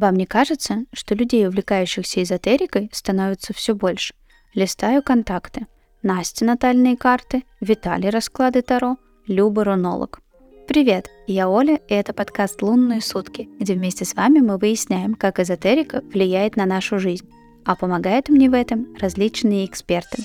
Вам 0.00 0.16
не 0.16 0.24
кажется, 0.24 0.86
что 0.94 1.14
людей, 1.14 1.46
увлекающихся 1.46 2.22
эзотерикой, 2.22 2.88
становится 2.90 3.52
все 3.52 3.74
больше? 3.74 4.14
Листаю 4.54 5.02
контакты. 5.02 5.66
Настя 6.02 6.46
натальные 6.46 6.96
карты, 6.96 7.44
Виталий 7.60 8.08
расклады 8.08 8.62
Таро, 8.62 8.96
Люба 9.26 9.62
рунолог. 9.62 10.22
Привет, 10.66 11.10
я 11.26 11.50
Оля, 11.50 11.78
и 11.86 11.92
это 11.92 12.14
подкаст 12.14 12.62
«Лунные 12.62 13.02
сутки», 13.02 13.50
где 13.58 13.74
вместе 13.74 14.06
с 14.06 14.14
вами 14.14 14.38
мы 14.38 14.56
выясняем, 14.56 15.14
как 15.14 15.38
эзотерика 15.38 16.00
влияет 16.00 16.56
на 16.56 16.64
нашу 16.64 16.98
жизнь. 16.98 17.28
А 17.66 17.76
помогают 17.76 18.30
мне 18.30 18.48
в 18.48 18.54
этом 18.54 18.96
различные 18.98 19.66
эксперты. 19.66 20.22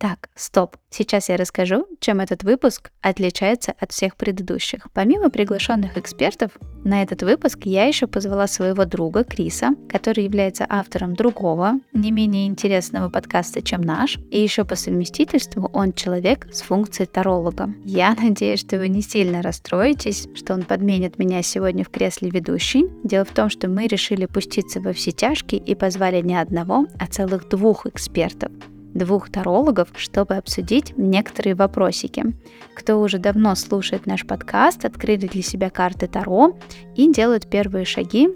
Так, 0.00 0.30
стоп. 0.34 0.78
Сейчас 0.88 1.28
я 1.28 1.36
расскажу, 1.36 1.86
чем 2.00 2.20
этот 2.20 2.42
выпуск 2.42 2.90
отличается 3.02 3.74
от 3.78 3.92
всех 3.92 4.16
предыдущих. 4.16 4.86
Помимо 4.94 5.28
приглашенных 5.28 5.98
экспертов, 5.98 6.52
на 6.84 7.02
этот 7.02 7.22
выпуск 7.22 7.58
я 7.64 7.84
еще 7.84 8.06
позвала 8.06 8.46
своего 8.46 8.86
друга 8.86 9.24
Криса, 9.24 9.72
который 9.90 10.24
является 10.24 10.64
автором 10.66 11.14
другого, 11.14 11.80
не 11.92 12.12
менее 12.12 12.46
интересного 12.46 13.10
подкаста, 13.10 13.60
чем 13.60 13.82
наш, 13.82 14.18
и 14.30 14.40
еще 14.40 14.64
по 14.64 14.74
совместительству 14.74 15.68
он 15.74 15.92
человек 15.92 16.48
с 16.50 16.62
функцией 16.62 17.06
таролога. 17.06 17.68
Я 17.84 18.14
надеюсь, 18.20 18.60
что 18.60 18.78
вы 18.78 18.88
не 18.88 19.02
сильно 19.02 19.42
расстроитесь, 19.42 20.28
что 20.34 20.54
он 20.54 20.62
подменит 20.62 21.18
меня 21.18 21.42
сегодня 21.42 21.84
в 21.84 21.90
кресле 21.90 22.30
ведущей. 22.30 22.86
Дело 23.04 23.26
в 23.26 23.34
том, 23.34 23.50
что 23.50 23.68
мы 23.68 23.86
решили 23.86 24.24
пуститься 24.24 24.80
во 24.80 24.94
все 24.94 25.12
тяжкие 25.12 25.60
и 25.60 25.74
позвали 25.74 26.22
не 26.22 26.40
одного, 26.40 26.86
а 26.98 27.06
целых 27.06 27.50
двух 27.50 27.84
экспертов 27.84 28.50
двух 28.94 29.30
тарологов, 29.30 29.88
чтобы 29.96 30.36
обсудить 30.36 30.96
некоторые 30.96 31.54
вопросики. 31.54 32.34
Кто 32.74 33.00
уже 33.00 33.18
давно 33.18 33.54
слушает 33.54 34.06
наш 34.06 34.26
подкаст, 34.26 34.84
открыли 34.84 35.26
для 35.26 35.42
себя 35.42 35.70
карты 35.70 36.06
Таро 36.06 36.58
и 36.96 37.12
делают 37.12 37.48
первые 37.48 37.84
шаги 37.84 38.28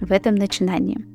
в 0.00 0.12
этом 0.12 0.34
начинании. 0.34 1.06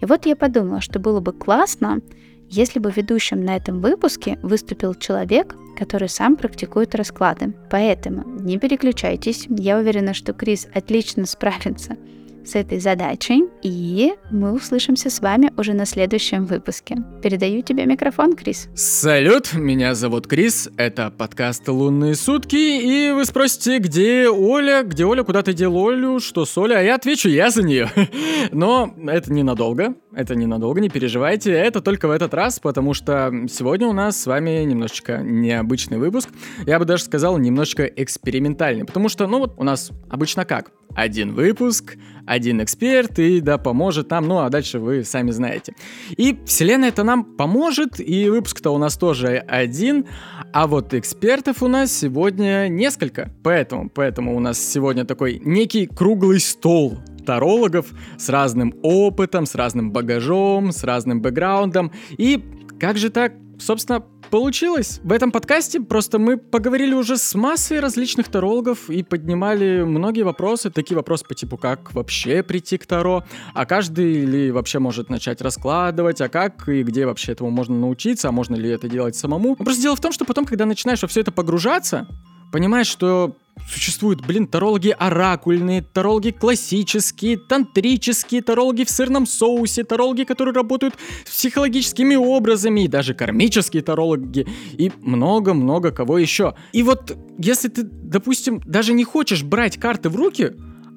И 0.00 0.04
вот 0.04 0.26
я 0.26 0.36
подумала, 0.36 0.80
что 0.80 0.98
было 0.98 1.20
бы 1.20 1.32
классно, 1.32 2.00
если 2.48 2.78
бы 2.80 2.90
ведущим 2.90 3.44
на 3.44 3.56
этом 3.56 3.80
выпуске 3.80 4.38
выступил 4.42 4.94
человек, 4.94 5.54
который 5.78 6.08
сам 6.08 6.36
практикует 6.36 6.94
расклады. 6.94 7.54
Поэтому 7.70 8.24
не 8.40 8.58
переключайтесь, 8.58 9.46
я 9.48 9.78
уверена, 9.78 10.12
что 10.12 10.32
Крис 10.32 10.68
отлично 10.74 11.24
справится 11.24 11.96
с 12.44 12.54
этой 12.54 12.80
задачей, 12.80 13.44
и 13.62 14.12
мы 14.30 14.52
услышимся 14.52 15.10
с 15.10 15.20
вами 15.20 15.52
уже 15.56 15.74
на 15.74 15.86
следующем 15.86 16.46
выпуске. 16.46 16.96
Передаю 17.22 17.62
тебе 17.62 17.86
микрофон, 17.86 18.34
Крис. 18.34 18.68
Салют, 18.74 19.54
меня 19.54 19.94
зовут 19.94 20.26
Крис, 20.26 20.68
это 20.76 21.10
подкаст 21.10 21.68
«Лунные 21.68 22.14
сутки», 22.14 22.56
и 22.56 23.12
вы 23.12 23.24
спросите, 23.24 23.78
где 23.78 24.28
Оля, 24.28 24.82
где 24.82 25.04
Оля, 25.04 25.22
куда 25.22 25.42
ты 25.42 25.52
дел 25.52 25.76
Олю, 25.86 26.20
что 26.20 26.44
с 26.44 26.56
Олей, 26.58 26.76
а 26.76 26.82
я 26.82 26.96
отвечу, 26.96 27.28
я 27.28 27.50
за 27.50 27.62
нее. 27.62 27.90
Но 28.52 28.94
это 29.06 29.32
ненадолго, 29.32 29.94
это 30.14 30.34
ненадолго, 30.34 30.80
не 30.80 30.88
переживайте, 30.88 31.52
это 31.52 31.80
только 31.80 32.08
в 32.08 32.10
этот 32.10 32.34
раз, 32.34 32.58
потому 32.58 32.94
что 32.94 33.32
сегодня 33.48 33.86
у 33.86 33.92
нас 33.92 34.20
с 34.20 34.26
вами 34.26 34.62
немножечко 34.64 35.18
необычный 35.18 35.98
выпуск, 35.98 36.28
я 36.66 36.78
бы 36.78 36.84
даже 36.84 37.04
сказал 37.04 37.38
немножечко 37.38 37.84
экспериментальный, 37.84 38.84
потому 38.84 39.08
что, 39.08 39.26
ну 39.26 39.38
вот 39.38 39.54
у 39.56 39.64
нас 39.64 39.90
обычно 40.10 40.44
как? 40.44 40.72
один 40.94 41.32
выпуск, 41.32 41.96
один 42.26 42.62
эксперт, 42.62 43.18
и 43.18 43.40
да, 43.40 43.58
поможет 43.58 44.10
нам, 44.10 44.26
ну 44.26 44.38
а 44.38 44.48
дальше 44.48 44.78
вы 44.78 45.04
сами 45.04 45.30
знаете. 45.30 45.74
И 46.16 46.38
вселенная 46.46 46.88
это 46.88 47.02
нам 47.02 47.24
поможет, 47.24 48.00
и 48.00 48.28
выпуск-то 48.28 48.70
у 48.70 48.78
нас 48.78 48.96
тоже 48.96 49.36
один, 49.36 50.06
а 50.52 50.66
вот 50.66 50.94
экспертов 50.94 51.62
у 51.62 51.68
нас 51.68 51.92
сегодня 51.92 52.68
несколько. 52.68 53.30
Поэтому, 53.42 53.90
поэтому 53.90 54.36
у 54.36 54.40
нас 54.40 54.58
сегодня 54.58 55.04
такой 55.04 55.40
некий 55.44 55.86
круглый 55.86 56.40
стол 56.40 56.98
тарологов 57.26 57.86
с 58.18 58.28
разным 58.28 58.74
опытом, 58.82 59.46
с 59.46 59.54
разным 59.54 59.92
багажом, 59.92 60.72
с 60.72 60.84
разным 60.84 61.22
бэкграундом. 61.22 61.92
И 62.18 62.42
как 62.80 62.98
же 62.98 63.10
так, 63.10 63.34
собственно, 63.58 64.04
получилось. 64.32 64.98
В 65.04 65.12
этом 65.12 65.30
подкасте 65.30 65.78
просто 65.78 66.18
мы 66.18 66.38
поговорили 66.38 66.94
уже 66.94 67.18
с 67.18 67.34
массой 67.34 67.80
различных 67.80 68.28
тарологов 68.28 68.88
и 68.88 69.02
поднимали 69.02 69.82
многие 69.82 70.22
вопросы, 70.22 70.70
такие 70.70 70.96
вопросы 70.96 71.26
по 71.26 71.34
типу, 71.34 71.58
как 71.58 71.92
вообще 71.92 72.42
прийти 72.42 72.78
к 72.78 72.86
Таро, 72.86 73.24
а 73.52 73.66
каждый 73.66 74.24
ли 74.24 74.50
вообще 74.50 74.78
может 74.78 75.10
начать 75.10 75.42
раскладывать, 75.42 76.22
а 76.22 76.30
как 76.30 76.66
и 76.70 76.82
где 76.82 77.04
вообще 77.04 77.32
этому 77.32 77.50
можно 77.50 77.78
научиться, 77.78 78.30
а 78.30 78.32
можно 78.32 78.54
ли 78.54 78.70
это 78.70 78.88
делать 78.88 79.16
самому. 79.16 79.54
Но 79.58 79.66
просто 79.66 79.82
дело 79.82 79.96
в 79.96 80.00
том, 80.00 80.12
что 80.12 80.24
потом, 80.24 80.46
когда 80.46 80.64
начинаешь 80.64 81.02
во 81.02 81.08
все 81.08 81.20
это 81.20 81.30
погружаться, 81.30 82.08
понимаешь, 82.52 82.86
что 82.86 83.36
Существуют, 83.68 84.26
блин, 84.26 84.46
тарологи 84.46 84.94
оракульные, 84.98 85.82
тарологи 85.82 86.30
классические, 86.30 87.36
тантрические, 87.36 88.42
тарологи 88.42 88.84
в 88.84 88.90
сырном 88.90 89.26
соусе, 89.26 89.84
тарологи, 89.84 90.24
которые 90.24 90.54
работают 90.54 90.94
с 91.24 91.30
психологическими 91.30 92.14
образами, 92.14 92.84
и 92.84 92.88
даже 92.88 93.14
кармические 93.14 93.82
тарологи, 93.82 94.46
и 94.72 94.90
много-много 95.00 95.92
кого 95.92 96.18
еще. 96.18 96.54
И 96.72 96.82
вот 96.82 97.16
если 97.38 97.68
ты, 97.68 97.82
допустим, 97.84 98.60
даже 98.64 98.94
не 98.94 99.04
хочешь 99.04 99.42
брать 99.42 99.78
карты 99.78 100.08
в 100.08 100.16
руки, 100.16 100.52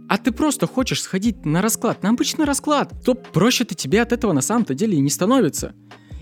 а 0.10 0.18
ты 0.18 0.32
просто 0.32 0.66
хочешь 0.66 1.02
сходить 1.02 1.46
на 1.46 1.62
расклад, 1.62 2.04
на 2.04 2.10
обычный 2.10 2.46
расклад, 2.46 2.94
то 3.06 3.16
проще-то 3.16 3.76
тебе 3.76 4.02
от 4.02 4.12
этого 4.12 4.34
на 4.34 4.42
самом-то 4.42 4.74
деле 4.74 4.98
и 4.98 5.02
не 5.02 5.10
становится. 5.10 5.76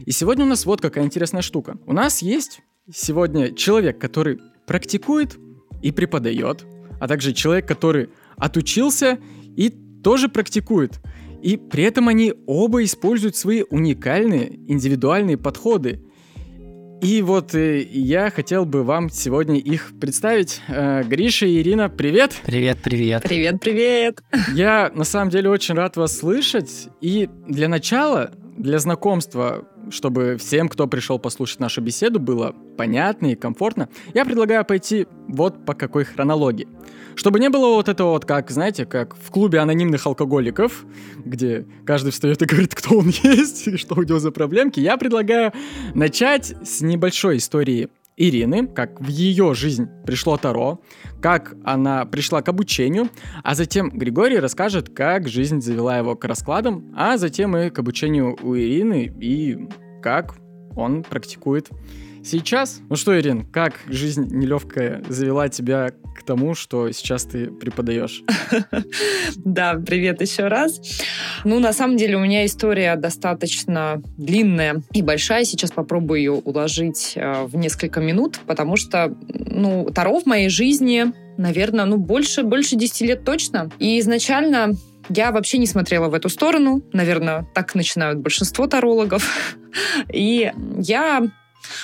И 0.05 0.11
сегодня 0.11 0.45
у 0.45 0.47
нас 0.47 0.65
вот 0.65 0.81
какая 0.81 1.05
интересная 1.05 1.41
штука. 1.41 1.77
У 1.85 1.93
нас 1.93 2.21
есть 2.21 2.61
сегодня 2.93 3.53
человек, 3.53 3.99
который 3.99 4.39
практикует 4.65 5.37
и 5.81 5.91
преподает, 5.91 6.65
а 6.99 7.07
также 7.07 7.33
человек, 7.33 7.67
который 7.67 8.09
отучился 8.37 9.19
и 9.55 9.69
тоже 10.03 10.29
практикует. 10.29 10.99
И 11.41 11.57
при 11.57 11.83
этом 11.83 12.07
они 12.07 12.33
оба 12.47 12.83
используют 12.83 13.35
свои 13.35 13.63
уникальные 13.69 14.59
индивидуальные 14.71 15.37
подходы. 15.37 16.01
И 17.01 17.21
вот 17.21 17.53
э, 17.53 17.81
я 17.81 18.29
хотел 18.29 18.65
бы 18.65 18.83
вам 18.83 19.09
сегодня 19.09 19.57
их 19.57 19.91
представить. 19.99 20.61
Э, 20.69 21.03
Гриша 21.03 21.45
и 21.45 21.59
Ирина, 21.59 21.89
привет! 21.89 22.31
Привет, 22.45 22.77
привет! 22.81 23.23
Привет, 23.23 23.59
привет! 23.59 24.23
Я 24.53 24.89
на 24.95 25.03
самом 25.03 25.29
деле 25.29 25.49
очень 25.49 25.75
рад 25.75 25.97
вас 25.97 26.17
слышать. 26.17 26.87
И 27.01 27.29
для 27.45 27.67
начала, 27.67 28.31
для 28.57 28.79
знакомства, 28.79 29.65
чтобы 29.89 30.37
всем, 30.37 30.69
кто 30.69 30.87
пришел 30.87 31.19
послушать 31.19 31.59
нашу 31.59 31.81
беседу, 31.81 32.19
было 32.19 32.55
понятно 32.77 33.27
и 33.27 33.35
комфортно, 33.35 33.89
я 34.13 34.25
предлагаю 34.25 34.65
пойти 34.65 35.07
вот 35.27 35.65
по 35.65 35.73
какой 35.73 36.03
хронологии. 36.03 36.67
Чтобы 37.15 37.39
не 37.39 37.49
было 37.49 37.75
вот 37.75 37.89
этого 37.89 38.11
вот, 38.11 38.25
как, 38.25 38.49
знаете, 38.49 38.85
как 38.85 39.15
в 39.15 39.29
клубе 39.29 39.59
анонимных 39.59 40.07
алкоголиков, 40.07 40.85
где 41.23 41.65
каждый 41.85 42.11
встает 42.11 42.41
и 42.41 42.45
говорит, 42.45 42.73
кто 42.73 42.97
он 42.97 43.09
есть 43.23 43.67
и 43.67 43.77
что 43.77 43.95
у 43.95 44.03
него 44.03 44.19
за 44.19 44.31
проблемки, 44.31 44.79
я 44.79 44.97
предлагаю 44.97 45.51
начать 45.93 46.55
с 46.63 46.81
небольшой 46.81 47.37
истории 47.37 47.89
Ирины, 48.15 48.67
как 48.67 49.01
в 49.01 49.07
ее 49.07 49.53
жизнь 49.53 49.87
пришло 50.05 50.37
Таро, 50.37 50.81
как 51.21 51.55
она 51.63 52.05
пришла 52.05 52.41
к 52.41 52.49
обучению, 52.49 53.09
а 53.43 53.55
затем 53.55 53.89
Григорий 53.89 54.39
расскажет, 54.39 54.89
как 54.89 55.27
жизнь 55.27 55.61
завела 55.61 55.97
его 55.97 56.15
к 56.15 56.25
раскладам, 56.25 56.93
а 56.95 57.17
затем 57.17 57.57
и 57.57 57.69
к 57.69 57.79
обучению 57.79 58.37
у 58.41 58.55
Ирины 58.55 59.13
и 59.19 59.67
как 60.01 60.35
он 60.75 61.03
практикует 61.03 61.69
сейчас. 62.23 62.81
Ну 62.89 62.95
что, 62.95 63.19
Ирин, 63.19 63.45
как 63.45 63.79
жизнь 63.87 64.27
нелегкая 64.31 65.03
завела 65.09 65.49
тебя 65.49 65.91
к 66.15 66.23
тому, 66.23 66.53
что 66.53 66.91
сейчас 66.91 67.25
ты 67.25 67.47
преподаешь? 67.47 68.23
Да, 69.45 69.75
привет 69.75 70.21
еще 70.21 70.47
раз. 70.47 70.79
Ну, 71.43 71.59
на 71.59 71.73
самом 71.73 71.97
деле, 71.97 72.17
у 72.17 72.19
меня 72.19 72.45
история 72.45 72.95
достаточно 72.95 74.01
длинная 74.17 74.81
и 74.93 75.01
большая. 75.01 75.43
Сейчас 75.43 75.71
попробую 75.71 76.19
ее 76.19 76.31
уложить 76.31 77.13
э, 77.15 77.43
в 77.43 77.55
несколько 77.55 77.99
минут, 77.99 78.39
потому 78.45 78.77
что, 78.77 79.15
ну, 79.27 79.89
Таро 79.93 80.19
в 80.19 80.25
моей 80.25 80.49
жизни, 80.49 81.13
наверное, 81.37 81.85
ну, 81.85 81.97
больше, 81.97 82.43
больше 82.43 82.75
10 82.75 83.01
лет 83.01 83.23
точно. 83.23 83.69
И 83.79 83.99
изначально 83.99 84.73
я 85.09 85.31
вообще 85.31 85.57
не 85.57 85.67
смотрела 85.67 86.07
в 86.07 86.13
эту 86.13 86.29
сторону. 86.29 86.81
Наверное, 86.93 87.45
так 87.53 87.75
начинают 87.75 88.19
большинство 88.19 88.67
тарологов. 88.67 89.29
И 90.13 90.51
я 90.77 91.27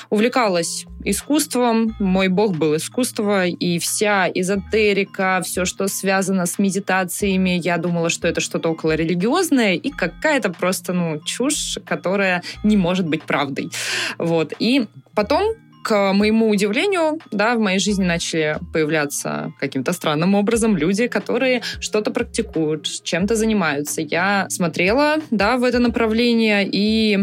увлекалась 0.09 0.85
искусством, 1.03 1.95
мой 1.99 2.27
бог 2.27 2.55
был 2.57 2.75
искусство, 2.75 3.45
и 3.45 3.79
вся 3.79 4.29
эзотерика, 4.33 5.41
все, 5.43 5.65
что 5.65 5.87
связано 5.87 6.45
с 6.45 6.59
медитациями, 6.59 7.59
я 7.63 7.77
думала, 7.77 8.09
что 8.09 8.27
это 8.27 8.41
что-то 8.41 8.69
около 8.69 8.95
религиозное 8.95 9.75
и 9.75 9.89
какая-то 9.89 10.51
просто, 10.51 10.93
ну, 10.93 11.21
чушь, 11.23 11.79
которая 11.85 12.43
не 12.63 12.77
может 12.77 13.07
быть 13.07 13.23
правдой. 13.23 13.71
Вот. 14.17 14.53
И 14.59 14.87
потом 15.15 15.55
к 15.81 16.13
моему 16.13 16.49
удивлению, 16.49 17.19
да, 17.31 17.55
в 17.55 17.59
моей 17.59 17.79
жизни 17.79 18.03
начали 18.03 18.57
появляться 18.73 19.53
каким-то 19.59 19.93
странным 19.93 20.35
образом 20.35 20.75
люди, 20.75 21.07
которые 21.07 21.61
что-то 21.79 22.11
практикуют, 22.11 22.85
чем-то 23.03 23.35
занимаются. 23.35 24.01
Я 24.01 24.45
смотрела, 24.49 25.17
да, 25.31 25.57
в 25.57 25.63
это 25.63 25.79
направление 25.79 26.67
и 26.69 27.19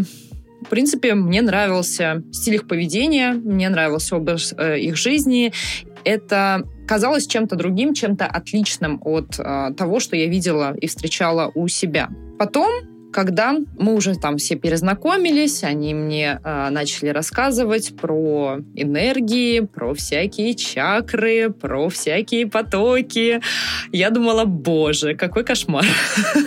в 0.61 0.69
принципе, 0.69 1.13
мне 1.13 1.41
нравился 1.41 2.23
стиль 2.31 2.55
их 2.55 2.67
поведения, 2.67 3.31
мне 3.31 3.69
нравился 3.69 4.15
образ 4.15 4.53
э, 4.57 4.79
их 4.79 4.95
жизни. 4.97 5.53
Это 6.03 6.63
казалось 6.87 7.27
чем-то 7.27 7.55
другим, 7.55 7.93
чем-то 7.93 8.25
отличным 8.25 9.01
от 9.03 9.39
э, 9.39 9.73
того, 9.77 9.99
что 9.99 10.15
я 10.15 10.27
видела 10.27 10.75
и 10.75 10.87
встречала 10.87 11.51
у 11.53 11.67
себя. 11.67 12.09
Потом 12.39 12.96
когда 13.17 13.55
мы 13.79 13.95
уже 13.95 14.13
там 14.13 14.37
все 14.37 14.55
перезнакомились, 14.55 15.63
они 15.63 15.95
мне 15.95 16.39
э, 16.43 16.69
начали 16.69 17.09
рассказывать 17.09 17.95
про 17.99 18.59
энергии, 18.75 19.61
про 19.61 19.95
всякие 19.95 20.53
чакры, 20.53 21.49
про 21.49 21.89
всякие 21.89 22.45
потоки. 22.45 23.41
Я 23.91 24.11
думала, 24.11 24.45
боже, 24.45 25.15
какой 25.15 25.43
кошмар. 25.43 25.83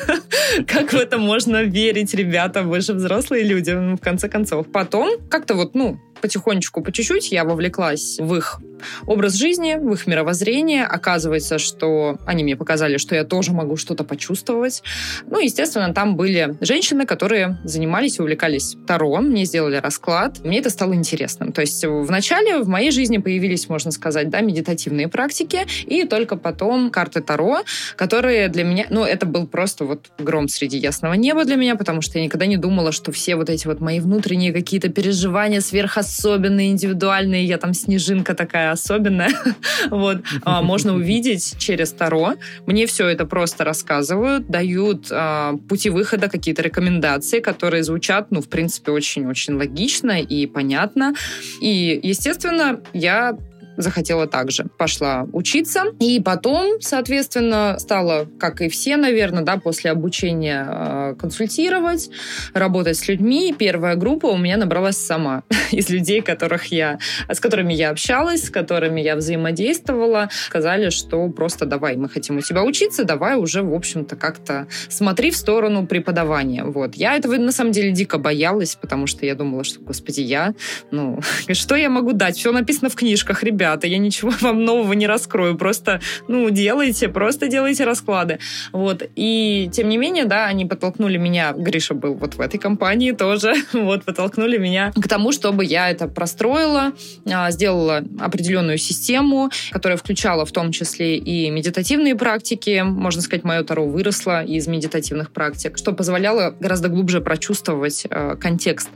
Как 0.68 0.92
в 0.92 0.96
это 0.96 1.18
можно 1.18 1.64
верить, 1.64 2.14
ребята? 2.14 2.62
Вы 2.62 2.82
же 2.82 2.92
взрослые 2.92 3.42
люди, 3.42 3.72
в 3.72 3.98
конце 3.98 4.28
концов. 4.28 4.70
Потом 4.70 5.18
как-то 5.28 5.54
вот, 5.54 5.74
ну, 5.74 5.98
потихонечку, 6.20 6.82
по 6.82 6.92
чуть-чуть 6.92 7.32
я 7.32 7.42
вовлеклась 7.42 8.20
в 8.20 8.32
их 8.36 8.60
образ 9.06 9.34
жизни, 9.34 9.74
в 9.74 9.92
их 9.92 10.06
мировоззрение. 10.06 10.84
Оказывается, 10.84 11.58
что 11.58 12.18
они 12.26 12.44
мне 12.44 12.56
показали, 12.56 12.96
что 12.96 13.14
я 13.14 13.24
тоже 13.24 13.52
могу 13.52 13.76
что-то 13.76 14.04
почувствовать. 14.04 14.82
Ну, 15.26 15.38
естественно, 15.38 15.92
там 15.94 16.16
были 16.16 16.56
женщины, 16.60 17.06
которые 17.06 17.58
занимались 17.64 18.18
увлекались 18.18 18.76
Таро. 18.86 19.20
Мне 19.20 19.44
сделали 19.44 19.76
расклад. 19.76 20.44
Мне 20.44 20.58
это 20.58 20.70
стало 20.70 20.94
интересным. 20.94 21.52
То 21.52 21.60
есть 21.60 21.84
вначале 21.84 22.58
в 22.58 22.68
моей 22.68 22.90
жизни 22.90 23.18
появились, 23.18 23.68
можно 23.68 23.90
сказать, 23.90 24.28
да, 24.30 24.40
медитативные 24.40 25.08
практики, 25.08 25.66
и 25.86 26.04
только 26.04 26.36
потом 26.36 26.90
карты 26.90 27.20
Таро, 27.20 27.60
которые 27.96 28.48
для 28.48 28.64
меня... 28.64 28.86
Ну, 28.90 29.04
это 29.04 29.26
был 29.26 29.46
просто 29.46 29.84
вот 29.84 30.10
гром 30.18 30.48
среди 30.48 30.78
ясного 30.78 31.14
неба 31.14 31.44
для 31.44 31.56
меня, 31.56 31.76
потому 31.76 32.02
что 32.02 32.18
я 32.18 32.24
никогда 32.24 32.46
не 32.46 32.56
думала, 32.56 32.92
что 32.92 33.12
все 33.12 33.36
вот 33.36 33.50
эти 33.50 33.66
вот 33.66 33.80
мои 33.80 34.00
внутренние 34.00 34.52
какие-то 34.52 34.88
переживания 34.88 35.60
сверхособенные, 35.60 36.70
индивидуальные, 36.70 37.44
я 37.44 37.58
там 37.58 37.74
снежинка 37.74 38.34
такая 38.34 38.69
особенная, 38.72 39.32
вот, 39.90 40.18
а, 40.44 40.62
можно 40.62 40.94
увидеть 40.94 41.56
через 41.58 41.92
Таро. 41.92 42.34
Мне 42.66 42.86
все 42.86 43.08
это 43.08 43.26
просто 43.26 43.64
рассказывают, 43.64 44.48
дают 44.48 45.08
а, 45.10 45.56
пути 45.68 45.90
выхода, 45.90 46.28
какие-то 46.28 46.62
рекомендации, 46.62 47.40
которые 47.40 47.84
звучат, 47.84 48.30
ну, 48.30 48.40
в 48.40 48.48
принципе, 48.48 48.92
очень-очень 48.92 49.54
логично 49.54 50.20
и 50.20 50.46
понятно. 50.46 51.14
И, 51.60 51.98
естественно, 52.02 52.80
я 52.92 53.36
захотела 53.82 54.26
также. 54.26 54.66
Пошла 54.76 55.26
учиться. 55.32 55.84
И 55.98 56.20
потом, 56.20 56.80
соответственно, 56.80 57.76
стала, 57.78 58.26
как 58.38 58.60
и 58.60 58.68
все, 58.68 58.96
наверное, 58.96 59.42
да, 59.42 59.56
после 59.56 59.90
обучения 59.90 60.66
э, 60.68 61.14
консультировать, 61.18 62.10
работать 62.54 62.96
с 62.96 63.08
людьми. 63.08 63.54
Первая 63.56 63.96
группа 63.96 64.26
у 64.26 64.36
меня 64.36 64.56
набралась 64.56 64.96
сама 64.96 65.42
из 65.70 65.88
людей, 65.90 66.20
которых 66.20 66.66
я, 66.66 66.98
с 67.28 67.40
которыми 67.40 67.72
я 67.72 67.90
общалась, 67.90 68.46
с 68.46 68.50
которыми 68.50 69.00
я 69.00 69.16
взаимодействовала. 69.16 70.28
Сказали, 70.46 70.90
что 70.90 71.28
просто 71.28 71.66
давай, 71.66 71.96
мы 71.96 72.08
хотим 72.08 72.38
у 72.38 72.40
тебя 72.40 72.62
учиться, 72.62 73.04
давай 73.04 73.36
уже, 73.36 73.62
в 73.62 73.74
общем-то, 73.74 74.16
как-то 74.16 74.66
смотри 74.88 75.30
в 75.30 75.36
сторону 75.36 75.86
преподавания. 75.86 76.64
Вот. 76.64 76.94
Я 76.94 77.16
этого, 77.16 77.36
на 77.36 77.52
самом 77.52 77.72
деле, 77.72 77.92
дико 77.92 78.18
боялась, 78.18 78.76
потому 78.76 79.06
что 79.06 79.26
я 79.26 79.34
думала, 79.34 79.64
что, 79.64 79.80
господи, 79.80 80.20
я, 80.20 80.54
ну, 80.90 81.20
что 81.52 81.74
я 81.76 81.88
могу 81.88 82.12
дать? 82.12 82.36
Все 82.36 82.52
написано 82.52 82.90
в 82.90 82.94
книжках, 82.94 83.42
ребят 83.42 83.69
ребята, 83.70 83.86
я 83.86 83.98
ничего 83.98 84.32
вам 84.40 84.64
нового 84.64 84.92
не 84.94 85.06
раскрою, 85.06 85.56
просто, 85.56 86.00
ну, 86.28 86.50
делайте, 86.50 87.08
просто 87.08 87.48
делайте 87.48 87.84
расклады. 87.84 88.38
Вот. 88.72 89.02
И, 89.16 89.70
тем 89.72 89.88
не 89.88 89.96
менее, 89.96 90.24
да, 90.24 90.46
они 90.46 90.66
подтолкнули 90.66 91.18
меня, 91.18 91.52
Гриша 91.52 91.94
был 91.94 92.14
вот 92.14 92.34
в 92.34 92.40
этой 92.40 92.58
компании 92.58 93.12
тоже, 93.12 93.54
вот, 93.72 94.04
подтолкнули 94.04 94.58
меня 94.58 94.92
к 94.92 95.08
тому, 95.08 95.32
чтобы 95.32 95.64
я 95.64 95.90
это 95.90 96.08
простроила, 96.08 96.92
а, 97.30 97.50
сделала 97.50 98.02
определенную 98.18 98.78
систему, 98.78 99.50
которая 99.70 99.96
включала 99.96 100.44
в 100.44 100.52
том 100.52 100.72
числе 100.72 101.16
и 101.16 101.50
медитативные 101.50 102.16
практики. 102.16 102.82
Можно 102.84 103.22
сказать, 103.22 103.44
мое 103.44 103.62
Таро 103.62 103.86
выросло 103.86 104.44
из 104.44 104.66
медитативных 104.66 105.30
практик, 105.30 105.78
что 105.78 105.92
позволяло 105.92 106.54
гораздо 106.60 106.88
глубже 106.88 107.20
прочувствовать 107.20 108.06
э, 108.08 108.36
контекст 108.40 108.90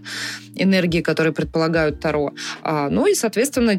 энергии, 0.56 1.00
которые 1.00 1.32
предполагают 1.32 2.00
Таро. 2.00 2.32
А, 2.62 2.88
ну 2.90 3.06
и, 3.06 3.14
соответственно, 3.14 3.78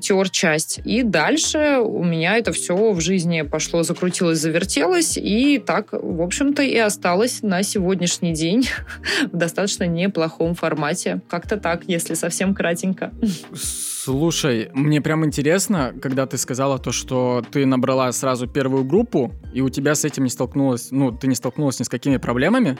теор-часть. 0.75 0.81
И 0.85 1.03
дальше 1.03 1.79
у 1.79 2.03
меня 2.03 2.37
это 2.37 2.51
все 2.51 2.91
в 2.93 3.01
жизни 3.01 3.41
пошло, 3.41 3.83
закрутилось, 3.83 4.39
завертелось, 4.39 5.17
и 5.17 5.59
так, 5.59 5.89
в 5.91 6.21
общем-то, 6.21 6.61
и 6.63 6.77
осталось 6.77 7.41
на 7.41 7.63
сегодняшний 7.63 8.33
день 8.33 8.67
в 9.31 9.35
достаточно 9.35 9.85
неплохом 9.85 10.55
формате. 10.55 11.21
Как-то 11.29 11.57
так, 11.57 11.83
если 11.87 12.15
совсем 12.15 12.53
кратенько. 12.53 13.11
Слушай, 13.53 14.69
мне 14.73 15.01
прям 15.01 15.25
интересно, 15.25 15.93
когда 16.01 16.25
ты 16.25 16.37
сказала 16.37 16.77
то, 16.77 16.91
что 16.91 17.43
ты 17.51 17.65
набрала 17.65 18.11
сразу 18.11 18.47
первую 18.47 18.83
группу, 18.83 19.31
и 19.53 19.61
у 19.61 19.69
тебя 19.69 19.95
с 19.95 20.05
этим 20.05 20.23
не 20.23 20.29
столкнулась, 20.29 20.91
ну, 20.91 21.11
ты 21.11 21.27
не 21.27 21.35
столкнулась 21.35 21.79
ни 21.79 21.83
с 21.83 21.89
какими 21.89 22.17
проблемами, 22.17 22.77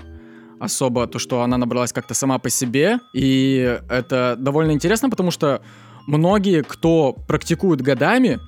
особо 0.59 1.07
то, 1.07 1.19
что 1.19 1.41
она 1.41 1.57
набралась 1.57 1.91
как-то 1.91 2.13
сама 2.13 2.37
по 2.37 2.49
себе. 2.49 2.99
И 3.13 3.79
это 3.89 4.35
довольно 4.39 4.71
интересно, 4.71 5.09
потому 5.09 5.31
что 5.31 5.61
многие, 6.07 6.63
кто 6.63 7.13
практикует 7.13 7.81
годами, 7.81 8.39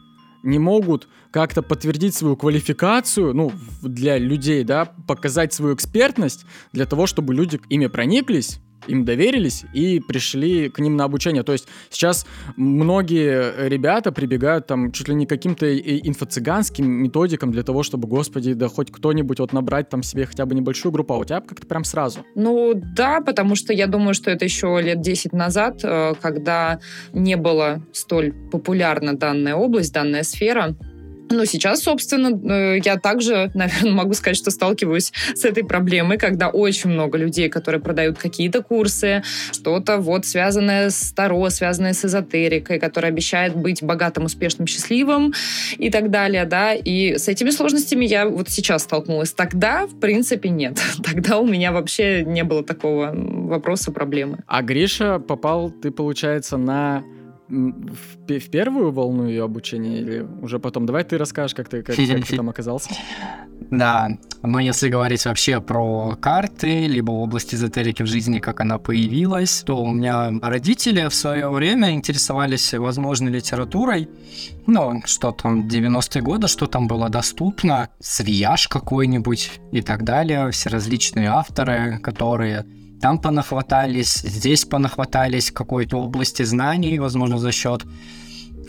не 0.44 0.59
могут 0.59 1.07
как-то 1.31 1.62
подтвердить 1.62 2.15
свою 2.15 2.36
квалификацию, 2.36 3.33
ну, 3.33 3.51
для 3.81 4.18
людей, 4.18 4.63
да, 4.63 4.86
показать 5.07 5.54
свою 5.54 5.75
экспертность 5.75 6.45
для 6.74 6.86
того, 6.86 7.06
чтобы 7.06 7.33
люди 7.33 7.59
ими 7.69 7.88
прониклись 7.88 8.59
им 8.87 9.05
доверились 9.05 9.65
и 9.73 9.99
пришли 9.99 10.69
к 10.69 10.79
ним 10.79 10.95
на 10.95 11.05
обучение. 11.05 11.43
То 11.43 11.53
есть 11.53 11.67
сейчас 11.89 12.25
многие 12.55 13.67
ребята 13.67 14.11
прибегают 14.11 14.67
там 14.67 14.91
чуть 14.91 15.07
ли 15.07 15.15
не 15.15 15.25
каким-то 15.25 15.65
инфо-цыганским 15.77 16.85
методикам 16.85 17.51
для 17.51 17.63
того, 17.63 17.83
чтобы, 17.83 18.07
господи, 18.07 18.53
да 18.53 18.67
хоть 18.67 18.91
кто-нибудь 18.91 19.39
вот 19.39 19.53
набрать 19.53 19.89
там 19.89 20.03
себе 20.03 20.25
хотя 20.25 20.45
бы 20.45 20.55
небольшую 20.55 20.91
группу, 20.91 21.13
а 21.13 21.17
у 21.17 21.25
тебя 21.25 21.41
как-то 21.41 21.67
прям 21.67 21.83
сразу. 21.83 22.19
Ну 22.35 22.73
да, 22.73 23.21
потому 23.21 23.55
что 23.55 23.73
я 23.73 23.87
думаю, 23.87 24.13
что 24.13 24.31
это 24.31 24.45
еще 24.45 24.79
лет 24.81 25.01
10 25.01 25.33
назад, 25.33 25.81
э, 25.83 26.13
когда 26.21 26.79
не 27.13 27.35
было 27.37 27.81
столь 27.91 28.33
популярна 28.51 29.17
данная 29.17 29.55
область, 29.55 29.93
данная 29.93 30.23
сфера, 30.23 30.75
ну, 31.29 31.45
сейчас, 31.45 31.83
собственно, 31.83 32.29
э, 32.29 32.79
я 32.83 32.97
также, 32.97 33.51
наверное, 33.53 33.91
могу 33.91 34.13
сказать, 34.13 34.38
что 34.38 34.51
сталкиваюсь 34.51 35.12
с 35.35 35.45
этой 35.45 35.63
проблемой, 35.63 36.18
когда 36.18 36.50
очень 36.50 36.89
много 36.89 37.18
людей, 37.18 37.50
которые 37.50 37.81
продают 37.81 38.18
какие-то 38.18 38.62
курсы, 38.63 39.24
что-то 39.51 39.97
вот 39.97 40.25
связанное 40.25 40.89
с 40.89 41.12
Таро, 41.13 41.50
связанное 41.50 41.94
с 41.94 42.06
эзотерикой, 42.06 42.79
которое 42.79 43.09
обещает 43.09 43.56
быть 43.56 43.83
богатым, 43.83 44.25
успешным, 44.25 44.68
счастливым 44.68 45.33
и 45.78 45.90
так 45.90 46.11
далее, 46.11 46.45
да, 46.45 46.73
и 46.73 47.18
с 47.18 47.28
этими 47.28 47.49
сложностями 47.49 48.06
я 48.06 48.28
вот 48.28 48.49
сейчас 48.49 48.83
столкнулась. 48.83 49.31
Тогда, 49.31 49.87
в 49.87 49.99
принципе, 49.99 50.49
нет. 50.49 50.80
Тогда 51.04 51.40
у 51.40 51.45
меня 51.45 51.71
вообще 51.71 52.23
не 52.23 52.44
было 52.44 52.63
такого 52.63 53.11
вопроса, 53.13 53.92
проблемы. 53.92 54.40
А 54.47 54.61
Гриша 54.61 55.19
попал, 55.19 55.71
ты, 55.71 55.92
получается, 55.92 56.57
на 56.57 57.04
в, 57.49 58.27
в 58.27 58.49
первую 58.49 58.92
волну 58.92 59.27
ее 59.27 59.44
обучения 59.44 59.99
или 59.99 60.27
уже 60.42 60.59
потом? 60.59 60.85
Давай 60.85 61.04
ты 61.04 61.18
расскажешь, 61.18 61.56
как 61.56 61.69
ты, 61.69 61.81
как, 61.81 61.95
как 61.95 62.25
ты 62.25 62.35
там 62.35 62.49
оказался. 62.49 62.89
Да, 63.69 64.09
но 64.44 64.59
если 64.59 64.87
говорить 64.87 65.25
вообще 65.25 65.59
про 65.59 66.16
карты, 66.21 66.87
либо 66.87 67.11
область 67.11 67.54
эзотерики 67.54 68.04
в 68.04 68.06
жизни, 68.06 68.39
как 68.39 68.61
она 68.61 68.77
появилась, 68.77 69.63
то 69.66 69.81
у 69.83 69.92
меня 69.92 70.31
родители 70.42 71.07
в 71.09 71.13
свое 71.13 71.49
время 71.49 71.92
интересовались 71.92 72.73
возможной 72.73 73.31
литературой, 73.31 74.09
ну, 74.68 75.01
что 75.06 75.31
там, 75.31 75.68
90-е 75.68 76.21
годы, 76.21 76.47
что 76.47 76.68
там 76.68 76.87
было 76.87 77.09
доступно, 77.09 77.89
Свияж 77.99 78.68
какой-нибудь 78.68 79.59
и 79.71 79.81
так 79.81 80.04
далее, 80.04 80.51
все 80.51 80.69
различные 80.69 81.27
авторы, 81.30 81.99
которые 81.99 82.66
там 83.01 83.19
понахватались, 83.19 84.21
здесь 84.21 84.66
понахватались 84.66 85.51
какой-то 85.51 85.97
области 85.97 86.44
знаний, 86.44 86.99
возможно, 86.99 87.37
за 87.37 87.51
счет 87.51 87.85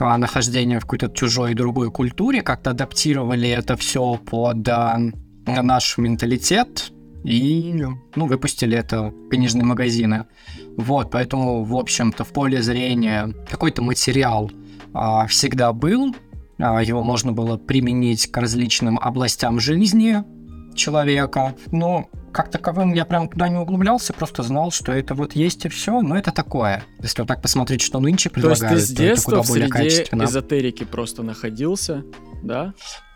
а, 0.00 0.18
нахождения 0.18 0.78
в 0.78 0.82
какой-то 0.82 1.08
чужой 1.08 1.54
другой 1.54 1.90
культуре, 1.90 2.42
как-то 2.42 2.70
адаптировали 2.70 3.48
это 3.48 3.76
все 3.76 4.16
под 4.16 4.68
а, 4.68 4.98
наш 5.46 5.98
менталитет 5.98 6.92
и 7.24 7.74
ну, 8.14 8.26
выпустили 8.26 8.76
это 8.76 9.10
в 9.10 9.28
книжные 9.28 9.64
магазины. 9.64 10.26
Вот, 10.76 11.10
поэтому, 11.10 11.64
в 11.64 11.76
общем-то, 11.76 12.24
в 12.24 12.28
поле 12.32 12.62
зрения 12.62 13.34
какой-то 13.50 13.82
материал 13.82 14.50
а, 14.94 15.26
всегда 15.26 15.72
был, 15.72 16.14
а, 16.58 16.82
его 16.82 17.02
можно 17.02 17.32
было 17.32 17.56
применить 17.56 18.30
к 18.30 18.36
различным 18.36 18.98
областям 18.98 19.60
жизни 19.60 20.22
человека, 20.74 21.54
но 21.72 22.08
как 22.32 22.50
таковым 22.50 22.92
я 22.92 23.04
прям 23.04 23.28
туда 23.28 23.48
не 23.48 23.56
углублялся, 23.56 24.12
просто 24.12 24.42
знал, 24.42 24.70
что 24.70 24.92
это 24.92 25.14
вот 25.14 25.32
есть 25.32 25.64
и 25.64 25.68
все, 25.68 26.00
но 26.00 26.16
это 26.16 26.32
такое. 26.32 26.84
Если 27.00 27.22
вот 27.22 27.28
так 27.28 27.42
посмотреть, 27.42 27.80
что 27.80 28.00
нынче 28.00 28.30
предлагают, 28.30 28.68
то, 28.68 28.74
есть 28.74 28.88
ты 28.88 28.94
с 28.94 28.96
детства 28.96 29.32
то 29.32 29.38
это 29.40 29.48
куда 29.48 29.68
более 29.68 29.68
в 29.68 29.92
среде 29.94 30.24
эзотерики 30.24 30.84
просто 30.84 31.22
находился, 31.22 32.04
да? 32.42 32.74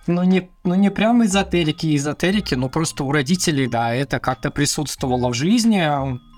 Ну 0.08 0.24
не, 0.24 0.50
ну 0.64 0.74
не 0.74 0.90
прям 0.90 1.24
эзотерики, 1.24 1.94
эзотерики, 1.94 2.54
но 2.54 2.68
просто 2.68 3.04
у 3.04 3.12
родителей, 3.12 3.68
да, 3.68 3.94
это 3.94 4.18
как-то 4.18 4.50
присутствовало 4.50 5.28
в 5.28 5.34
жизни. 5.34 5.78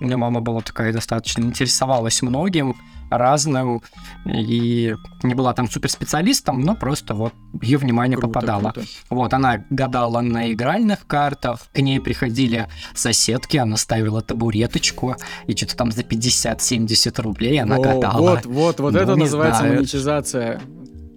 У 0.00 0.04
меня 0.04 0.18
мама 0.18 0.40
была 0.40 0.60
такая 0.60 0.92
достаточно 0.92 1.42
интересовалась 1.42 2.20
многим 2.20 2.76
разным 3.18 3.82
и 4.26 4.94
не 5.22 5.34
была 5.34 5.52
там 5.54 5.70
суперспециалистом, 5.70 6.60
но 6.60 6.74
просто 6.74 7.14
вот 7.14 7.32
ее 7.62 7.78
внимание 7.78 8.16
круто, 8.16 8.32
попадало. 8.32 8.70
Круто. 8.72 8.88
Вот, 9.10 9.32
она 9.32 9.64
гадала 9.70 10.20
на 10.20 10.52
игральных 10.52 11.06
картах, 11.06 11.66
к 11.72 11.78
ней 11.78 12.00
приходили 12.00 12.68
соседки, 12.94 13.56
она 13.56 13.76
ставила 13.76 14.22
табуреточку, 14.22 15.16
и 15.46 15.56
что-то 15.56 15.76
там 15.76 15.92
за 15.92 16.02
50-70 16.02 17.22
рублей 17.22 17.60
она 17.60 17.76
О, 17.76 17.82
гадала. 17.82 18.36
Вот, 18.36 18.46
вот, 18.46 18.80
вот 18.80 18.92
ну, 18.94 18.98
это 18.98 19.16
называется 19.16 19.60
знаю. 19.60 19.76
монетизация 19.76 20.60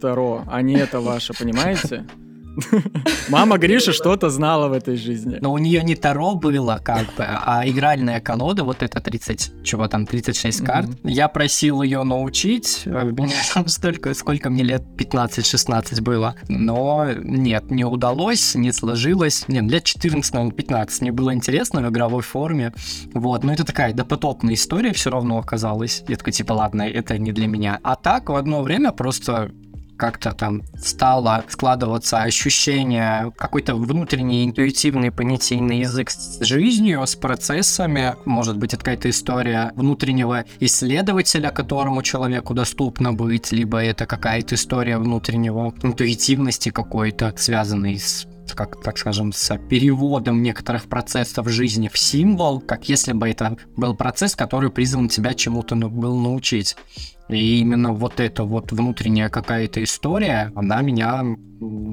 Таро, 0.02 0.44
а 0.48 0.62
не 0.62 0.76
это 0.76 1.02
ваше, 1.02 1.34
понимаете? 1.34 2.06
Мама 3.30 3.58
Гриша 3.58 3.94
что-то 3.94 4.30
знала 4.30 4.68
в 4.68 4.74
этой 4.74 4.96
жизни. 4.96 5.38
Но 5.42 5.52
у 5.54 5.58
нее 5.58 5.84
не 5.84 5.96
Таро 5.96 6.36
было, 6.36 6.80
как 6.84 7.06
бы, 7.16 7.24
а 7.24 7.68
игральная 7.68 8.20
колода, 8.20 8.64
вот 8.64 8.84
это 8.84 9.00
30, 9.00 9.64
чего 9.64 9.88
там, 9.88 10.06
36 10.06 10.64
карт. 10.64 10.90
Я 11.04 11.28
просил 11.28 11.82
ее 11.82 12.04
научить, 12.04 12.84
у 12.86 12.90
меня 12.90 13.36
там 13.54 13.68
столько, 13.68 14.14
сколько 14.14 14.50
мне 14.50 14.64
лет, 14.64 14.84
15-16 14.98 16.02
было. 16.02 16.36
Но 16.48 17.08
нет, 17.16 17.72
не 17.72 17.86
удалось, 17.86 18.56
не 18.56 18.72
сложилось. 18.72 19.46
Нет, 19.48 19.64
лет 19.72 19.84
14, 19.84 20.56
15 20.56 21.02
мне 21.02 21.12
было 21.12 21.34
интересно 21.34 21.82
в 21.82 21.90
игровой 21.90 22.22
форме. 22.22 22.74
Вот, 23.14 23.44
но 23.44 23.54
это 23.54 23.64
такая 23.64 23.94
допотопная 23.94 24.56
история 24.56 24.94
все 24.94 25.10
равно 25.10 25.38
оказалась. 25.38 26.04
Я 26.08 26.18
такой, 26.18 26.34
типа, 26.34 26.54
ладно, 26.54 26.84
это 26.84 27.18
не 27.18 27.32
для 27.32 27.48
меня. 27.48 27.80
А 27.84 27.96
так, 27.96 28.30
в 28.30 28.36
одно 28.36 28.62
время 28.64 28.92
просто 28.92 29.52
как-то 29.98 30.32
там 30.32 30.64
стало 30.78 31.44
складываться 31.50 32.20
ощущение 32.22 33.32
какой-то 33.36 33.76
внутренний 33.76 34.46
интуитивный 34.46 35.12
понятийный 35.12 35.80
язык 35.80 36.10
с 36.10 36.40
жизнью, 36.46 37.06
с 37.06 37.16
процессами. 37.16 38.16
Может 38.26 38.58
быть, 38.58 38.74
это 38.74 38.84
какая-то 38.84 39.10
история 39.10 39.72
внутреннего 39.76 40.46
исследователя, 40.60 41.50
которому 41.50 42.04
человеку 42.04 42.54
доступно 42.54 43.14
быть, 43.14 43.52
либо 43.52 43.80
это 43.84 44.06
какая-то 44.06 44.56
история 44.56 44.98
внутреннего 44.98 45.74
интуитивности 45.82 46.70
какой-то, 46.70 47.34
связанной 47.36 48.00
с 48.00 48.28
как, 48.56 48.82
так 48.82 48.98
скажем, 48.98 49.34
с 49.34 49.58
переводом 49.58 50.42
некоторых 50.42 50.88
процессов 50.88 51.50
жизни 51.50 51.90
в 51.90 51.98
символ, 51.98 52.62
как 52.62 52.88
если 52.90 53.14
бы 53.14 53.30
это 53.30 53.58
был 53.76 53.96
процесс, 53.96 54.36
который 54.36 54.72
призван 54.72 55.10
тебя 55.10 55.34
чему-то 55.34 55.76
был 55.76 56.18
научить. 56.18 56.76
И 57.30 57.60
именно 57.60 57.94
вот 57.94 58.20
эта 58.20 58.44
вот 58.44 58.72
внутренняя 58.72 59.30
какая-то 59.30 59.84
история, 59.84 60.52
она 60.56 60.82
меня 60.82 61.24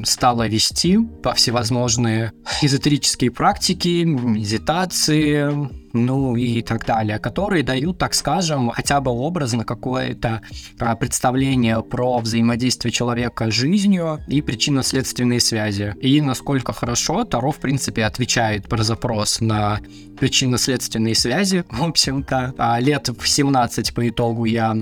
стала 0.04 0.46
вести 0.46 0.98
по 1.22 1.34
всевозможные 1.34 2.32
эзотерические 2.62 3.30
практики, 3.30 4.04
медитации, 4.04 5.70
ну 5.94 6.36
и 6.36 6.60
так 6.60 6.84
далее, 6.84 7.18
которые 7.18 7.62
дают, 7.62 7.98
так 7.98 8.14
скажем, 8.14 8.70
хотя 8.70 9.00
бы 9.00 9.10
образно 9.12 9.64
какое-то 9.64 10.42
а, 10.78 10.96
представление 10.96 11.82
про 11.82 12.18
взаимодействие 12.18 12.92
человека 12.92 13.50
с 13.50 13.54
жизнью 13.54 14.20
и 14.26 14.42
причинно-следственные 14.42 15.40
связи. 15.40 15.94
И 16.00 16.20
насколько 16.20 16.72
хорошо 16.72 17.24
Таро, 17.24 17.52
в 17.52 17.58
принципе, 17.58 18.04
отвечает 18.04 18.68
про 18.68 18.82
запрос 18.82 19.40
на 19.40 19.78
причинно-следственные 20.18 21.14
связи, 21.14 21.64
в 21.70 21.84
общем-то. 21.84 22.54
А 22.58 22.80
лет 22.80 23.08
в 23.08 23.26
17 23.26 23.94
по 23.94 24.08
итогу 24.08 24.44
я 24.44 24.76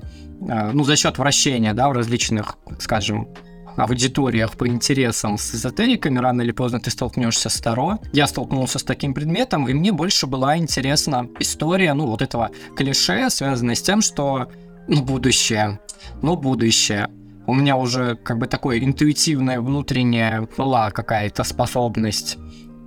ну, 0.47 0.85
за 0.85 0.97
счет 0.97 1.19
вращения, 1.19 1.75
да, 1.75 1.89
в 1.89 1.93
различных, 1.93 2.57
скажем, 2.79 3.29
аудиториях 3.77 4.57
по 4.57 4.69
интересам 4.69 5.39
с 5.39 5.55
эзотериками, 5.55 6.19
рано 6.19 6.43
или 6.43 6.53
поздно 6.53 6.81
ты 6.81 6.91
столкнешься 6.91 7.49
с 7.49 7.61
Таро. 7.61 7.99
Я 8.13 8.27
столкнулся 8.27 8.79
с 8.79 8.83
таким 8.83 9.15
предметом, 9.15 9.69
и 9.69 9.73
мне 9.73 9.93
больше 9.93 10.27
была 10.27 10.57
интересна 10.57 11.29
история, 11.39 11.95
ну, 11.95 12.07
вот 12.07 12.23
этого 12.23 12.51
клише, 12.77 13.31
связанная 13.31 13.75
с 13.75 13.83
тем, 13.83 14.03
что, 14.03 14.49
ну, 14.89 15.03
будущее, 15.03 15.81
ну, 16.23 16.37
будущее. 16.37 17.09
У 17.47 17.55
меня 17.55 17.77
уже 17.77 18.17
как 18.17 18.39
бы 18.39 18.47
такое 18.47 18.79
интуитивная 18.79 19.61
внутренняя 19.61 20.49
была 20.57 20.91
какая-то 20.91 21.43
способность 21.43 22.39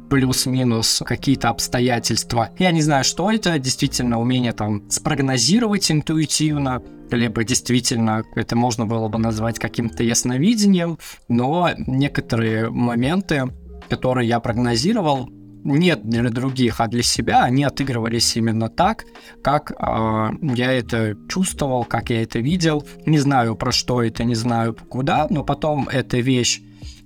плюс-минус 0.10 1.02
какие-то 1.06 1.50
обстоятельства. 1.50 2.52
Я 2.60 2.72
не 2.72 2.82
знаю, 2.82 3.04
что 3.04 3.32
это, 3.32 3.58
действительно 3.60 4.20
умение 4.20 4.54
там 4.54 4.90
спрогнозировать 4.90 5.92
интуитивно, 5.92 6.82
либо 7.12 7.44
действительно 7.44 8.24
это 8.36 8.56
можно 8.56 8.86
было 8.86 9.08
бы 9.08 9.18
назвать 9.20 9.60
каким-то 9.60 10.04
ясновидением, 10.04 10.98
но 11.28 11.70
некоторые 11.78 12.70
моменты, 12.70 13.44
которые 13.90 14.28
я 14.28 14.40
прогнозировал, 14.40 15.30
нет 15.66 16.08
для 16.08 16.30
других, 16.30 16.80
а 16.80 16.88
для 16.88 17.02
себя 17.02 17.44
они 17.44 17.64
отыгрывались 17.64 18.38
именно 18.38 18.70
так, 18.70 19.06
как 19.42 19.72
э, 19.72 20.30
я 20.56 20.72
это 20.72 21.18
чувствовал, 21.28 21.86
как 21.86 22.12
я 22.12 22.22
это 22.22 22.40
видел. 22.40 22.86
Не 23.06 23.18
знаю 23.18 23.56
про 23.56 23.72
что 23.72 24.04
это, 24.04 24.24
не 24.24 24.36
знаю 24.36 24.76
куда, 24.90 25.26
но 25.30 25.44
потом 25.44 25.90
эта 25.90 26.18
вещь, 26.18 26.62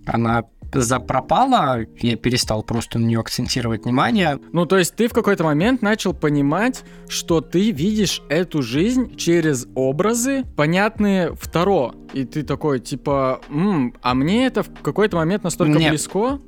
она 0.05 0.43
запропала, 0.73 1.79
я 2.01 2.15
перестал 2.15 2.63
просто 2.63 2.99
на 2.99 3.05
нее 3.05 3.19
акцентировать 3.19 3.85
внимание. 3.85 4.39
Ну, 4.51 4.65
то 4.65 4.77
есть 4.77 4.95
ты 4.95 5.07
в 5.07 5.13
какой-то 5.13 5.43
момент 5.43 5.81
начал 5.81 6.13
понимать, 6.13 6.83
что 7.07 7.41
ты 7.41 7.71
видишь 7.71 8.21
эту 8.29 8.61
жизнь 8.61 9.15
через 9.15 9.67
образы, 9.75 10.43
понятные 10.55 11.33
второ. 11.35 11.93
И 12.13 12.25
ты 12.25 12.43
такой, 12.43 12.79
типа, 12.79 13.41
М, 13.49 13.93
а 14.01 14.13
мне 14.13 14.45
это 14.45 14.63
в 14.63 14.69
какой-то 14.81 15.17
момент 15.17 15.43
настолько 15.43 15.79
Нет. 15.79 15.89
близко, 15.89 16.39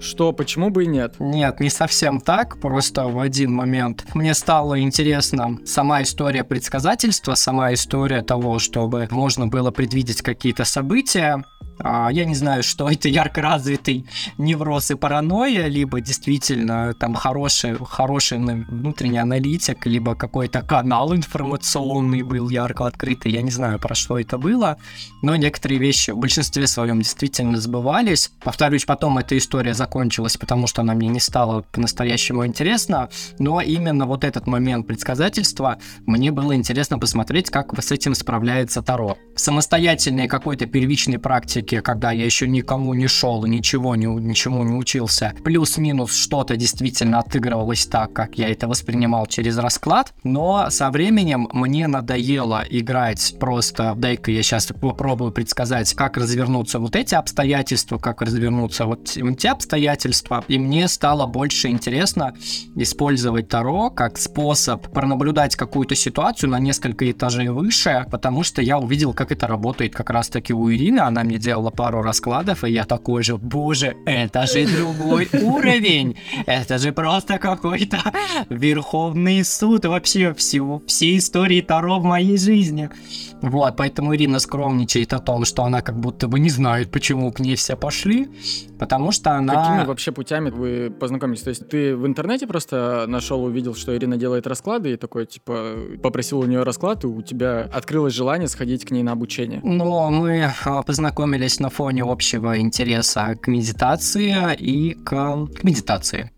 что 0.00 0.32
почему 0.32 0.70
бы 0.70 0.84
и 0.84 0.86
нет? 0.86 1.16
Нет, 1.18 1.60
не 1.60 1.70
совсем 1.70 2.20
так, 2.20 2.60
просто 2.60 3.08
в 3.08 3.18
один 3.18 3.52
момент 3.52 4.06
мне 4.14 4.34
стало 4.34 4.80
интересно 4.80 5.58
сама 5.64 6.02
история 6.02 6.44
предсказательства, 6.44 7.34
сама 7.34 7.72
история 7.74 8.22
того, 8.22 8.58
чтобы 8.58 9.08
можно 9.10 9.48
было 9.48 9.70
предвидеть 9.70 10.22
какие-то 10.22 10.64
события, 10.64 11.44
я 11.80 12.24
не 12.24 12.34
знаю, 12.34 12.62
что 12.62 12.88
это 12.90 13.08
ярко 13.08 13.42
развитый 13.42 14.06
невроз 14.38 14.90
и 14.90 14.94
паранойя, 14.94 15.66
либо 15.66 16.00
действительно 16.00 16.94
там 16.94 17.14
хороший, 17.14 17.76
хороший 17.84 18.38
внутренний 18.38 19.18
аналитик, 19.18 19.86
либо 19.86 20.14
какой-то 20.14 20.62
канал 20.62 21.14
информационный 21.14 22.22
был 22.22 22.48
ярко 22.48 22.86
открытый. 22.86 23.32
Я 23.32 23.42
не 23.42 23.50
знаю, 23.50 23.78
про 23.78 23.94
что 23.94 24.18
это 24.18 24.38
было, 24.38 24.76
но 25.22 25.36
некоторые 25.36 25.78
вещи 25.78 26.10
в 26.10 26.18
большинстве 26.18 26.66
своем 26.66 27.00
действительно 27.00 27.58
сбывались. 27.58 28.30
Повторюсь, 28.42 28.84
потом 28.84 29.18
эта 29.18 29.36
история 29.36 29.74
закончилась, 29.74 30.36
потому 30.36 30.66
что 30.66 30.82
она 30.82 30.94
мне 30.94 31.08
не 31.08 31.20
стала 31.20 31.62
по-настоящему 31.72 32.46
интересна, 32.46 33.08
но 33.38 33.60
именно 33.60 34.06
вот 34.06 34.24
этот 34.24 34.46
момент 34.46 34.86
предсказательства 34.86 35.78
мне 36.06 36.30
было 36.30 36.54
интересно 36.54 36.98
посмотреть, 36.98 37.50
как 37.50 37.78
с 37.82 37.92
этим 37.92 38.14
справляется 38.14 38.82
Таро. 38.82 39.16
Самостоятельной 39.36 40.28
какой-то 40.28 40.66
первичной 40.66 41.18
практики 41.18 41.67
практике, 41.68 41.82
когда 41.82 42.12
я 42.12 42.24
еще 42.24 42.48
никому 42.48 42.94
не 42.94 43.06
шел 43.06 43.44
и 43.44 43.48
ничего 43.48 43.96
не, 43.96 44.06
ничему 44.06 44.64
не 44.64 44.74
учился, 44.74 45.34
плюс-минус 45.44 46.14
что-то 46.14 46.56
действительно 46.56 47.18
отыгрывалось 47.18 47.86
так, 47.86 48.12
как 48.12 48.38
я 48.38 48.48
это 48.48 48.68
воспринимал 48.68 49.26
через 49.26 49.58
расклад, 49.58 50.12
но 50.24 50.70
со 50.70 50.90
временем 50.90 51.48
мне 51.52 51.86
надоело 51.86 52.64
играть 52.70 53.34
просто, 53.40 53.94
дай-ка 53.96 54.30
я 54.30 54.42
сейчас 54.42 54.66
попробую 54.80 55.32
предсказать, 55.32 55.94
как 55.94 56.16
развернутся 56.16 56.78
вот 56.78 56.96
эти 56.96 57.14
обстоятельства, 57.14 57.98
как 57.98 58.22
развернутся 58.22 58.86
вот 58.86 59.16
те 59.38 59.50
обстоятельства, 59.50 60.44
и 60.48 60.58
мне 60.58 60.88
стало 60.88 61.26
больше 61.26 61.68
интересно 61.68 62.34
использовать 62.76 63.48
Таро 63.48 63.90
как 63.90 64.18
способ 64.18 64.88
пронаблюдать 64.88 65.56
какую-то 65.56 65.94
ситуацию 65.94 66.50
на 66.50 66.58
несколько 66.58 67.10
этажей 67.10 67.48
выше, 67.48 68.06
потому 68.10 68.42
что 68.42 68.62
я 68.62 68.78
увидел, 68.78 69.12
как 69.12 69.32
это 69.32 69.46
работает 69.46 69.94
как 69.94 70.10
раз-таки 70.10 70.52
у 70.54 70.70
Ирины, 70.70 71.00
она 71.00 71.24
мне 71.24 71.38
делала 71.38 71.57
сделала 71.58 71.70
пару 71.70 72.02
раскладов, 72.02 72.64
и 72.64 72.70
я 72.70 72.84
такой 72.84 73.22
же, 73.22 73.36
боже, 73.36 73.96
это 74.06 74.46
же 74.46 74.66
другой 74.66 75.28
уровень, 75.32 76.16
это 76.46 76.78
же 76.78 76.92
просто 76.92 77.38
какой-то 77.38 77.98
Верховный 78.48 79.44
суд 79.44 79.84
вообще 79.84 80.32
всего, 80.34 80.82
всей 80.86 81.18
истории 81.18 81.60
Таро 81.60 81.98
в 81.98 82.04
моей 82.04 82.38
жизни. 82.38 82.90
Вот, 83.42 83.76
поэтому 83.76 84.14
Ирина 84.14 84.38
скромничает 84.38 85.12
о 85.12 85.18
том, 85.18 85.44
что 85.44 85.64
она 85.64 85.80
как 85.80 85.98
будто 85.98 86.28
бы 86.28 86.40
не 86.40 86.50
знает, 86.50 86.90
почему 86.90 87.32
к 87.32 87.40
ней 87.40 87.54
все 87.54 87.76
пошли, 87.76 88.28
потому 88.78 89.12
что 89.12 89.32
она... 89.32 89.54
Какими 89.54 89.86
вообще 89.86 90.12
путями 90.12 90.50
вы 90.50 90.90
познакомились? 90.90 91.42
То 91.42 91.50
есть 91.50 91.68
ты 91.68 91.96
в 91.96 92.06
интернете 92.06 92.46
просто 92.46 93.04
нашел, 93.08 93.44
увидел, 93.44 93.74
что 93.74 93.96
Ирина 93.96 94.16
делает 94.16 94.46
расклады, 94.46 94.92
и 94.92 94.96
такой, 94.96 95.26
типа, 95.26 95.74
попросил 96.02 96.40
у 96.40 96.46
нее 96.46 96.62
расклад, 96.62 97.04
и 97.04 97.06
у 97.06 97.22
тебя 97.22 97.68
открылось 97.72 98.14
желание 98.14 98.48
сходить 98.48 98.84
к 98.84 98.90
ней 98.90 99.02
на 99.02 99.12
обучение? 99.12 99.60
Ну, 99.62 100.10
мы 100.10 100.52
а, 100.64 100.82
познакомились 101.48 101.60
на 101.60 101.70
фоне 101.70 102.02
общего 102.02 102.58
интереса 102.58 103.34
к 103.40 103.48
медитации 103.48 104.54
и 104.58 104.94
к, 104.94 105.46
к 105.46 105.64
медитации. 105.64 106.30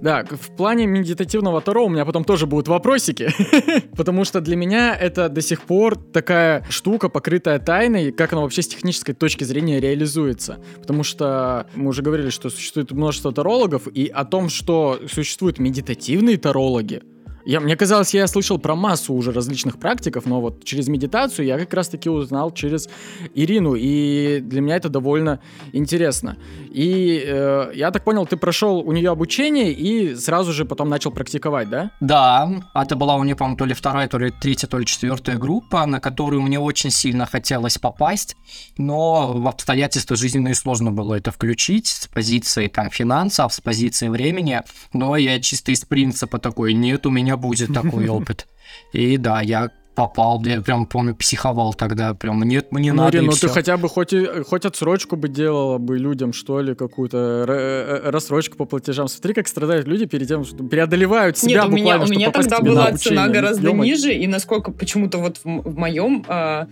Да, 0.00 0.24
в 0.24 0.56
плане 0.56 0.86
медитативного 0.86 1.60
Таро 1.60 1.84
у 1.84 1.88
меня 1.88 2.04
потом 2.04 2.24
тоже 2.24 2.46
будут 2.46 2.66
вопросики, 2.68 3.28
потому 3.96 4.24
что 4.24 4.40
для 4.40 4.56
меня 4.56 4.96
это 4.96 5.28
до 5.28 5.40
сих 5.40 5.60
пор 5.62 5.96
такая 5.96 6.64
штука, 6.70 7.08
покрытая 7.08 7.60
тайной, 7.60 8.10
как 8.10 8.32
она 8.32 8.42
вообще 8.42 8.62
с 8.62 8.68
технической 8.68 9.14
точки 9.14 9.44
зрения 9.44 9.80
реализуется. 9.80 10.56
Потому 10.80 11.04
что 11.04 11.66
мы 11.76 11.88
уже 11.88 12.02
говорили, 12.02 12.30
что 12.30 12.50
существует 12.50 12.90
множество 12.90 13.32
тарологов, 13.32 13.86
и 13.86 14.08
о 14.08 14.24
том, 14.24 14.48
что 14.48 14.98
существуют 15.08 15.60
медитативные 15.60 16.36
тарологи, 16.36 17.02
я, 17.46 17.60
мне 17.60 17.76
казалось, 17.76 18.12
я 18.12 18.26
слышал 18.26 18.58
про 18.58 18.74
массу 18.74 19.14
уже 19.14 19.32
различных 19.32 19.78
практиков, 19.78 20.26
но 20.26 20.40
вот 20.40 20.64
через 20.64 20.88
медитацию 20.88 21.46
я 21.46 21.58
как 21.58 21.72
раз-таки 21.74 22.10
узнал 22.10 22.50
через 22.50 22.88
Ирину, 23.36 23.74
и 23.76 24.40
для 24.40 24.60
меня 24.60 24.76
это 24.76 24.88
довольно 24.88 25.38
интересно. 25.72 26.36
И 26.72 27.22
э, 27.24 27.70
я 27.74 27.92
так 27.92 28.02
понял, 28.02 28.26
ты 28.26 28.36
прошел 28.36 28.80
у 28.80 28.92
нее 28.92 29.10
обучение 29.10 29.72
и 29.72 30.16
сразу 30.16 30.52
же 30.52 30.64
потом 30.64 30.88
начал 30.88 31.12
практиковать, 31.12 31.70
да? 31.70 31.92
Да, 32.00 32.50
это 32.74 32.96
была 32.96 33.14
у 33.14 33.22
нее, 33.22 33.36
по-моему, 33.36 33.56
то 33.56 33.64
ли 33.64 33.74
вторая, 33.74 34.08
то 34.08 34.18
ли 34.18 34.32
третья, 34.32 34.66
то 34.66 34.78
ли 34.78 34.84
четвертая 34.84 35.36
группа, 35.36 35.86
на 35.86 36.00
которую 36.00 36.42
мне 36.42 36.58
очень 36.58 36.90
сильно 36.90 37.26
хотелось 37.26 37.78
попасть, 37.78 38.36
но 38.76 39.32
в 39.32 39.46
обстоятельства 39.46 40.16
жизненные 40.16 40.56
сложно 40.56 40.90
было 40.90 41.14
это 41.14 41.30
включить 41.30 41.86
с 41.86 42.08
позиции 42.08 42.66
там 42.66 42.90
финансов, 42.90 43.54
с 43.54 43.60
позиции 43.60 44.08
времени, 44.08 44.62
но 44.92 45.16
я 45.16 45.40
чисто 45.40 45.70
из 45.70 45.84
принципа 45.84 46.38
такой, 46.38 46.74
нет, 46.74 47.06
у 47.06 47.10
меня 47.10 47.35
будет 47.36 47.72
такой 47.74 48.08
опыт. 48.08 48.46
И 48.92 49.16
да, 49.16 49.40
я 49.40 49.70
попал, 49.96 50.42
я 50.44 50.60
прям 50.60 50.86
помню, 50.86 51.16
психовал 51.16 51.74
тогда, 51.74 52.14
прям 52.14 52.42
нет, 52.42 52.70
мне 52.70 52.92
ну, 52.92 53.04
надо. 53.04 53.22
ну 53.22 53.32
ты 53.32 53.48
хотя 53.48 53.78
бы 53.78 53.88
хоть, 53.88 54.12
и, 54.12 54.26
хоть 54.46 54.66
отсрочку 54.66 55.16
бы 55.16 55.28
делала 55.28 55.78
бы 55.78 55.98
людям, 55.98 56.34
что 56.34 56.60
ли, 56.60 56.74
какую-то 56.74 57.46
э, 57.48 58.00
э, 58.04 58.10
рассрочку 58.10 58.58
по 58.58 58.66
платежам. 58.66 59.08
Смотри, 59.08 59.32
как 59.32 59.48
страдают 59.48 59.88
люди 59.88 60.04
перед 60.04 60.28
тем, 60.28 60.44
что 60.44 60.62
преодолевают 60.62 61.38
себя 61.38 61.62
Нет, 61.62 61.64
у 61.64 61.72
меня, 61.72 61.98
у 61.98 62.06
меня 62.06 62.30
тогда 62.30 62.60
была 62.60 62.92
цена 62.92 63.28
гораздо 63.28 63.72
ниже, 63.72 64.12
и 64.12 64.26
насколько 64.26 64.70
почему-то 64.70 65.18
вот 65.18 65.38
в, 65.38 65.44
в 65.44 65.76
моем 65.78 66.24
э, 66.28 66.66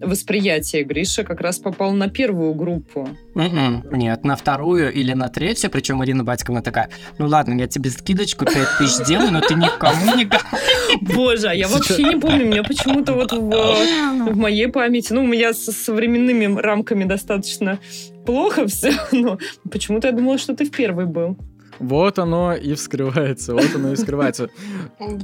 восприятие 0.00 0.84
Гриша 0.84 1.24
как 1.24 1.40
раз 1.40 1.58
попал 1.58 1.92
на 1.92 2.08
первую 2.08 2.54
группу. 2.54 3.08
Mm-mm. 3.34 3.96
Нет, 3.96 4.24
на 4.24 4.36
вторую 4.36 4.92
или 4.92 5.12
на 5.12 5.28
третью, 5.28 5.70
причем 5.70 6.04
Ирина 6.04 6.24
Батьковна 6.24 6.62
такая, 6.62 6.90
ну 7.18 7.26
ладно, 7.26 7.58
я 7.58 7.66
тебе 7.66 7.90
скидочку 7.90 8.44
5 8.44 8.54
тысяч 8.78 9.04
сделаю, 9.04 9.32
но 9.32 9.40
ты 9.40 9.54
никому 9.54 10.16
не 10.16 10.28
Боже, 11.00 11.48
а 11.48 11.54
я 11.54 11.68
вообще 11.68 12.02
не 12.02 12.16
помню, 12.16 12.44
у 12.44 12.48
меня 12.48 12.62
почему-то 12.62 13.12
вот 13.12 13.32
в, 13.32 14.32
в 14.32 14.36
моей 14.36 14.68
памяти, 14.68 15.12
ну, 15.12 15.22
у 15.22 15.26
меня 15.26 15.52
с 15.52 15.64
современными 15.64 16.58
рамками 16.58 17.04
достаточно 17.04 17.78
плохо 18.26 18.66
все, 18.66 18.92
но 19.12 19.38
почему-то 19.70 20.08
я 20.08 20.12
думала, 20.12 20.38
что 20.38 20.54
ты 20.54 20.64
в 20.64 20.70
первый 20.70 21.06
был. 21.06 21.36
Вот 21.78 22.18
оно 22.18 22.54
и 22.54 22.74
вскрывается, 22.74 23.54
вот 23.54 23.74
оно 23.74 23.92
и 23.92 23.94
вскрывается. 23.94 24.48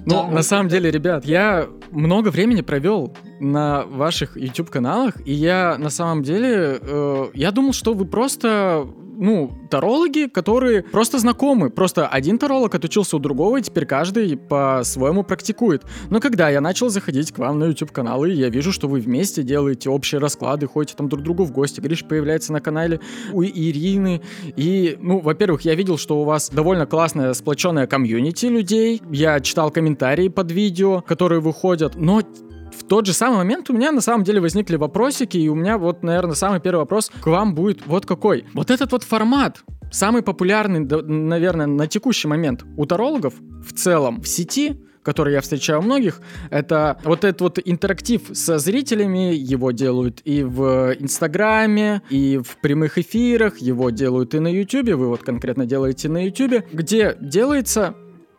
Ну, 0.07 0.31
на 0.31 0.43
самом 0.43 0.69
деле, 0.69 0.91
ребят, 0.91 1.25
я 1.25 1.69
много 1.91 2.29
времени 2.29 2.61
провел 2.61 3.17
на 3.41 3.85
ваших 3.85 4.37
YouTube-каналах, 4.37 5.15
и 5.27 5.33
я 5.33 5.77
на 5.79 5.91
самом 5.91 6.23
деле, 6.23 6.79
э, 6.81 7.27
я 7.35 7.51
думал, 7.51 7.73
что 7.73 7.95
вы 7.95 8.05
просто 8.05 8.87
ну, 9.17 9.53
тарологи, 9.71 10.29
которые 10.29 10.83
просто 10.83 11.19
знакомы. 11.19 11.71
Просто 11.71 12.07
один 12.07 12.39
таролог 12.39 12.75
отучился 12.75 13.17
у 13.17 13.19
другого, 13.19 13.59
и 13.59 13.63
теперь 13.63 13.87
каждый 13.87 14.37
по-своему 14.37 15.23
практикует. 15.25 15.83
Но 16.11 16.21
когда 16.21 16.49
я 16.49 16.61
начал 16.61 16.89
заходить 16.89 17.33
к 17.33 17.39
вам 17.39 17.59
на 17.59 17.65
YouTube-каналы, 17.65 18.31
я 18.31 18.49
вижу, 18.49 18.73
что 18.73 18.89
вы 18.89 19.01
вместе 19.01 19.43
делаете 19.43 19.91
общие 19.91 20.21
расклады, 20.21 20.67
ходите 20.67 20.95
там 20.97 21.09
друг 21.09 21.23
другу 21.23 21.45
в 21.45 21.53
гости. 21.53 21.81
Гриш 21.81 22.05
появляется 22.05 22.53
на 22.53 22.61
канале 22.61 23.01
у 23.33 23.43
Ирины. 23.43 24.23
И, 24.57 24.97
ну, 25.01 25.21
во-первых, 25.21 25.63
я 25.63 25.75
видел, 25.75 25.99
что 25.99 26.21
у 26.21 26.25
вас 26.25 26.51
довольно 26.51 26.87
классная 26.87 27.33
сплоченная 27.35 27.87
комьюнити 27.87 28.47
людей. 28.47 29.03
Я 29.11 29.41
читал 29.41 29.71
комментарии 29.71 30.29
под 30.29 30.51
видео, 30.53 31.01
которые 31.01 31.41
выходят. 31.41 31.95
Но 31.97 32.23
тот 32.89 33.07
же 33.07 33.13
самый 33.13 33.39
момент 33.39 33.71
у 33.71 33.73
меня 33.73 33.93
на 33.93 34.01
самом 34.01 34.25
деле 34.25 34.41
возникли 34.41 34.77
вопросики, 34.77 35.37
и 35.37 35.49
у 35.49 35.55
меня 35.55 35.79
вот, 35.79 36.03
наверное, 36.03 36.35
самый 36.35 36.61
первый 36.61 36.81
вопрос 36.81 37.11
к 37.21 37.27
вам 37.27 37.55
будет 37.55 37.87
вот 37.87 38.07
какой. 38.07 38.45
Вот 38.55 38.71
этот 38.71 38.93
вот 38.93 39.03
формат, 39.03 39.63
самый 39.91 40.23
популярный, 40.23 40.81
наверное, 40.81 41.67
на 41.67 41.87
текущий 41.87 42.29
момент 42.29 42.65
у 42.77 42.85
тарологов 42.87 43.35
в 43.67 43.73
целом 43.73 44.21
в 44.21 44.29
сети, 44.29 44.81
который 45.03 45.35
я 45.35 45.41
встречаю 45.41 45.81
у 45.81 45.83
многих, 45.83 46.21
это 46.51 46.99
вот 47.05 47.25
этот 47.25 47.41
вот 47.43 47.59
интерактив 47.65 48.23
со 48.33 48.59
зрителями, 48.59 49.35
его 49.35 49.71
делают 49.71 50.21
и 50.25 50.43
в 50.43 50.95
Инстаграме, 50.99 52.03
и 52.11 52.39
в 52.39 52.57
прямых 52.61 52.99
эфирах, 52.99 53.59
его 53.59 53.91
делают 53.91 54.35
и 54.35 54.39
на 54.39 54.49
Ютубе, 54.49 54.97
вы 54.97 55.09
вот 55.09 55.23
конкретно 55.23 55.67
делаете 55.67 56.09
на 56.09 56.25
Ютубе, 56.25 56.67
где 56.73 57.17
делается 57.21 57.95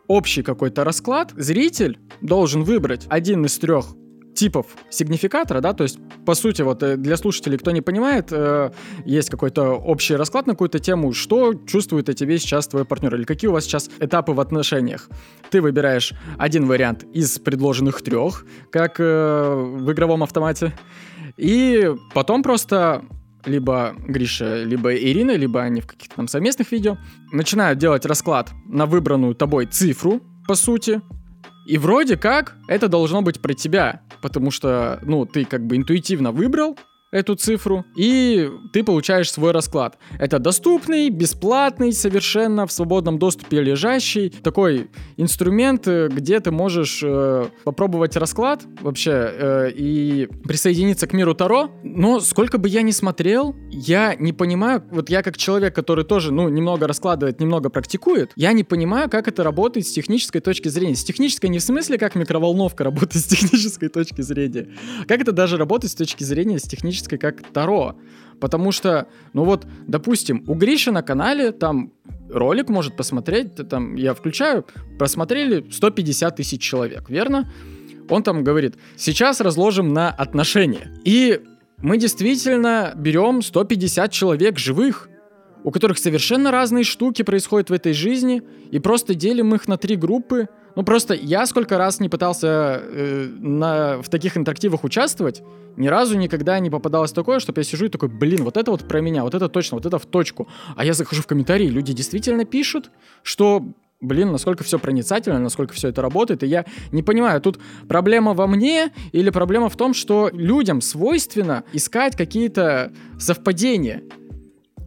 общий 0.08 0.42
какой-то 0.42 0.84
расклад, 0.84 1.32
зритель 1.36 1.98
должен 2.20 2.64
выбрать 2.64 3.06
один 3.08 3.44
из 3.44 3.58
трех 3.58 3.86
типов 4.36 4.66
сигнификатора, 4.90 5.60
да, 5.60 5.72
то 5.72 5.82
есть, 5.82 5.98
по 6.24 6.34
сути, 6.34 6.62
вот 6.62 6.82
э, 6.82 6.96
для 6.96 7.16
слушателей, 7.16 7.58
кто 7.58 7.72
не 7.72 7.80
понимает, 7.80 8.28
э, 8.30 8.70
есть 9.04 9.30
какой-то 9.30 9.72
общий 9.72 10.14
расклад 10.14 10.46
на 10.46 10.52
какую-то 10.52 10.78
тему, 10.78 11.12
что 11.12 11.54
чувствует 11.54 12.08
о 12.08 12.14
тебе 12.14 12.38
сейчас 12.38 12.68
твой 12.68 12.84
партнер, 12.84 13.14
или 13.14 13.24
какие 13.24 13.48
у 13.48 13.52
вас 13.52 13.64
сейчас 13.64 13.90
этапы 13.98 14.32
в 14.32 14.40
отношениях. 14.40 15.08
Ты 15.50 15.60
выбираешь 15.60 16.12
один 16.38 16.66
вариант 16.66 17.04
из 17.14 17.38
предложенных 17.38 18.02
трех, 18.02 18.44
как 18.70 19.00
э, 19.00 19.54
в 19.54 19.90
игровом 19.92 20.22
автомате, 20.22 20.72
и 21.36 21.90
потом 22.14 22.42
просто 22.42 23.02
либо 23.46 23.94
Гриша, 24.08 24.64
либо 24.64 24.94
Ирина, 24.94 25.36
либо 25.36 25.62
они 25.62 25.80
в 25.80 25.86
каких-то 25.86 26.16
там 26.16 26.28
совместных 26.28 26.72
видео, 26.72 26.98
начинают 27.32 27.78
делать 27.78 28.04
расклад 28.04 28.50
на 28.66 28.86
выбранную 28.86 29.34
тобой 29.34 29.66
цифру, 29.66 30.20
по 30.46 30.54
сути, 30.54 31.00
и 31.66 31.78
вроде 31.78 32.16
как 32.16 32.56
это 32.68 32.88
должно 32.88 33.22
быть 33.22 33.40
про 33.40 33.52
тебя, 33.52 34.00
потому 34.22 34.50
что, 34.50 35.00
ну, 35.02 35.26
ты 35.26 35.44
как 35.44 35.66
бы 35.66 35.76
интуитивно 35.76 36.30
выбрал, 36.30 36.78
эту 37.16 37.34
цифру, 37.34 37.84
и 37.96 38.50
ты 38.72 38.84
получаешь 38.84 39.32
свой 39.32 39.52
расклад. 39.52 39.98
Это 40.18 40.38
доступный, 40.38 41.08
бесплатный, 41.08 41.92
совершенно 41.92 42.66
в 42.66 42.72
свободном 42.72 43.18
доступе 43.18 43.62
лежащий 43.62 44.28
такой 44.28 44.90
инструмент, 45.16 45.88
э, 45.88 46.08
где 46.08 46.40
ты 46.40 46.50
можешь 46.50 47.00
э, 47.02 47.46
попробовать 47.64 48.16
расклад 48.16 48.64
вообще 48.82 49.10
э, 49.12 49.70
и 49.74 50.28
присоединиться 50.44 51.06
к 51.06 51.14
миру 51.14 51.34
Таро. 51.34 51.70
Но 51.82 52.20
сколько 52.20 52.58
бы 52.58 52.68
я 52.68 52.82
ни 52.82 52.90
смотрел, 52.90 53.56
я 53.70 54.14
не 54.14 54.34
понимаю, 54.34 54.84
вот 54.90 55.08
я 55.08 55.22
как 55.22 55.38
человек, 55.38 55.74
который 55.74 56.04
тоже, 56.04 56.32
ну, 56.32 56.50
немного 56.50 56.86
раскладывает, 56.86 57.40
немного 57.40 57.70
практикует, 57.70 58.32
я 58.36 58.52
не 58.52 58.62
понимаю, 58.62 59.08
как 59.08 59.26
это 59.26 59.42
работает 59.42 59.86
с 59.86 59.92
технической 59.92 60.42
точки 60.42 60.68
зрения. 60.68 60.96
С 60.96 61.04
технической 61.04 61.48
не 61.48 61.60
в 61.60 61.62
смысле, 61.62 61.96
как 61.96 62.14
микроволновка 62.14 62.84
работает 62.90 63.24
с 63.24 63.28
технической 63.28 63.88
точки 63.88 64.20
зрения, 64.20 64.68
как 65.08 65.22
это 65.22 65.32
даже 65.32 65.56
работает 65.56 65.92
с 65.92 65.94
точки 65.94 66.24
зрения 66.24 66.58
с 66.58 66.64
технической 66.64 67.05
классической, 67.06 67.18
как 67.18 67.42
Таро. 67.52 67.96
Потому 68.40 68.72
что, 68.72 69.06
ну 69.32 69.44
вот, 69.44 69.66
допустим, 69.86 70.44
у 70.46 70.54
Гриши 70.54 70.92
на 70.92 71.02
канале 71.02 71.52
там 71.52 71.92
ролик 72.28 72.68
может 72.68 72.96
посмотреть, 72.96 73.54
там 73.68 73.96
я 73.96 74.12
включаю, 74.12 74.64
просмотрели 74.98 75.64
150 75.70 76.36
тысяч 76.36 76.60
человек, 76.60 77.08
верно? 77.08 77.50
Он 78.10 78.22
там 78.22 78.44
говорит, 78.44 78.74
сейчас 78.96 79.40
разложим 79.40 79.94
на 79.94 80.10
отношения. 80.10 80.92
И 81.04 81.40
мы 81.78 81.98
действительно 81.98 82.92
берем 82.94 83.42
150 83.42 84.12
человек 84.12 84.58
живых, 84.58 85.08
у 85.64 85.70
которых 85.70 85.98
совершенно 85.98 86.50
разные 86.50 86.84
штуки 86.84 87.22
происходят 87.22 87.70
в 87.70 87.72
этой 87.72 87.94
жизни, 87.94 88.42
и 88.70 88.78
просто 88.78 89.14
делим 89.14 89.54
их 89.54 89.66
на 89.66 89.76
три 89.76 89.96
группы. 89.96 90.46
Ну 90.76 90.82
просто 90.82 91.14
я 91.14 91.46
сколько 91.46 91.78
раз 91.78 92.00
не 92.00 92.08
пытался 92.10 92.80
э, 92.82 93.28
на, 93.40 94.02
в 94.02 94.10
таких 94.10 94.36
интерактивах 94.36 94.84
участвовать, 94.84 95.42
ни 95.76 95.88
разу 95.88 96.18
никогда 96.18 96.58
не 96.58 96.70
попадалось 96.70 97.12
такое, 97.12 97.40
чтобы 97.40 97.60
я 97.60 97.64
сижу 97.64 97.86
и 97.86 97.88
такой, 97.88 98.10
блин, 98.10 98.44
вот 98.44 98.58
это 98.58 98.70
вот 98.70 98.86
про 98.86 99.00
меня, 99.00 99.22
вот 99.22 99.34
это 99.34 99.48
точно, 99.48 99.78
вот 99.78 99.86
это 99.86 99.98
в 99.98 100.04
точку. 100.06 100.48
А 100.76 100.84
я 100.84 100.92
захожу 100.92 101.22
в 101.22 101.26
комментарии, 101.26 101.66
люди 101.66 101.94
действительно 101.94 102.44
пишут, 102.44 102.90
что 103.22 103.64
блин, 104.02 104.30
насколько 104.30 104.62
все 104.64 104.78
проницательно, 104.78 105.38
насколько 105.38 105.72
все 105.72 105.88
это 105.88 106.02
работает, 106.02 106.42
и 106.42 106.46
я 106.46 106.66
не 106.92 107.02
понимаю, 107.02 107.40
тут 107.40 107.58
проблема 107.88 108.34
во 108.34 108.46
мне 108.46 108.92
или 109.12 109.30
проблема 109.30 109.70
в 109.70 109.76
том, 109.76 109.94
что 109.94 110.28
людям 110.30 110.82
свойственно 110.82 111.64
искать 111.72 112.16
какие-то 112.16 112.92
совпадения. 113.18 114.02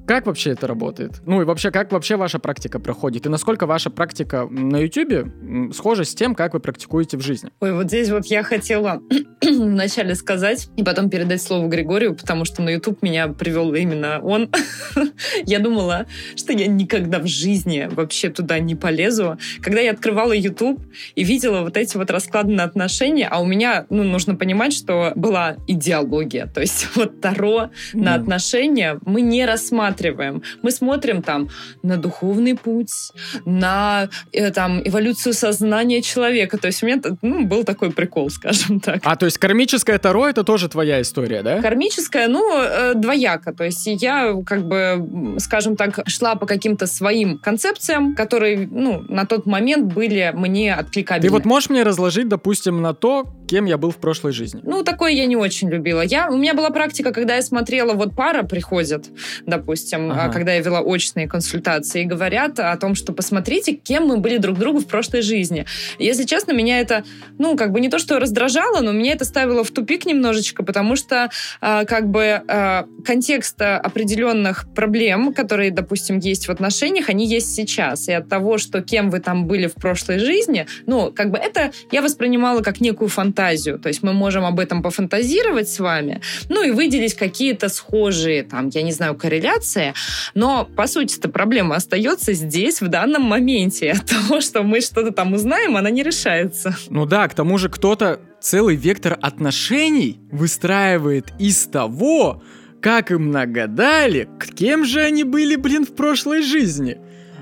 Как 0.09 0.25
вообще 0.25 0.53
это 0.53 0.65
работает? 0.65 1.21
Ну 1.27 1.39
и 1.39 1.45
вообще, 1.45 1.69
как 1.69 1.91
вообще 1.91 2.15
ваша 2.15 2.39
практика 2.39 2.79
проходит? 2.79 3.27
И 3.27 3.29
насколько 3.29 3.67
ваша 3.67 3.91
практика 3.91 4.47
на 4.49 4.77
YouTube 4.77 5.71
схожа 5.71 6.03
с 6.03 6.15
тем, 6.15 6.33
как 6.33 6.55
вы 6.55 6.59
практикуете 6.59 7.15
в 7.15 7.21
жизни? 7.21 7.51
Ой, 7.59 7.73
вот 7.73 7.89
здесь 7.89 8.09
вот 8.09 8.25
я 8.25 8.41
хотела 8.41 9.03
вначале 9.43 10.15
сказать 10.15 10.67
и 10.77 10.83
потом 10.83 11.11
передать 11.11 11.43
слово 11.43 11.67
Григорию, 11.67 12.15
потому 12.15 12.43
что 12.43 12.63
на 12.63 12.69
YouTube 12.69 13.03
меня 13.03 13.27
привел 13.27 13.75
именно 13.75 14.19
он. 14.19 14.49
я 15.45 15.59
думала, 15.59 16.07
что 16.35 16.53
я 16.53 16.65
никогда 16.65 17.19
в 17.19 17.27
жизни 17.27 17.87
вообще 17.91 18.31
туда 18.31 18.57
не 18.57 18.73
полезу. 18.73 19.37
Когда 19.61 19.79
я 19.79 19.91
открывала 19.91 20.33
YouTube 20.33 20.81
и 21.13 21.23
видела 21.23 21.61
вот 21.61 21.77
эти 21.77 21.97
вот 21.97 22.09
расклады 22.09 22.51
на 22.51 22.63
отношения, 22.63 23.27
а 23.27 23.39
у 23.39 23.45
меня, 23.45 23.85
ну, 23.91 24.01
нужно 24.01 24.35
понимать, 24.35 24.73
что 24.73 25.13
была 25.15 25.57
идеология. 25.67 26.47
То 26.47 26.61
есть 26.61 26.87
вот 26.95 27.21
Таро 27.21 27.69
на 27.93 28.15
отношения 28.15 28.99
мы 29.05 29.21
не 29.21 29.45
рассматривали 29.45 29.98
рассматриваем. 29.99 30.41
Мы 30.61 30.71
смотрим 30.71 31.21
там 31.21 31.49
на 31.83 31.97
духовный 31.97 32.55
путь, 32.55 33.11
на 33.45 34.09
э, 34.31 34.51
там 34.51 34.81
эволюцию 34.83 35.33
сознания 35.33 36.01
человека. 36.01 36.57
То 36.57 36.67
есть 36.67 36.83
у 36.83 36.85
меня 36.85 37.01
ну, 37.21 37.45
был 37.45 37.63
такой 37.63 37.91
прикол, 37.91 38.29
скажем 38.29 38.79
так. 38.79 39.01
А, 39.03 39.15
то 39.15 39.25
есть 39.25 39.37
кармическое 39.37 39.97
Таро— 39.97 40.27
это 40.29 40.43
тоже 40.43 40.69
твоя 40.69 41.01
история, 41.01 41.41
да? 41.41 41.61
Кармическое, 41.61 42.27
ну, 42.27 42.61
э, 42.61 42.93
двояко. 42.95 43.53
То 43.53 43.63
есть 43.63 43.85
я, 43.85 44.35
как 44.45 44.67
бы, 44.67 45.35
скажем 45.39 45.75
так, 45.75 46.07
шла 46.07 46.35
по 46.35 46.45
каким-то 46.45 46.87
своим 46.87 47.37
концепциям, 47.37 48.15
которые, 48.15 48.67
ну, 48.71 49.03
на 49.09 49.25
тот 49.25 49.45
момент 49.45 49.93
были 49.93 50.31
мне 50.33 50.73
откликабельны. 50.73 51.27
Ты 51.27 51.33
вот 51.33 51.45
можешь 51.45 51.69
мне 51.69 51.83
разложить, 51.83 52.27
допустим, 52.27 52.81
на 52.81 52.93
то, 52.93 53.25
кем 53.49 53.65
я 53.65 53.79
был 53.79 53.89
в 53.89 53.97
прошлой 53.97 54.31
жизни? 54.31 54.61
Ну, 54.63 54.83
такое 54.83 55.11
я 55.11 55.25
не 55.25 55.35
очень 55.35 55.69
любила. 55.69 56.01
Я, 56.01 56.29
у 56.29 56.37
меня 56.37 56.53
была 56.53 56.69
практика, 56.69 57.11
когда 57.11 57.35
я 57.35 57.41
смотрела, 57.41 57.93
вот 57.93 58.15
пара 58.15 58.43
приходит, 58.43 59.09
допустим, 59.47 60.11
ага. 60.11 60.31
когда 60.31 60.53
я 60.53 60.61
вела 60.61 60.81
очные 60.81 61.27
консультации, 61.27 62.03
и 62.03 62.05
говорят 62.05 62.59
о 62.59 62.77
том, 62.77 62.93
что 62.93 63.11
посмотрите, 63.11 63.73
кем 63.73 64.05
мы 64.05 64.17
были 64.17 64.37
друг 64.37 64.59
другу 64.59 64.79
в 64.79 64.85
прошлой 64.85 65.23
жизни. 65.23 65.65
Если 65.97 66.25
честно, 66.25 66.51
меня 66.51 66.79
это, 66.79 67.03
ну, 67.39 67.57
как 67.57 67.71
бы 67.71 67.79
не 67.79 67.89
то, 67.89 67.97
что 67.97 68.19
раздражало, 68.19 68.81
но 68.81 68.91
меня 68.91 69.13
это 69.13 69.25
ставило 69.25 69.63
в 69.63 69.71
тупик 69.71 70.05
немножечко, 70.05 70.63
потому 70.63 70.95
что, 70.95 71.31
э, 71.61 71.85
как 71.85 72.07
бы, 72.07 72.43
э, 72.47 72.83
контекст 73.03 73.59
определенных 73.59 74.71
проблем, 74.75 75.33
которые, 75.33 75.71
допустим, 75.71 76.19
есть 76.19 76.47
в 76.47 76.51
отношениях, 76.51 77.09
они 77.09 77.25
есть 77.25 77.55
сейчас. 77.55 78.07
И 78.09 78.11
от 78.11 78.29
того, 78.29 78.59
что 78.59 78.83
кем 78.83 79.09
вы 79.09 79.19
там 79.19 79.47
были 79.47 79.65
в 79.65 79.73
прошлой 79.73 80.19
жизни, 80.19 80.67
ну, 80.85 81.11
как 81.11 81.31
бы 81.31 81.39
это 81.39 81.71
я 81.91 82.03
воспринимала 82.03 82.61
как 82.61 82.79
некую 82.79 83.09
фантазию. 83.09 83.38
То 83.77 83.87
есть 83.87 84.03
мы 84.03 84.13
можем 84.13 84.45
об 84.45 84.59
этом 84.59 84.83
пофантазировать 84.83 85.69
с 85.69 85.79
вами, 85.79 86.21
ну, 86.49 86.63
и 86.63 86.71
выделить 86.71 87.13
какие-то 87.13 87.69
схожие, 87.69 88.43
там, 88.43 88.69
я 88.69 88.81
не 88.81 88.91
знаю, 88.91 89.15
корреляции, 89.15 89.93
но, 90.33 90.65
по 90.65 90.87
сути-то, 90.87 91.29
проблема 91.29 91.75
остается 91.75 92.33
здесь, 92.33 92.81
в 92.81 92.87
данном 92.87 93.23
моменте. 93.23 93.91
От 93.91 94.05
того, 94.05 94.41
что 94.41 94.63
мы 94.63 94.81
что-то 94.81 95.11
там 95.11 95.33
узнаем, 95.33 95.77
она 95.77 95.89
не 95.89 96.03
решается. 96.03 96.75
Ну 96.89 97.05
да, 97.05 97.27
к 97.27 97.33
тому 97.33 97.57
же 97.57 97.69
кто-то 97.69 98.19
целый 98.41 98.75
вектор 98.75 99.17
отношений 99.21 100.19
выстраивает 100.31 101.27
из 101.39 101.65
того, 101.65 102.43
как 102.81 103.11
им 103.11 103.31
нагадали, 103.31 104.29
кем 104.55 104.85
же 104.85 105.01
они 105.01 105.23
были, 105.23 105.55
блин, 105.55 105.85
в 105.85 105.95
прошлой 105.95 106.41
жизни 106.41 106.97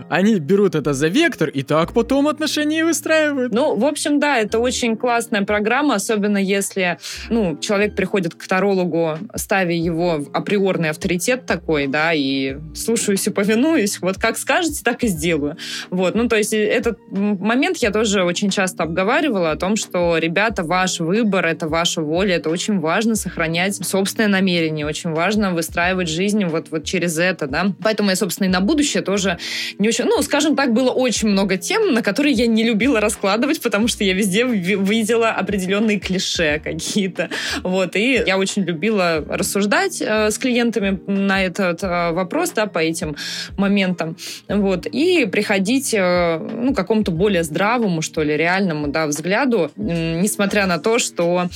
они 0.09 0.39
берут 0.39 0.75
это 0.75 0.93
за 0.93 1.07
вектор 1.07 1.49
и 1.49 1.63
так 1.63 1.93
потом 1.93 2.27
отношения 2.27 2.85
выстраивают. 2.85 3.53
Ну, 3.53 3.75
в 3.75 3.85
общем, 3.85 4.19
да, 4.19 4.37
это 4.37 4.59
очень 4.59 4.97
классная 4.97 5.43
программа, 5.43 5.95
особенно 5.95 6.37
если, 6.37 6.97
ну, 7.29 7.57
человек 7.57 7.95
приходит 7.95 8.35
к 8.35 8.47
тарологу, 8.47 9.17
ставя 9.35 9.73
его 9.73 10.17
в 10.17 10.29
априорный 10.33 10.89
авторитет 10.89 11.45
такой, 11.45 11.87
да, 11.87 12.13
и 12.13 12.57
слушаюсь 12.75 13.27
и 13.27 13.31
повинуюсь, 13.31 13.99
вот 14.01 14.17
как 14.17 14.37
скажете, 14.37 14.83
так 14.83 15.03
и 15.03 15.07
сделаю. 15.07 15.57
Вот, 15.89 16.15
ну, 16.15 16.27
то 16.27 16.35
есть 16.35 16.53
этот 16.53 16.97
момент 17.11 17.77
я 17.77 17.91
тоже 17.91 18.23
очень 18.23 18.49
часто 18.49 18.83
обговаривала 18.83 19.51
о 19.51 19.55
том, 19.55 19.75
что, 19.75 20.17
ребята, 20.17 20.63
ваш 20.63 20.99
выбор, 20.99 21.45
это 21.45 21.67
ваша 21.67 22.01
воля, 22.01 22.35
это 22.35 22.49
очень 22.49 22.79
важно 22.79 23.15
сохранять 23.15 23.75
собственное 23.75 24.29
намерение, 24.29 24.85
очень 24.85 25.11
важно 25.11 25.53
выстраивать 25.53 26.09
жизнь 26.09 26.45
вот, 26.45 26.67
вот 26.71 26.83
через 26.83 27.17
это, 27.17 27.47
да. 27.47 27.73
Поэтому 27.83 28.09
я, 28.09 28.15
собственно, 28.15 28.47
и 28.47 28.51
на 28.51 28.61
будущее 28.61 29.03
тоже 29.03 29.37
не 29.79 29.87
очень 29.87 29.96
еще, 29.97 30.05
ну, 30.05 30.21
скажем 30.21 30.55
так, 30.55 30.73
было 30.73 30.91
очень 30.91 31.29
много 31.29 31.57
тем, 31.57 31.93
на 31.93 32.01
которые 32.01 32.33
я 32.33 32.47
не 32.47 32.63
любила 32.63 32.99
раскладывать, 33.01 33.61
потому 33.61 33.87
что 33.87 34.03
я 34.03 34.13
везде 34.13 34.43
видела 34.43 35.29
определенные 35.29 35.99
клише 35.99 36.61
какие-то. 36.63 37.29
Вот, 37.63 37.95
и 37.95 38.23
я 38.25 38.37
очень 38.37 38.63
любила 38.63 39.23
рассуждать 39.27 40.01
э, 40.01 40.29
с 40.29 40.37
клиентами 40.37 40.99
на 41.07 41.43
этот 41.43 41.83
э, 41.83 42.11
вопрос, 42.11 42.51
да, 42.51 42.67
по 42.67 42.79
этим 42.79 43.15
моментам. 43.57 44.17
Вот, 44.47 44.85
и 44.85 45.25
приходить, 45.25 45.93
э, 45.93 46.37
ну, 46.37 46.73
какому-то 46.73 47.11
более 47.11 47.43
здравому, 47.43 48.01
что 48.01 48.21
ли, 48.23 48.37
реальному, 48.37 48.87
да, 48.87 49.07
взгляду, 49.07 49.71
э, 49.75 50.21
несмотря 50.21 50.67
на 50.67 50.77
то, 50.77 50.99
что 50.99 51.49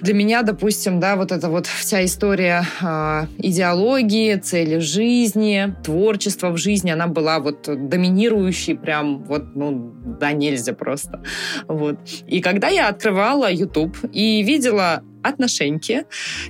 для 0.00 0.14
меня, 0.14 0.42
допустим, 0.42 1.00
да, 1.00 1.16
вот 1.16 1.32
эта 1.32 1.48
вот 1.48 1.66
вся 1.66 2.04
история 2.04 2.64
э, 2.80 3.26
идеологии, 3.38 4.36
цели 4.36 4.78
жизни, 4.78 5.74
творчества 5.82 6.50
в 6.50 6.58
жизни, 6.58 6.90
она 6.90 7.06
была 7.06 7.40
вот 7.40 7.68
доминирующий 7.76 8.76
прям 8.76 9.24
вот, 9.24 9.54
ну, 9.54 9.94
да, 10.20 10.32
нельзя 10.32 10.72
просто. 10.72 11.22
Вот. 11.68 11.98
И 12.26 12.40
когда 12.40 12.68
я 12.68 12.88
открывала 12.88 13.50
YouTube 13.50 13.96
и 14.12 14.42
видела 14.42 15.02
отношеньки. 15.22 16.04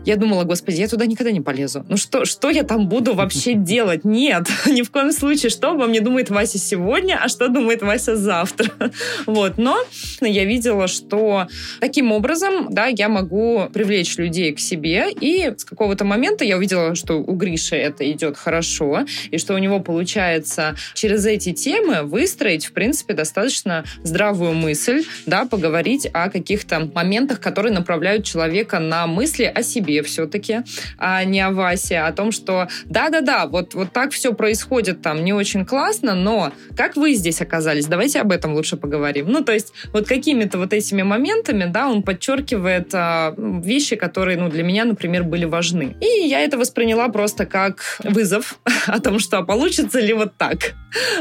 Я 0.05 0.17
думала, 0.17 0.45
господи, 0.45 0.77
я 0.81 0.89
туда 0.89 1.07
никогда 1.07 1.33
не 1.33 1.41
полезу. 1.41 1.85
Ну 1.89 1.97
что, 1.97 2.25
что 2.25 2.51
я 2.51 2.63
там 2.63 2.89
буду 2.89 3.15
вообще 3.15 3.55
делать? 3.55 4.05
Нет, 4.05 4.49
ни 4.67 4.83
в 4.83 4.91
коем 4.91 5.13
случае. 5.13 5.51
Что 5.51 5.73
обо 5.73 5.87
мне 5.87 6.01
думает 6.01 6.31
Вася 6.31 6.59
сегодня, 6.59 7.19
а 7.23 7.29
что 7.29 7.49
думает 7.49 7.83
Вася 7.83 8.17
завтра? 8.17 8.71
Вот. 9.27 9.59
Но 9.59 9.79
я 10.21 10.45
видела, 10.45 10.89
что 10.89 11.47
таким 11.81 12.13
образом, 12.13 12.69
да, 12.71 12.87
я 12.87 13.09
могу 13.09 13.69
привлечь 13.73 14.17
людей 14.17 14.53
к 14.53 14.61
себе. 14.61 15.07
И 15.11 15.53
с 15.57 15.65
какого-то 15.65 16.05
момента 16.05 16.45
я 16.45 16.57
увидела, 16.57 16.95
что 16.95 17.15
у 17.15 17.35
Гриши 17.35 17.77
это 17.77 18.11
идет 18.11 18.37
хорошо, 18.37 19.05
и 19.31 19.39
что 19.39 19.55
у 19.55 19.59
него 19.59 19.81
получается 19.81 20.77
через 20.95 21.27
эти 21.27 21.53
темы 21.53 22.03
выстроить, 22.03 22.67
в 22.67 22.73
принципе, 22.73 23.15
достаточно 23.15 23.85
здравую 24.03 24.53
мысль, 24.53 25.05
да, 25.27 25.45
поговорить 25.45 26.09
о 26.13 26.31
каких-то 26.31 26.91
моментах, 26.95 27.41
которые 27.41 27.73
направляют 27.73 28.25
человека 28.25 28.62
человека 28.63 28.79
на 28.79 29.07
мысли 29.07 29.45
о 29.45 29.63
себе 29.63 30.03
все-таки, 30.03 30.61
а 30.99 31.25
не 31.25 31.41
о 31.41 31.51
Васе, 31.51 31.99
о 31.99 32.13
том, 32.13 32.33
что 32.33 32.69
да-да-да, 32.85 33.47
вот, 33.47 33.75
вот 33.75 33.93
так 33.93 34.13
все 34.13 34.33
происходит 34.33 35.03
там 35.03 35.25
не 35.25 35.33
очень 35.33 35.65
классно, 35.65 36.15
но 36.15 36.53
как 36.77 36.97
вы 36.97 37.15
здесь 37.15 37.41
оказались? 37.41 37.87
Давайте 37.87 38.21
об 38.21 38.31
этом 38.31 38.55
лучше 38.55 38.77
поговорим. 38.77 39.27
Ну, 39.29 39.43
то 39.43 39.53
есть 39.53 39.73
вот 39.93 40.07
какими-то 40.07 40.59
вот 40.59 40.73
этими 40.73 41.03
моментами, 41.03 41.65
да, 41.65 41.89
он 41.89 42.03
подчеркивает 42.03 42.95
а, 42.95 43.35
вещи, 43.37 43.97
которые, 43.97 44.39
ну, 44.39 44.49
для 44.49 44.63
меня, 44.63 44.85
например, 44.85 45.25
были 45.25 45.45
важны. 45.45 45.97
И 46.01 46.29
я 46.29 46.41
это 46.41 46.59
восприняла 46.59 47.09
просто 47.09 47.47
как 47.47 47.99
вызов 48.05 48.59
о 48.87 49.01
том, 49.01 49.19
что 49.19 49.43
получится 49.43 50.01
ли 50.01 50.13
вот 50.13 50.37
так. 50.39 50.75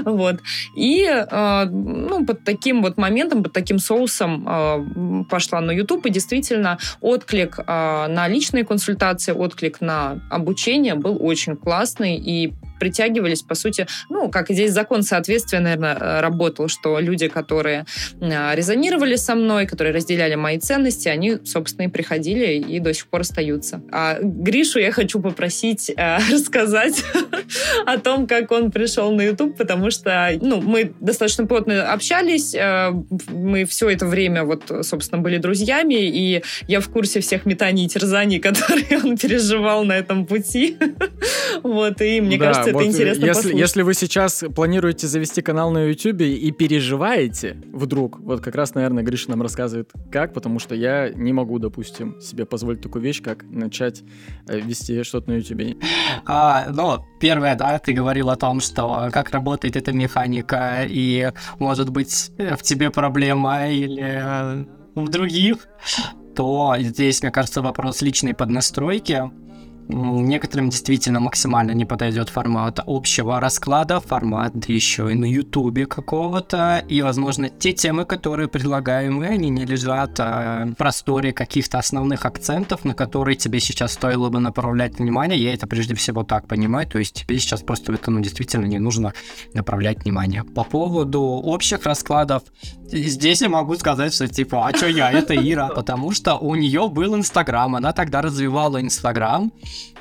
Вот. 0.03 0.39
И, 0.75 1.05
э, 1.05 1.65
ну, 1.65 2.25
под 2.25 2.43
таким 2.43 2.81
вот 2.81 2.97
моментом, 2.97 3.43
под 3.43 3.53
таким 3.53 3.79
соусом 3.79 4.45
э, 4.47 5.23
пошла 5.29 5.61
на 5.61 5.71
YouTube, 5.71 6.05
и 6.05 6.09
действительно 6.09 6.77
от 7.01 7.23
отклик 7.31 7.59
э, 7.59 8.07
на 8.09 8.27
личные 8.27 8.65
консультации, 8.65 9.31
отклик 9.31 9.81
на 9.81 10.19
обучение 10.29 10.95
был 10.95 11.17
очень 11.19 11.55
классный, 11.55 12.17
и 12.17 12.53
притягивались, 12.81 13.43
по 13.43 13.53
сути, 13.53 13.85
ну, 14.09 14.31
как 14.31 14.49
здесь 14.49 14.71
закон 14.71 15.03
соответствия, 15.03 15.59
наверное, 15.59 15.95
э, 15.95 16.19
работал, 16.19 16.67
что 16.67 16.99
люди, 16.99 17.27
которые 17.27 17.85
э, 18.19 18.55
резонировали 18.55 19.17
со 19.17 19.35
мной, 19.35 19.67
которые 19.67 19.93
разделяли 19.93 20.33
мои 20.33 20.57
ценности, 20.57 21.07
они, 21.07 21.37
собственно, 21.45 21.85
и 21.85 21.89
приходили 21.89 22.55
и 22.55 22.79
до 22.79 22.91
сих 22.91 23.05
пор 23.05 23.21
остаются. 23.21 23.83
А 23.91 24.17
Гришу 24.19 24.79
я 24.79 24.91
хочу 24.91 25.19
попросить 25.19 25.91
э, 25.95 26.17
рассказать 26.31 27.03
о 27.85 27.99
том, 27.99 28.25
как 28.25 28.51
он 28.51 28.71
пришел 28.71 29.11
на 29.11 29.21
YouTube, 29.21 29.55
потому 29.57 29.91
что, 29.91 30.31
ну, 30.41 30.59
мы 30.59 30.91
достаточно 30.99 31.45
плотно 31.45 31.93
общались, 31.93 32.55
э, 32.55 32.89
мы 33.29 33.65
все 33.65 33.89
это 33.91 34.07
время, 34.07 34.43
вот, 34.43 34.63
собственно, 34.81 35.21
были 35.21 35.37
друзьями, 35.37 35.93
и 35.93 36.41
я 36.67 36.79
в 36.79 36.89
курсе 36.89 37.19
всех 37.19 37.45
метаний 37.45 37.85
и 37.85 37.87
терзаний, 37.87 38.39
которые 38.47 38.99
он 39.03 39.17
переживал 39.17 39.83
на 39.83 39.93
этом 39.93 40.25
пути. 40.25 40.77
Вот, 41.63 42.01
и 42.01 42.21
мне 42.21 42.37
кажется, 42.37 42.70
это 42.71 42.85
интересно 42.85 43.25
если, 43.25 43.55
если 43.55 43.81
вы 43.81 43.93
сейчас 43.93 44.43
планируете 44.55 45.07
завести 45.07 45.41
канал 45.41 45.71
на 45.71 45.85
YouTube 45.85 46.21
и 46.21 46.51
переживаете 46.51 47.57
вдруг, 47.71 48.19
вот 48.19 48.41
как 48.41 48.55
раз, 48.55 48.75
наверное, 48.75 49.03
Гриша 49.03 49.29
нам 49.29 49.41
рассказывает, 49.41 49.91
как, 50.11 50.33
потому 50.33 50.59
что 50.59 50.75
я 50.75 51.09
не 51.09 51.33
могу, 51.33 51.59
допустим, 51.59 52.19
себе 52.21 52.45
позволить 52.45 52.81
такую 52.81 53.01
вещь, 53.03 53.21
как 53.21 53.43
начать 53.43 54.03
э, 54.47 54.59
вести 54.59 55.03
что-то 55.03 55.31
на 55.31 55.35
YouTube. 55.35 55.77
А, 56.25 56.67
ну, 56.71 57.05
первое, 57.19 57.55
да, 57.55 57.79
ты 57.79 57.93
говорил 57.93 58.29
о 58.29 58.35
том, 58.35 58.59
что 58.59 59.09
как 59.11 59.31
работает 59.31 59.75
эта 59.75 59.91
механика, 59.91 60.85
и, 60.87 61.31
может 61.59 61.89
быть, 61.89 62.31
в 62.37 62.61
тебе 62.63 62.89
проблема 62.89 63.69
или 63.69 64.03
э, 64.03 64.65
в 64.95 65.09
других, 65.09 65.67
то 66.35 66.75
здесь, 66.79 67.21
мне 67.21 67.31
кажется, 67.31 67.61
вопрос 67.61 68.01
личной 68.01 68.33
поднастройки 68.33 69.31
Некоторым 69.93 70.69
действительно 70.69 71.19
максимально 71.19 71.71
не 71.71 71.83
подойдет 71.83 72.29
формат 72.29 72.79
общего 72.85 73.39
расклада, 73.39 73.99
формат 73.99 74.69
еще 74.69 75.11
и 75.11 75.15
на 75.15 75.25
ютубе 75.25 75.85
какого-то, 75.85 76.83
и, 76.87 77.01
возможно, 77.01 77.49
те 77.49 77.73
темы, 77.73 78.05
которые 78.05 78.47
предлагаем 78.47 79.15
мы, 79.15 79.27
они 79.27 79.49
не 79.49 79.65
лежат 79.65 80.17
а, 80.19 80.65
в 80.65 80.75
просторе 80.75 81.33
каких-то 81.33 81.77
основных 81.77 82.25
акцентов, 82.25 82.85
на 82.85 82.93
которые 82.93 83.35
тебе 83.35 83.59
сейчас 83.59 83.93
стоило 83.93 84.29
бы 84.29 84.39
направлять 84.39 84.97
внимание. 84.97 85.37
Я 85.37 85.53
это 85.53 85.67
прежде 85.67 85.93
всего 85.95 86.23
так 86.23 86.47
понимаю, 86.47 86.87
то 86.87 86.97
есть 86.97 87.25
тебе 87.25 87.37
сейчас 87.37 87.61
просто 87.61 87.91
это, 87.91 88.11
ну, 88.11 88.21
действительно 88.21 88.65
не 88.65 88.79
нужно 88.79 89.13
направлять 89.53 90.03
внимание. 90.03 90.43
По 90.43 90.63
поводу 90.63 91.21
общих 91.21 91.85
раскладов, 91.85 92.43
здесь 92.85 93.41
я 93.41 93.49
могу 93.49 93.75
сказать, 93.75 94.13
что 94.13 94.27
типа, 94.27 94.67
а 94.67 94.75
что 94.75 94.87
я, 94.87 95.11
это 95.11 95.35
Ира, 95.35 95.67
потому 95.67 96.11
что 96.11 96.35
у 96.35 96.55
нее 96.55 96.87
был 96.87 97.15
Инстаграм, 97.15 97.75
она 97.75 97.91
тогда 97.91 98.21
развивала 98.21 98.81
Инстаграм, 98.81 99.51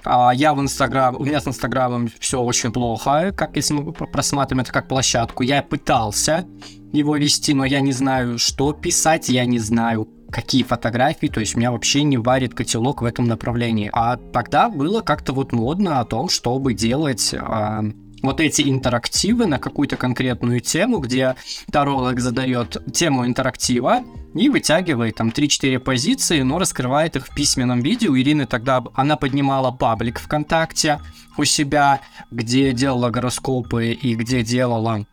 А 0.05 0.33
я 0.33 0.55
в 0.55 0.61
Инстаграм, 0.61 1.16
у 1.16 1.25
меня 1.25 1.40
с 1.40 1.47
Инстаграмом 1.47 2.11
все 2.19 2.40
очень 2.40 2.73
плохо, 2.73 3.33
как 3.37 3.57
если 3.57 3.75
мы 3.75 3.93
просматриваем 3.93 4.62
это 4.62 4.73
как 4.73 4.88
площадку. 4.88 5.43
Я 5.43 5.62
пытался 5.62 6.47
его 6.93 7.16
вести, 7.16 7.55
но 7.55 7.64
я 7.64 7.81
не 7.81 7.93
знаю, 7.93 8.38
что 8.38 8.73
писать, 8.73 9.29
я 9.29 9.45
не 9.45 9.59
знаю, 9.59 10.09
какие 10.31 10.62
фотографии, 10.62 11.27
то 11.27 11.40
есть 11.40 11.57
меня 11.57 11.73
вообще 11.73 12.03
не 12.03 12.16
варит 12.16 12.55
котелок 12.55 13.03
в 13.03 13.05
этом 13.05 13.27
направлении. 13.27 13.90
А 13.93 14.16
тогда 14.16 14.69
было 14.69 15.01
как-то 15.01 15.33
вот 15.33 15.53
модно 15.53 16.01
о 16.01 16.05
том, 16.05 16.29
чтобы 16.29 16.73
делать 16.75 17.35
э, 17.35 17.83
вот 18.22 18.40
эти 18.40 18.62
интерактивы 18.62 19.46
на 19.46 19.59
какую-то 19.59 19.96
конкретную 19.96 20.61
тему, 20.61 20.98
где 20.98 21.37
таролог 21.70 22.20
задает 22.20 22.76
тему 22.92 23.26
интерактива 23.26 24.02
и 24.35 24.48
вытягивает 24.48 25.16
там 25.16 25.28
3-4 25.28 25.78
позиции, 25.78 26.42
но 26.42 26.59
раскрывает 26.59 27.16
их 27.16 27.26
в 27.26 27.35
письменном 27.35 27.80
виде. 27.80 28.09
У 28.09 28.16
Ирины 28.16 28.46
тогда 28.46 28.83
она 28.94 29.16
поднимала 29.16 29.70
паблик 29.70 30.18
ВКонтакте 30.20 31.00
у 31.37 31.44
себя, 31.44 32.00
где 32.30 32.72
делала 32.72 33.11
гороскопы 33.11 33.92
и 33.92 34.14
где 34.14 34.42
делала 34.42 35.06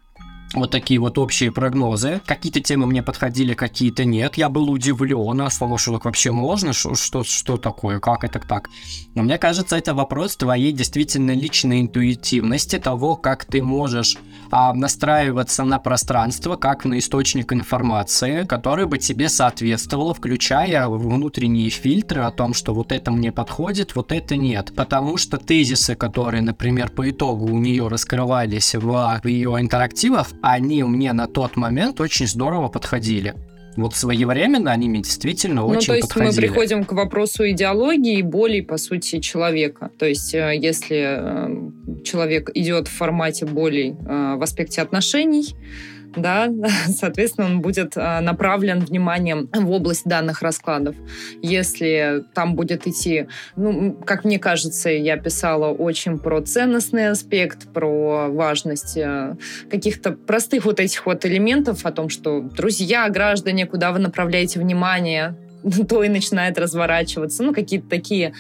вот 0.54 0.72
такие 0.72 1.00
вот 1.00 1.18
общие 1.18 1.52
прогнозы. 1.52 2.22
Какие-то 2.26 2.62
темы 2.62 2.88
мне 2.88 3.04
подходили, 3.04 3.54
какие-то 3.54 4.06
нет. 4.06 4.38
Я 4.38 4.50
был 4.50 4.70
удивлен, 4.70 5.42
а 5.42 5.50
так 5.50 6.06
вообще 6.06 6.32
можно? 6.32 6.74
Что, 6.74 6.96
что, 6.96 7.24
что 7.24 7.58
такое? 7.58 8.00
Как 8.00 8.24
это 8.24 8.40
так? 8.40 8.70
Но 9.16 9.24
мне 9.24 9.38
кажется, 9.38 9.76
это 9.76 9.94
вопрос 9.94 10.36
твоей 10.38 10.72
действительно 10.72 11.32
личной 11.32 11.82
интуитивности, 11.82 12.80
того, 12.80 13.16
как 13.16 13.46
ты 13.46 13.62
можешь 13.62 14.18
а, 14.52 14.74
настраиваться 14.74 15.64
на 15.64 15.80
пространство, 15.80 16.56
как 16.56 16.86
на 16.86 17.00
источник 17.00 17.52
информации, 17.52 18.44
который 18.44 18.86
бы 18.86 18.98
тебе 18.98 19.30
соответствовал, 19.30 20.14
включая 20.14 20.88
внутренние 20.88 21.70
фильтры 21.70 22.22
о 22.22 22.32
том, 22.32 22.54
что 22.54 22.74
вот 22.74 22.92
это 22.92 23.12
мне 23.12 23.32
подходит, 23.32 23.96
вот 23.96 24.12
это 24.12 24.36
нет. 24.38 24.74
Потому 24.76 25.18
что 25.18 25.38
тезисы, 25.38 25.96
которые, 25.96 26.42
например, 26.42 26.90
по 26.90 27.10
итогу 27.10 27.46
у 27.46 27.58
нее 27.58 27.88
раскрывались 27.88 28.76
в 28.76 29.22
ее 29.26 29.60
интерактивах, 29.60 30.28
они 30.42 30.84
мне 30.84 31.14
на 31.14 31.28
тот 31.28 31.56
момент 31.56 32.00
очень 32.00 32.28
здорово 32.28 32.68
подходили. 32.68 33.36
Вот 33.78 33.96
своевременно 33.96 34.72
они 34.72 34.90
мне 34.90 35.02
действительно 35.02 35.62
ну, 35.62 35.68
очень 35.68 35.88
то 35.88 35.96
есть 35.96 36.08
подходили. 36.08 36.48
мы 36.48 36.54
приходим 36.54 36.84
к 36.84 36.94
вопросу 36.94 37.48
идеологии 37.48 38.18
и 38.18 38.24
боли, 38.24 38.62
по 38.62 38.78
сути, 38.78 39.20
человека. 39.20 39.92
То 40.00 40.08
есть 40.08 40.34
э, 40.34 40.58
если 40.60 40.98
э, 40.98 42.04
человек 42.04 42.50
идет 42.56 42.88
в 42.88 42.92
формате 42.92 43.46
болей 43.46 43.92
э, 43.92 44.36
в 44.36 44.42
аспекте 44.42 44.82
отношений, 44.82 45.56
да, 46.18 46.50
соответственно, 46.88 47.48
он 47.48 47.62
будет 47.62 47.94
а, 47.96 48.22
направлен 48.22 48.80
вниманием 48.80 49.50
в 49.54 49.72
область 49.72 50.06
данных 50.06 50.42
раскладов. 50.42 50.96
Если 51.42 52.24
там 52.34 52.56
будет 52.56 52.88
идти, 52.88 53.28
ну, 53.56 53.94
как 53.94 54.26
мне 54.26 54.40
кажется, 54.40 54.90
я 54.90 55.18
писала 55.18 55.68
очень 55.68 56.20
про 56.20 56.42
ценностный 56.42 57.10
аспект, 57.10 57.72
про 57.74 58.30
важность 58.30 58.98
э, 58.98 59.36
каких-то 59.70 60.12
простых 60.12 60.66
вот 60.66 60.80
этих 60.80 61.06
вот 61.06 61.26
элементов 61.26 61.86
о 61.86 61.92
том, 61.92 62.10
что 62.10 62.42
друзья, 62.42 63.08
граждане, 63.10 63.66
куда 63.66 63.92
вы 63.92 64.00
направляете 64.00 64.60
внимание, 64.60 65.36
то 65.90 66.04
и 66.04 66.10
начинает 66.10 66.58
разворачиваться. 66.58 67.44
Ну, 67.44 67.54
какие-то 67.54 67.90
такие 67.90 68.34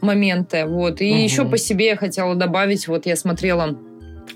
моменты. 0.00 0.64
Вот. 0.66 1.00
И 1.00 1.10
угу. 1.10 1.18
еще 1.18 1.44
по 1.44 1.58
себе 1.58 1.86
я 1.86 1.96
хотела 1.96 2.34
добавить, 2.34 2.88
вот 2.88 3.06
я 3.06 3.16
смотрела 3.16 3.78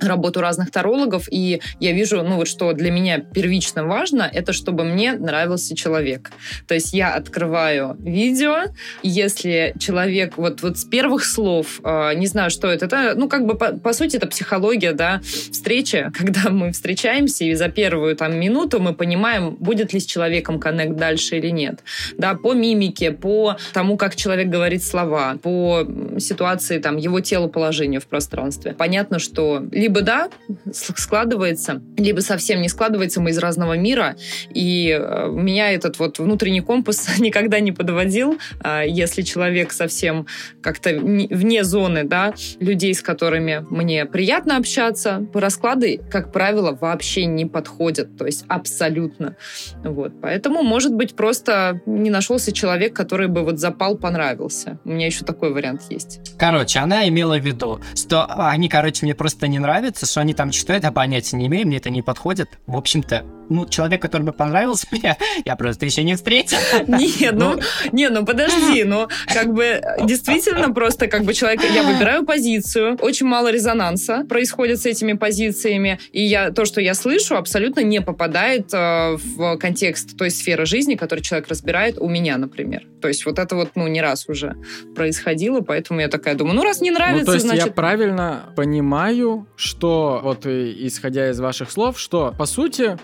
работу 0.01 0.41
разных 0.41 0.71
тарологов, 0.71 1.29
и 1.31 1.61
я 1.81 1.93
вижу, 1.93 2.23
ну 2.23 2.37
вот 2.37 2.49
что 2.49 2.73
для 2.73 2.91
меня 2.91 3.19
первично 3.19 3.85
важно, 3.85 4.29
это 4.33 4.53
чтобы 4.53 4.85
мне 4.85 5.13
нравился 5.13 5.77
человек. 5.77 6.31
То 6.67 6.75
есть 6.75 6.93
я 6.93 7.15
открываю 7.15 7.97
видео, 8.01 8.73
если 9.03 9.75
человек 9.79 10.37
вот, 10.37 10.63
вот 10.63 10.79
с 10.79 10.85
первых 10.85 11.25
слов, 11.25 11.81
э, 11.85 12.15
не 12.15 12.27
знаю, 12.27 12.51
что 12.51 12.69
это, 12.69 12.87
это, 12.87 13.15
ну 13.17 13.29
как 13.29 13.47
бы 13.47 13.57
по, 13.57 13.73
по 13.73 13.93
сути 13.93 14.17
это 14.17 14.27
психология, 14.27 14.93
да, 14.93 15.21
встречи, 15.23 16.11
когда 16.17 16.51
мы 16.51 16.73
встречаемся, 16.73 17.45
и 17.45 17.55
за 17.55 17.69
первую 17.69 18.17
там 18.17 18.39
минуту 18.39 18.81
мы 18.81 18.95
понимаем, 18.95 19.57
будет 19.57 19.93
ли 19.93 20.01
с 20.01 20.07
человеком 20.07 20.59
коннект 20.61 20.97
дальше 20.97 21.39
или 21.39 21.51
нет. 21.51 21.81
Да, 22.17 22.35
по 22.35 22.55
мимике, 22.55 23.13
по 23.13 23.57
тому, 23.73 23.97
как 23.97 24.17
человек 24.17 24.49
говорит 24.49 24.83
слова, 24.83 25.37
по 25.43 25.87
ситуации 26.19 26.79
там 26.79 26.97
его 26.97 27.21
телоположению 27.21 28.01
в 28.01 28.07
пространстве. 28.07 28.75
Понятно, 28.77 29.19
что 29.19 29.63
либо 29.73 29.88
да, 29.89 30.29
складывается, 30.73 31.83
либо 31.97 32.21
совсем 32.21 32.61
не 32.63 32.69
складывается, 32.69 33.21
мы 33.21 33.31
из 33.31 33.39
разного 33.39 33.77
мира, 33.77 34.17
и 34.51 34.97
э, 34.99 35.29
меня 35.29 35.73
этот 35.73 35.99
вот 35.99 36.19
внутренний 36.19 36.61
компас 36.61 37.09
никогда 37.19 37.61
не 37.61 37.73
подводил, 37.73 38.39
а 38.61 38.83
если 38.83 39.23
человек 39.23 39.73
совсем 39.73 40.27
как-то 40.63 40.91
вне 40.91 41.65
зоны, 41.65 42.05
да, 42.05 42.35
людей, 42.61 42.95
с 42.95 43.03
которыми 43.03 43.65
мне 43.71 44.07
приятно 44.07 44.57
общаться, 44.57 45.27
расклады, 45.35 46.01
как 46.11 46.33
правило, 46.33 46.77
вообще 46.79 47.27
не 47.27 47.47
подходят, 47.47 48.17
то 48.17 48.27
есть 48.27 48.45
абсолютно. 48.49 49.37
Вот, 49.85 50.13
поэтому, 50.21 50.63
может 50.63 50.95
быть, 50.95 51.15
просто 51.17 51.81
не 51.87 52.11
нашелся 52.11 52.53
человек, 52.53 52.95
который 52.95 53.29
бы 53.29 53.43
вот 53.43 53.59
запал, 53.59 53.97
понравился. 53.97 54.79
У 54.85 54.91
меня 54.91 55.07
еще 55.07 55.25
такой 55.25 55.53
вариант 55.53 55.83
есть. 55.91 56.21
Короче, 56.39 56.79
она 56.79 57.09
имела 57.09 57.39
в 57.39 57.45
виду, 57.45 57.81
что 57.95 58.27
они, 58.27 58.69
короче, 58.69 59.05
мне 59.05 59.15
просто 59.15 59.49
не 59.49 59.59
нравится, 59.79 60.07
что 60.07 60.21
они 60.21 60.35
там 60.35 60.51
читают, 60.51 60.85
а 60.85 60.93
понятия 60.93 61.37
не 61.37 61.47
имею, 61.47 61.67
мне 61.67 61.77
это 61.77 61.91
не 61.91 62.03
подходит. 62.03 62.59
В 62.67 62.77
общем-то, 62.77 63.25
ну, 63.49 63.67
человек, 63.67 64.01
который 64.03 64.23
бы 64.23 64.33
понравился 64.33 64.87
мне, 64.93 65.17
я 65.45 65.57
просто 65.57 65.87
еще 65.87 66.03
не 66.03 66.15
встретил. 66.15 66.59
Не, 66.89 67.31
ну, 67.33 67.49
ну, 67.49 67.61
не, 67.93 68.09
ну 68.09 68.25
подожди, 68.25 68.85
ну, 68.85 69.09
как 69.33 69.53
бы 69.53 69.81
действительно 70.05 70.73
просто 70.73 71.07
как 71.07 71.25
бы 71.25 71.35
человек, 71.35 71.63
я 71.63 71.83
выбираю 71.83 72.25
позицию, 72.25 72.97
очень 73.01 73.27
мало 73.27 73.51
резонанса 73.51 74.25
происходит 74.29 74.81
с 74.81 74.87
этими 74.87 75.15
позициями, 75.15 75.99
и 76.13 76.23
я, 76.23 76.51
то, 76.51 76.65
что 76.65 76.81
я 76.81 76.95
слышу, 76.95 77.37
абсолютно 77.37 77.81
не 77.81 78.01
попадает 78.01 78.73
э, 78.73 79.17
в 79.17 79.57
контекст 79.59 80.17
той 80.17 80.31
сферы 80.31 80.67
жизни, 80.67 80.95
которую 80.95 81.23
человек 81.25 81.49
разбирает 81.49 81.99
у 81.99 82.09
меня, 82.09 82.37
например. 82.37 82.87
То 83.01 83.09
есть 83.09 83.25
вот 83.27 83.39
это 83.39 83.55
вот, 83.55 83.71
ну, 83.75 83.87
не 83.87 84.01
раз 84.01 84.29
уже 84.29 84.57
происходило, 84.95 85.61
поэтому 85.61 86.01
я 86.01 86.09
такая 86.09 86.35
думаю, 86.35 86.57
ну, 86.57 86.65
раз 86.65 86.81
не 86.81 86.91
нравится, 86.91 87.21
ну, 87.21 87.27
то 87.27 87.35
есть 87.35 87.47
значит... 87.47 87.67
я 87.67 87.73
правильно 87.73 88.53
понимаю, 88.57 89.47
что 89.57 90.21
вот 90.23 90.47
исходя 90.47 91.31
из 91.31 91.41
ваших 91.41 91.71
слов, 91.71 91.99
что, 91.99 92.35
по 92.37 92.47
сути, 92.47 92.99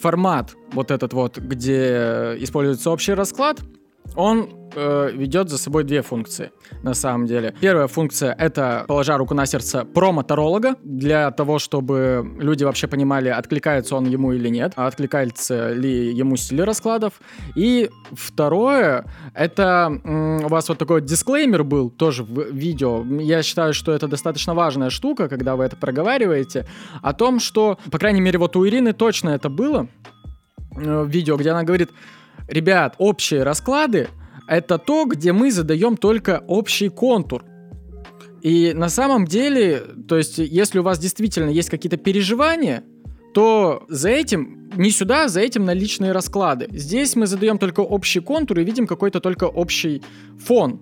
формат 0.00 0.54
вот 0.72 0.90
этот 0.90 1.12
вот, 1.12 1.38
где 1.38 2.36
используется 2.38 2.90
общий 2.90 3.14
расклад, 3.14 3.60
он 4.16 4.50
э, 4.74 5.10
ведет 5.12 5.48
за 5.48 5.58
собой 5.58 5.84
две 5.84 6.02
функции, 6.02 6.50
на 6.82 6.94
самом 6.94 7.26
деле. 7.26 7.54
Первая 7.60 7.86
функция— 7.86 8.34
это, 8.38 8.84
положа 8.88 9.16
руку 9.16 9.34
на 9.34 9.46
сердце, 9.46 9.84
промо-таролога, 9.84 10.76
для 10.82 11.30
того, 11.30 11.58
чтобы 11.58 12.26
люди 12.38 12.64
вообще 12.64 12.86
понимали, 12.86 13.28
откликается 13.28 13.96
он 13.96 14.06
ему 14.06 14.32
или 14.32 14.48
нет, 14.48 14.72
откликается 14.76 15.72
ли 15.72 16.12
ему 16.12 16.36
стиль 16.36 16.62
раскладов. 16.62 17.20
И 17.56 17.90
второе— 18.12 19.06
это 19.34 20.00
м, 20.04 20.44
у 20.44 20.48
вас 20.48 20.68
вот 20.68 20.78
такой 20.78 21.00
дисклеймер 21.02 21.64
был 21.64 21.90
тоже 21.90 22.24
в 22.24 22.50
видео. 22.52 23.04
Я 23.20 23.42
считаю, 23.42 23.72
что 23.74 23.92
это 23.92 24.08
достаточно 24.08 24.54
важная 24.54 24.90
штука, 24.90 25.28
когда 25.28 25.56
вы 25.56 25.64
это 25.64 25.76
проговариваете, 25.76 26.66
о 27.02 27.12
том, 27.12 27.40
что, 27.40 27.78
по 27.90 27.98
крайней 27.98 28.20
мере, 28.20 28.38
вот 28.38 28.56
у 28.56 28.66
Ирины 28.66 28.92
точно 28.92 29.30
это 29.30 29.48
было, 29.48 29.88
э, 30.76 31.02
в 31.02 31.08
видео, 31.08 31.36
где 31.36 31.50
она 31.50 31.62
говорит, 31.62 31.90
ребят, 32.48 32.94
общие 32.98 33.42
расклады 33.42 34.08
это 34.48 34.78
то, 34.78 35.04
где 35.04 35.32
мы 35.32 35.52
задаем 35.52 35.96
только 35.96 36.42
общий 36.48 36.88
контур. 36.88 37.44
И 38.40 38.72
на 38.74 38.88
самом 38.88 39.26
деле, 39.26 39.82
то 40.08 40.16
есть, 40.16 40.38
если 40.38 40.78
у 40.78 40.82
вас 40.82 40.98
действительно 40.98 41.50
есть 41.50 41.68
какие-то 41.68 41.98
переживания, 41.98 42.82
то 43.34 43.84
за 43.88 44.08
этим, 44.08 44.70
не 44.76 44.90
сюда, 44.90 45.28
за 45.28 45.40
этим 45.40 45.64
на 45.64 45.74
личные 45.74 46.12
расклады. 46.12 46.68
Здесь 46.70 47.14
мы 47.14 47.26
задаем 47.26 47.58
только 47.58 47.80
общий 47.80 48.20
контур 48.20 48.58
и 48.58 48.64
видим 48.64 48.86
какой-то 48.86 49.20
только 49.20 49.44
общий 49.44 50.02
фон 50.38 50.80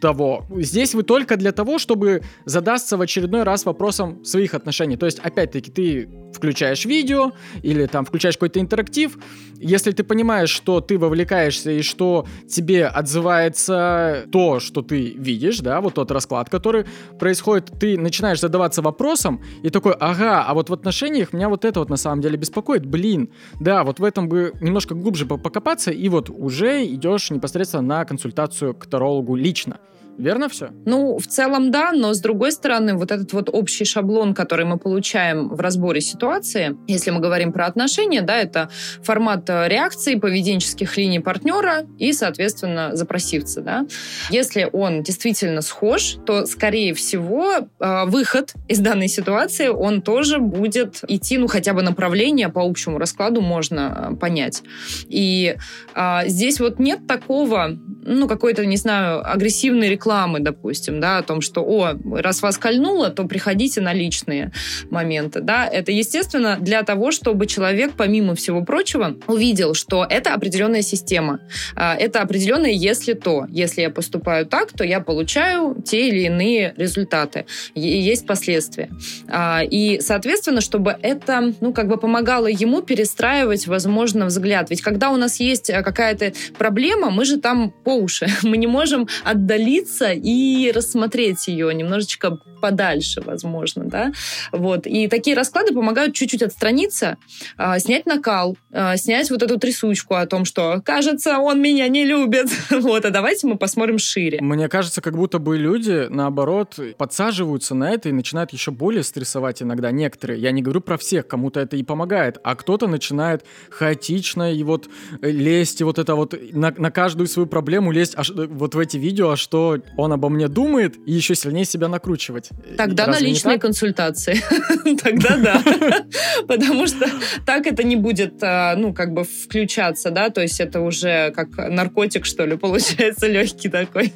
того. 0.00 0.46
Здесь 0.56 0.94
вы 0.94 1.02
только 1.02 1.36
для 1.36 1.52
того, 1.52 1.78
чтобы 1.78 2.22
задаться 2.44 2.96
в 2.96 3.00
очередной 3.00 3.42
раз 3.42 3.64
вопросом 3.64 4.24
своих 4.24 4.54
отношений. 4.54 4.96
То 4.96 5.06
есть, 5.06 5.18
опять-таки, 5.18 5.70
ты 5.70 6.08
включаешь 6.32 6.84
видео 6.84 7.32
или 7.62 7.86
там 7.86 8.04
включаешь 8.04 8.36
какой-то 8.36 8.60
интерактив. 8.60 9.18
Если 9.56 9.92
ты 9.92 10.04
понимаешь, 10.04 10.50
что 10.50 10.80
ты 10.80 10.98
вовлекаешься 10.98 11.70
и 11.70 11.82
что 11.82 12.26
тебе 12.48 12.86
отзывается 12.86 14.26
то, 14.30 14.60
что 14.60 14.82
ты 14.82 15.14
видишь, 15.16 15.58
да, 15.60 15.80
вот 15.80 15.94
тот 15.94 16.10
расклад, 16.10 16.48
который 16.48 16.84
происходит, 17.18 17.72
ты 17.80 17.98
начинаешь 17.98 18.40
задаваться 18.40 18.82
вопросом 18.82 19.42
и 19.62 19.70
такой, 19.70 19.94
ага, 19.94 20.44
а 20.44 20.54
вот 20.54 20.70
в 20.70 20.72
отношениях 20.72 21.32
меня 21.32 21.48
вот 21.48 21.64
это 21.64 21.80
вот 21.80 21.90
на 21.90 21.96
самом 21.96 22.20
деле 22.22 22.36
беспокоит, 22.36 22.86
блин, 22.86 23.30
да, 23.60 23.84
вот 23.84 23.98
в 23.98 24.04
этом 24.04 24.28
бы 24.28 24.52
немножко 24.60 24.94
глубже 24.94 25.26
покопаться, 25.26 25.90
и 25.90 26.08
вот 26.08 26.30
уже 26.30 26.84
идешь 26.86 27.30
непосредственно 27.30 27.82
на 27.82 28.04
консультацию 28.04 28.74
к 28.74 28.86
тарологу 28.86 29.34
лично 29.34 29.78
Верно 30.18 30.48
все? 30.48 30.70
Ну, 30.84 31.16
в 31.18 31.28
целом 31.28 31.70
да, 31.70 31.92
но 31.92 32.12
с 32.12 32.20
другой 32.20 32.50
стороны, 32.50 32.94
вот 32.94 33.12
этот 33.12 33.32
вот 33.32 33.48
общий 33.52 33.84
шаблон, 33.84 34.34
который 34.34 34.64
мы 34.64 34.76
получаем 34.76 35.48
в 35.48 35.60
разборе 35.60 36.00
ситуации, 36.00 36.76
если 36.88 37.12
мы 37.12 37.20
говорим 37.20 37.52
про 37.52 37.66
отношения, 37.66 38.20
да, 38.20 38.36
это 38.36 38.68
формат 39.00 39.48
э, 39.48 39.68
реакции 39.68 40.16
поведенческих 40.16 40.96
линий 40.96 41.20
партнера 41.20 41.86
и, 41.98 42.12
соответственно, 42.12 42.96
запросивца, 42.96 43.60
да. 43.60 43.86
Если 44.30 44.68
он 44.72 45.04
действительно 45.04 45.62
схож, 45.62 46.16
то, 46.26 46.46
скорее 46.46 46.94
всего, 46.94 47.68
э, 47.78 48.04
выход 48.06 48.54
из 48.66 48.80
данной 48.80 49.08
ситуации, 49.08 49.68
он 49.68 50.02
тоже 50.02 50.40
будет 50.40 51.00
идти, 51.06 51.38
ну, 51.38 51.46
хотя 51.46 51.74
бы 51.74 51.82
направление 51.82 52.48
по 52.48 52.62
общему 52.62 52.98
раскладу 52.98 53.40
можно 53.40 54.10
э, 54.10 54.16
понять. 54.16 54.64
И 55.06 55.56
а, 55.94 56.26
здесь 56.26 56.58
вот 56.58 56.80
нет 56.80 57.06
такого, 57.06 57.78
ну, 58.04 58.26
какой-то, 58.26 58.66
не 58.66 58.76
знаю, 58.76 59.24
агрессивной 59.30 59.88
рекламы 59.88 60.07
рекламы, 60.08 60.40
допустим, 60.40 61.00
да, 61.00 61.18
о 61.18 61.22
том, 61.22 61.42
что, 61.42 61.62
о, 61.62 61.94
раз 62.20 62.42
вас 62.42 62.56
кольнуло, 62.56 63.10
то 63.10 63.24
приходите 63.24 63.80
на 63.82 63.92
личные 63.92 64.52
моменты, 64.90 65.40
да, 65.40 65.66
это, 65.66 65.92
естественно, 65.92 66.56
для 66.58 66.82
того, 66.82 67.12
чтобы 67.12 67.46
человек, 67.46 67.92
помимо 67.96 68.34
всего 68.34 68.64
прочего, 68.64 69.16
увидел, 69.26 69.74
что 69.74 70.06
это 70.08 70.34
определенная 70.34 70.82
система, 70.82 71.40
а, 71.76 71.94
это 71.94 72.22
определенное 72.22 72.70
если 72.70 73.12
то, 73.12 73.46
если 73.50 73.82
я 73.82 73.90
поступаю 73.90 74.46
так, 74.46 74.72
то 74.72 74.82
я 74.84 75.00
получаю 75.00 75.76
те 75.84 76.08
или 76.08 76.20
иные 76.20 76.72
результаты, 76.78 77.44
есть 77.74 78.26
последствия. 78.26 78.88
А, 79.28 79.60
и, 79.62 80.00
соответственно, 80.00 80.62
чтобы 80.62 80.96
это, 81.02 81.52
ну, 81.60 81.74
как 81.74 81.88
бы 81.88 81.98
помогало 81.98 82.46
ему 82.46 82.80
перестраивать, 82.82 83.66
возможно, 83.66 84.26
взгляд. 84.26 84.70
Ведь 84.70 84.80
когда 84.80 85.10
у 85.10 85.16
нас 85.16 85.40
есть 85.40 85.68
э, 85.68 85.82
какая-то 85.82 86.32
проблема, 86.56 87.10
мы 87.10 87.24
же 87.24 87.36
там 87.36 87.70
по 87.84 87.90
уши, 87.90 88.26
мы 88.42 88.56
не 88.56 88.66
можем 88.66 89.06
отдалиться 89.24 89.97
остановиться 89.98 90.12
и 90.12 90.70
рассмотреть 90.72 91.48
ее 91.48 91.72
немножечко 91.74 92.38
подальше, 92.60 93.20
возможно, 93.20 93.84
да, 93.84 94.12
вот. 94.52 94.86
И 94.86 95.08
такие 95.08 95.36
расклады 95.36 95.72
помогают 95.72 96.14
чуть-чуть 96.14 96.42
отстраниться, 96.42 97.16
э, 97.56 97.78
снять 97.78 98.06
накал, 98.06 98.56
э, 98.72 98.96
снять 98.96 99.30
вот 99.30 99.42
эту 99.42 99.58
трясучку 99.58 100.14
о 100.14 100.26
том, 100.26 100.44
что, 100.44 100.82
кажется, 100.84 101.38
он 101.38 101.62
меня 101.62 101.88
не 101.88 102.04
любит, 102.04 102.48
вот, 102.70 103.04
а 103.04 103.10
давайте 103.10 103.46
мы 103.46 103.56
посмотрим 103.56 103.98
шире. 103.98 104.38
Мне 104.40 104.68
кажется, 104.68 105.00
как 105.00 105.16
будто 105.16 105.38
бы 105.38 105.56
люди, 105.56 106.06
наоборот, 106.10 106.78
подсаживаются 106.96 107.74
на 107.74 107.90
это 107.90 108.08
и 108.08 108.12
начинают 108.12 108.52
еще 108.52 108.70
более 108.70 109.02
стрессовать 109.02 109.62
иногда 109.62 109.90
некоторые. 109.90 110.40
Я 110.40 110.50
не 110.50 110.62
говорю 110.62 110.80
про 110.80 110.98
всех, 110.98 111.26
кому-то 111.28 111.60
это 111.60 111.76
и 111.76 111.82
помогает, 111.82 112.38
а 112.42 112.56
кто-то 112.56 112.88
начинает 112.88 113.44
хаотично 113.70 114.52
и 114.52 114.62
вот 114.64 114.88
э, 115.22 115.30
лезть, 115.30 115.80
и 115.80 115.84
вот 115.84 115.98
это 115.98 116.14
вот 116.16 116.34
на, 116.52 116.74
на 116.76 116.90
каждую 116.90 117.28
свою 117.28 117.46
проблему 117.46 117.92
лезть 117.92 118.14
э, 118.16 118.46
вот 118.46 118.74
в 118.74 118.78
эти 118.78 118.96
видео, 118.96 119.30
а 119.30 119.36
что 119.36 119.78
он 119.96 120.12
обо 120.12 120.28
мне 120.28 120.48
думает, 120.48 120.96
и 121.06 121.12
еще 121.12 121.34
сильнее 121.34 121.64
себя 121.64 121.88
накручивать. 121.88 122.50
Тогда 122.76 123.06
Разве 123.06 123.26
на 123.26 123.30
личные 123.30 123.58
консультации. 123.58 124.40
Тогда 125.02 125.36
да. 125.36 125.62
Потому 126.48 126.86
что 126.86 127.06
так 127.46 127.66
это 127.66 127.82
не 127.84 127.96
будет, 127.96 128.42
а, 128.42 128.74
ну, 128.76 128.92
как 128.92 129.12
бы 129.12 129.24
включаться, 129.24 130.10
да, 130.10 130.30
то 130.30 130.40
есть 130.40 130.60
это 130.60 130.80
уже 130.80 131.32
как 131.32 131.56
наркотик, 131.56 132.24
что 132.24 132.44
ли, 132.44 132.56
получается, 132.58 133.26
легкий 133.26 133.68
такой. 133.68 134.12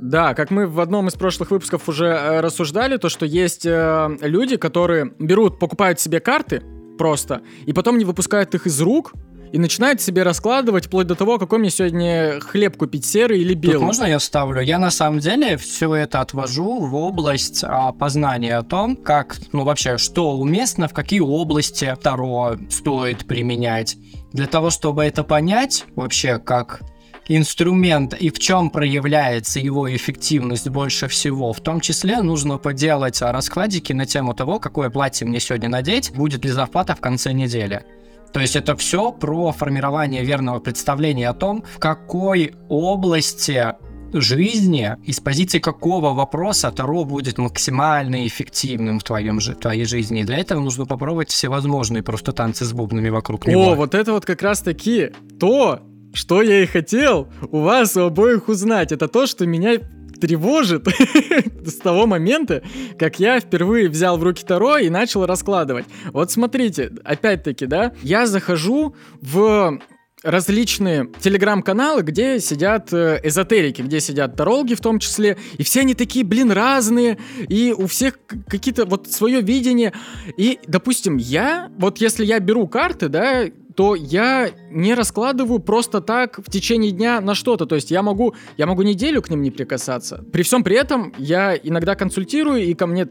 Да, 0.00 0.34
как 0.34 0.50
мы 0.50 0.66
в 0.66 0.78
одном 0.78 1.08
из 1.08 1.14
прошлых 1.14 1.50
выпусков 1.50 1.88
уже 1.88 2.06
э, 2.06 2.40
рассуждали, 2.40 2.98
то, 2.98 3.08
что 3.08 3.26
есть 3.26 3.66
э, 3.66 4.16
люди, 4.20 4.56
которые 4.56 5.12
берут, 5.18 5.58
покупают 5.58 5.98
себе 5.98 6.20
карты 6.20 6.62
просто, 6.98 7.42
и 7.66 7.72
потом 7.72 7.98
не 7.98 8.04
выпускают 8.04 8.54
их 8.54 8.66
из 8.66 8.80
рук, 8.80 9.12
и 9.52 9.58
начинает 9.58 10.00
себе 10.00 10.22
раскладывать 10.22 10.86
вплоть 10.86 11.06
до 11.06 11.14
того, 11.14 11.38
какой 11.38 11.58
мне 11.58 11.70
сегодня 11.70 12.40
хлеб 12.40 12.76
купить, 12.76 13.04
серый 13.04 13.40
или 13.40 13.54
белый. 13.54 13.78
Тут 13.78 13.86
можно 13.86 14.04
я 14.04 14.18
ставлю? 14.18 14.60
Я 14.60 14.78
на 14.78 14.90
самом 14.90 15.20
деле 15.20 15.56
все 15.56 15.94
это 15.94 16.20
отвожу 16.20 16.80
в 16.86 16.94
область 16.94 17.64
а, 17.64 17.92
познания 17.92 18.56
о 18.56 18.62
том, 18.62 18.96
как, 18.96 19.36
ну 19.52 19.64
вообще, 19.64 19.98
что 19.98 20.36
уместно, 20.36 20.88
в 20.88 20.92
какие 20.92 21.20
области 21.20 21.96
Таро 22.02 22.56
стоит 22.70 23.26
применять. 23.26 23.96
Для 24.32 24.46
того, 24.46 24.70
чтобы 24.70 25.04
это 25.04 25.24
понять, 25.24 25.86
вообще, 25.94 26.38
как 26.38 26.80
инструмент 27.28 28.14
и 28.14 28.30
в 28.30 28.38
чем 28.38 28.70
проявляется 28.70 29.60
его 29.60 29.94
эффективность 29.94 30.68
больше 30.68 31.08
всего. 31.08 31.52
В 31.52 31.60
том 31.60 31.80
числе 31.80 32.22
нужно 32.22 32.58
поделать 32.58 33.20
раскладики 33.20 33.92
на 33.92 34.06
тему 34.06 34.34
того, 34.34 34.58
какое 34.58 34.90
платье 34.90 35.26
мне 35.26 35.40
сегодня 35.40 35.68
надеть, 35.68 36.12
будет 36.14 36.44
ли 36.44 36.50
зарплата 36.50 36.94
в 36.94 37.00
конце 37.00 37.32
недели. 37.32 37.84
То 38.32 38.40
есть 38.40 38.56
это 38.56 38.76
все 38.76 39.12
про 39.12 39.52
формирование 39.52 40.24
верного 40.24 40.60
представления 40.60 41.28
о 41.28 41.34
том, 41.34 41.64
в 41.74 41.78
какой 41.78 42.54
области 42.68 43.74
жизни, 44.12 44.96
из 45.04 45.20
позиции 45.20 45.58
какого 45.58 46.14
вопроса 46.14 46.70
Таро 46.70 47.04
будет 47.04 47.38
максимально 47.38 48.26
эффективным 48.26 49.00
в 49.00 49.04
твоем, 49.04 49.38
в 49.38 49.54
твоей 49.54 49.84
жизни. 49.84 50.20
И 50.20 50.24
для 50.24 50.38
этого 50.38 50.60
нужно 50.60 50.86
попробовать 50.86 51.30
всевозможные 51.30 52.02
просто 52.02 52.32
танцы 52.32 52.64
с 52.64 52.72
бубнами 52.72 53.08
вокруг 53.08 53.46
него. 53.46 53.72
О, 53.72 53.74
вот 53.74 53.94
это 53.94 54.12
вот 54.12 54.24
как 54.24 54.42
раз-таки 54.42 55.10
то, 55.38 55.80
что 56.14 56.42
я 56.42 56.62
и 56.62 56.66
хотел 56.66 57.28
у 57.50 57.60
вас 57.60 57.96
у 57.96 58.00
обоих 58.00 58.48
узнать. 58.48 58.92
Это 58.92 59.08
то, 59.08 59.26
что 59.26 59.46
меня 59.46 59.78
тревожит 60.20 60.86
с 61.66 61.76
того 61.76 62.06
момента, 62.06 62.62
как 62.98 63.18
я 63.18 63.40
впервые 63.40 63.88
взял 63.88 64.18
в 64.18 64.22
руки 64.22 64.44
Таро 64.44 64.78
и 64.78 64.90
начал 64.90 65.26
раскладывать. 65.26 65.86
Вот 66.12 66.30
смотрите, 66.30 66.92
опять-таки, 67.04 67.66
да, 67.66 67.92
я 68.02 68.26
захожу 68.26 68.94
в 69.20 69.78
различные 70.22 71.08
телеграм-каналы, 71.20 72.02
где 72.02 72.40
сидят 72.40 72.92
э, 72.92 73.20
эзотерики, 73.22 73.82
где 73.82 74.00
сидят 74.00 74.36
тарологи 74.36 74.74
в 74.74 74.80
том 74.80 74.98
числе, 74.98 75.38
и 75.56 75.62
все 75.62 75.80
они 75.80 75.94
такие, 75.94 76.24
блин, 76.24 76.50
разные, 76.50 77.18
и 77.48 77.72
у 77.76 77.86
всех 77.86 78.18
какие-то 78.48 78.84
вот 78.84 79.08
свое 79.08 79.40
видение. 79.40 79.92
И, 80.36 80.58
допустим, 80.66 81.18
я, 81.18 81.70
вот 81.78 81.98
если 81.98 82.24
я 82.24 82.40
беру 82.40 82.66
карты, 82.66 83.08
да, 83.08 83.44
то 83.78 83.94
я 83.94 84.50
не 84.72 84.92
раскладываю 84.92 85.60
просто 85.60 86.00
так 86.00 86.40
в 86.44 86.50
течение 86.50 86.90
дня 86.90 87.20
на 87.20 87.36
что-то. 87.36 87.64
То 87.64 87.76
есть 87.76 87.92
я 87.92 88.02
могу, 88.02 88.34
я 88.56 88.66
могу 88.66 88.82
неделю 88.82 89.22
к 89.22 89.30
ним 89.30 89.40
не 89.40 89.52
прикасаться. 89.52 90.24
При 90.32 90.42
всем 90.42 90.64
при 90.64 90.74
этом 90.74 91.14
я 91.16 91.54
иногда 91.54 91.94
консультирую, 91.94 92.64
и 92.64 92.74
ко 92.74 92.88
мне 92.88 93.06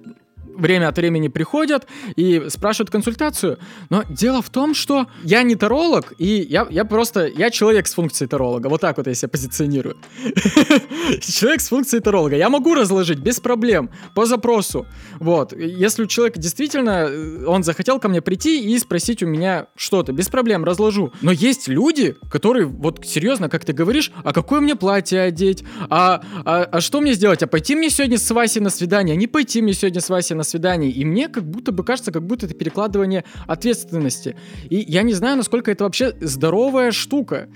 время 0.58 0.90
от 0.90 0.98
времени 0.98 1.28
приходят 1.28 1.88
и 2.16 2.46
спрашивают 2.50 2.90
консультацию. 2.90 3.58
Но 3.90 4.04
дело 4.10 4.42
в 4.42 4.50
том, 4.50 4.74
что 4.74 5.08
я 5.24 5.44
не 5.44 5.56
таролог, 5.56 6.14
и 6.18 6.46
я, 6.50 6.68
я 6.70 6.86
просто, 6.86 7.28
я 7.28 7.50
человек 7.50 7.88
с 7.88 7.94
функцией 7.94 8.30
таролога. 8.30 8.68
Вот 8.68 8.82
так 8.82 8.98
вот 8.98 9.08
я 9.08 9.14
себя 9.14 9.30
позиционирую. 9.30 9.98
Человек 11.22 11.62
с 11.62 11.70
функцией 11.70 12.02
таролога. 12.02 12.36
Я 12.36 12.50
могу 12.50 12.74
разложить 12.76 13.20
без 13.20 13.40
проблем, 13.40 13.90
по 14.14 14.26
запросу. 14.26 14.86
Вот. 15.20 15.54
Если 15.54 16.04
у 16.04 16.08
человека 16.08 16.40
действительно, 16.40 17.08
э, 17.10 17.46
он 17.46 17.64
захотел 17.64 18.00
ко 18.00 18.10
мне 18.10 18.22
прийти 18.22 18.62
и 18.62 18.80
спросить 18.80 19.24
у 19.24 19.28
меня 19.28 19.68
что-то, 19.76 20.12
без 20.12 20.30
проблем 20.30 20.64
разложу. 20.64 21.14
Но 21.22 21.32
есть 21.32 21.68
люди, 21.68 22.16
которые, 22.32 22.66
вот 22.66 23.06
серьезно, 23.06 23.50
как 23.50 23.66
ты 23.66 23.74
говоришь, 23.74 24.12
а 24.24 24.34
какое 24.34 24.60
мне 24.60 24.76
платье 24.76 25.22
одеть? 25.22 25.64
А, 25.90 26.22
а, 26.46 26.64
а 26.64 26.82
что 26.82 27.02
мне 27.02 27.14
сделать? 27.14 27.44
А 27.44 27.48
пойти 27.48 27.76
мне 27.76 27.90
сегодня 27.90 28.18
с 28.18 28.30
Васей 28.32 28.62
на 28.62 28.70
свидание? 28.70 29.14
А 29.14 29.18
не 29.18 29.28
пойти 29.28 29.62
мне 29.62 29.74
сегодня 29.74 30.02
с 30.02 30.10
Васей 30.10 30.36
на 30.36 30.44
свиданий. 30.48 30.90
И 30.90 31.06
мне 31.06 31.30
как 31.30 31.44
будто 31.44 31.72
бы 31.72 31.84
кажется, 31.84 32.12
как 32.12 32.26
будто 32.26 32.46
это 32.46 32.56
перекладывание 32.56 33.24
ответственности. 33.48 34.36
И 34.70 34.78
я 34.78 35.04
не 35.04 35.14
знаю, 35.14 35.38
насколько 35.38 35.72
это 35.72 35.84
вообще 35.84 36.14
здоровая 36.22 36.92
штука. 36.92 37.50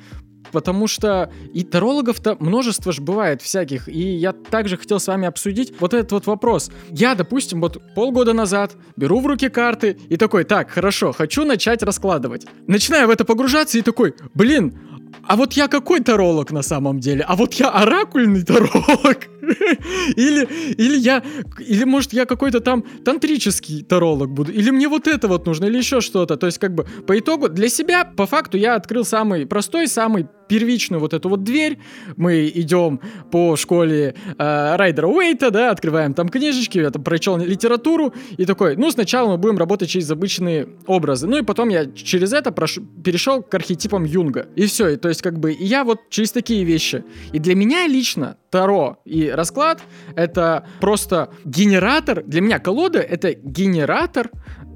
Потому 0.51 0.87
что 0.87 1.31
и 1.53 1.63
тарологов-то 1.63 2.35
множество 2.39 2.91
же 2.91 3.01
бывает 3.01 3.41
всяких. 3.41 3.87
И 3.87 4.15
я 4.15 4.33
также 4.33 4.75
хотел 4.75 4.99
с 4.99 5.07
вами 5.07 5.27
обсудить 5.27 5.73
вот 5.79 5.93
этот 5.93 6.11
вот 6.11 6.27
вопрос. 6.27 6.71
Я, 6.89 7.15
допустим, 7.15 7.61
вот 7.61 7.81
полгода 7.95 8.33
назад 8.33 8.73
беру 8.97 9.21
в 9.21 9.25
руки 9.27 9.49
карты 9.49 9.97
и 10.09 10.17
такой, 10.17 10.43
так, 10.43 10.69
хорошо, 10.69 11.13
хочу 11.13 11.45
начать 11.45 11.83
раскладывать. 11.83 12.45
Начинаю 12.67 13.07
в 13.07 13.11
это 13.11 13.23
погружаться 13.23 13.77
и 13.77 13.81
такой, 13.81 14.13
блин, 14.33 14.77
а 15.23 15.35
вот 15.35 15.53
я 15.53 15.67
какой 15.67 15.99
таролог 15.99 16.51
на 16.51 16.61
самом 16.61 16.99
деле? 16.99 17.23
А 17.27 17.35
вот 17.35 17.53
я 17.55 17.69
оракульный 17.69 18.43
таролог? 18.43 19.27
Или, 20.15 20.47
или 20.77 20.97
я, 20.97 21.23
или 21.59 21.83
может 21.83 22.13
я 22.13 22.25
какой-то 22.25 22.59
там 22.59 22.83
тантрический 23.03 23.83
таролог 23.83 24.29
буду? 24.31 24.51
Или 24.51 24.69
мне 24.71 24.87
вот 24.87 25.07
это 25.07 25.27
вот 25.27 25.45
нужно, 25.45 25.65
или 25.65 25.77
еще 25.77 25.99
что-то? 25.99 26.37
То 26.37 26.45
есть 26.45 26.59
как 26.59 26.73
бы 26.75 26.85
по 27.07 27.17
итогу 27.17 27.49
для 27.49 27.67
себя, 27.67 28.05
по 28.05 28.25
факту, 28.25 28.57
я 28.57 28.75
открыл 28.75 29.03
самый 29.03 29.45
простой, 29.45 29.87
самый 29.87 30.27
первичную 30.51 30.99
вот 30.99 31.13
эту 31.13 31.29
вот 31.29 31.43
дверь, 31.45 31.79
мы 32.17 32.51
идем 32.53 32.99
по 33.31 33.55
школе 33.55 34.15
э, 34.37 34.75
Райдера 34.75 35.07
Уэйта, 35.07 35.49
да, 35.49 35.71
открываем 35.71 36.13
там 36.13 36.27
книжечки, 36.27 36.77
я 36.77 36.89
там 36.89 37.03
прочел 37.03 37.37
литературу, 37.37 38.13
и 38.35 38.45
такой, 38.45 38.75
ну, 38.75 38.91
сначала 38.91 39.29
мы 39.31 39.37
будем 39.37 39.57
работать 39.57 39.89
через 39.89 40.11
обычные 40.11 40.67
образы, 40.87 41.25
ну, 41.25 41.37
и 41.37 41.41
потом 41.41 41.69
я 41.69 41.85
через 41.85 42.33
это 42.33 42.51
прош... 42.51 42.79
перешел 43.01 43.41
к 43.41 43.53
архетипам 43.55 44.03
Юнга, 44.03 44.49
и 44.57 44.65
все, 44.65 44.89
и, 44.89 44.97
то 44.97 45.07
есть, 45.07 45.21
как 45.21 45.39
бы, 45.39 45.55
я 45.57 45.85
вот 45.85 46.09
через 46.09 46.33
такие 46.33 46.65
вещи. 46.65 47.05
И 47.31 47.39
для 47.39 47.55
меня 47.55 47.87
лично 47.87 48.35
Таро 48.49 48.97
и 49.05 49.29
расклад— 49.29 49.81
это 50.17 50.65
просто 50.81 51.29
генератор, 51.45 52.23
для 52.25 52.41
меня 52.41 52.59
колода— 52.59 52.99
это 52.99 53.33
генератор 53.33 54.29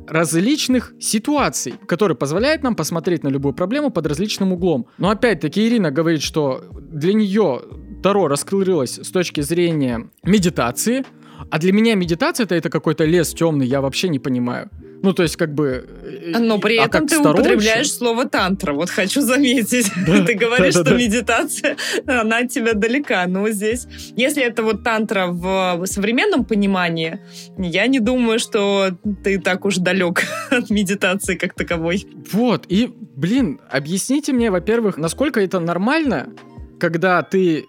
различных 0.08 0.94
ситуаций, 1.00 1.76
который 1.88 2.16
позволяет 2.16 2.64
нам 2.64 2.76
посмотреть 2.76 3.24
на 3.24 3.30
любую 3.30 3.54
проблему 3.54 3.90
под 3.90 4.08
различным 4.08 4.54
углом. 4.54 4.88
Но 4.98 5.10
опять-таки 5.10 5.68
Ирина 5.68 5.92
говорит, 5.92 6.22
что 6.22 6.64
для 6.72 7.14
нее 7.14 7.62
Таро 8.04 8.28
раскрылось 8.28 9.00
с 9.00 9.10
точки 9.10 9.42
зрения 9.42 10.10
медитации, 10.24 11.06
а 11.52 11.60
для 11.60 11.74
меня 11.74 11.96
медитация 11.96 12.46
это, 12.46 12.56
это 12.56 12.70
какой-то 12.70 13.06
лес 13.06 13.34
темный, 13.34 13.68
я 13.68 13.82
вообще 13.82 14.10
не 14.10 14.20
понимаю. 14.20 14.70
Ну, 15.06 15.14
то 15.14 15.22
есть, 15.22 15.36
как 15.36 15.54
бы... 15.54 15.88
Э, 16.04 16.40
Но 16.40 16.58
при 16.58 16.78
а 16.78 16.86
этом 16.86 17.08
ты 17.08 17.18
сторонше? 17.18 17.42
употребляешь 17.42 17.94
слово 17.94 18.28
тантра, 18.28 18.74
вот 18.74 18.90
хочу 18.90 19.22
заметить. 19.22 19.92
Да, 20.08 20.26
ты 20.26 20.34
говоришь, 20.34 20.74
да, 20.74 20.84
да, 20.84 20.90
что 20.90 20.98
медитация, 20.98 21.78
она 22.08 22.40
от 22.40 22.50
тебя 22.50 22.74
далека. 22.74 23.28
Но 23.28 23.48
здесь, 23.50 23.88
если 24.16 24.42
это 24.44 24.64
вот 24.64 24.84
тантра 24.84 25.28
в 25.28 25.86
современном 25.86 26.44
понимании, 26.44 27.20
я 27.60 27.86
не 27.86 28.00
думаю, 28.00 28.40
что 28.40 28.98
ты 29.24 29.40
так 29.40 29.66
уж 29.66 29.76
далек 29.76 30.24
от 30.50 30.72
медитации 30.72 31.36
как 31.36 31.54
таковой. 31.54 32.08
Вот, 32.32 32.66
и, 32.68 32.92
блин, 33.16 33.60
объясните 33.70 34.34
мне, 34.34 34.50
во-первых, 34.50 34.98
насколько 34.98 35.40
это 35.40 35.60
нормально, 35.60 36.30
когда 36.80 37.22
ты 37.22 37.66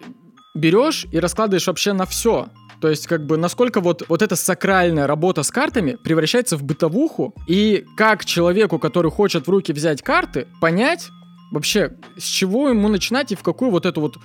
берешь 0.55 1.05
и 1.11 1.19
раскладываешь 1.19 1.67
вообще 1.67 1.93
на 1.93 2.07
все. 2.07 2.47
То 2.81 2.89
есть, 2.89 3.07
как 3.07 3.25
бы, 3.25 3.37
насколько 3.37 3.81
вот, 3.81 4.03
вот 4.07 4.21
эта 4.21 4.35
сакральная 4.35 5.07
работа 5.07 5.43
с 5.43 5.51
картами 5.51 5.97
превращается 6.03 6.57
в 6.57 6.63
бытовуху, 6.63 7.33
и 7.47 7.85
как 7.95 8.23
человеку, 8.25 8.77
который 8.77 9.09
хочет 9.09 9.47
в 9.47 9.49
руки 9.49 9.73
взять 9.73 10.01
карты, 10.01 10.47
понять 10.61 11.09
вообще, 11.51 11.93
с 12.17 12.23
чего 12.23 12.69
ему 12.69 12.87
начинать 12.87 13.31
и 13.31 13.35
в 13.35 13.41
какую 13.41 13.71
вот 13.71 13.85
эту 13.85 14.01
вот 14.01 14.17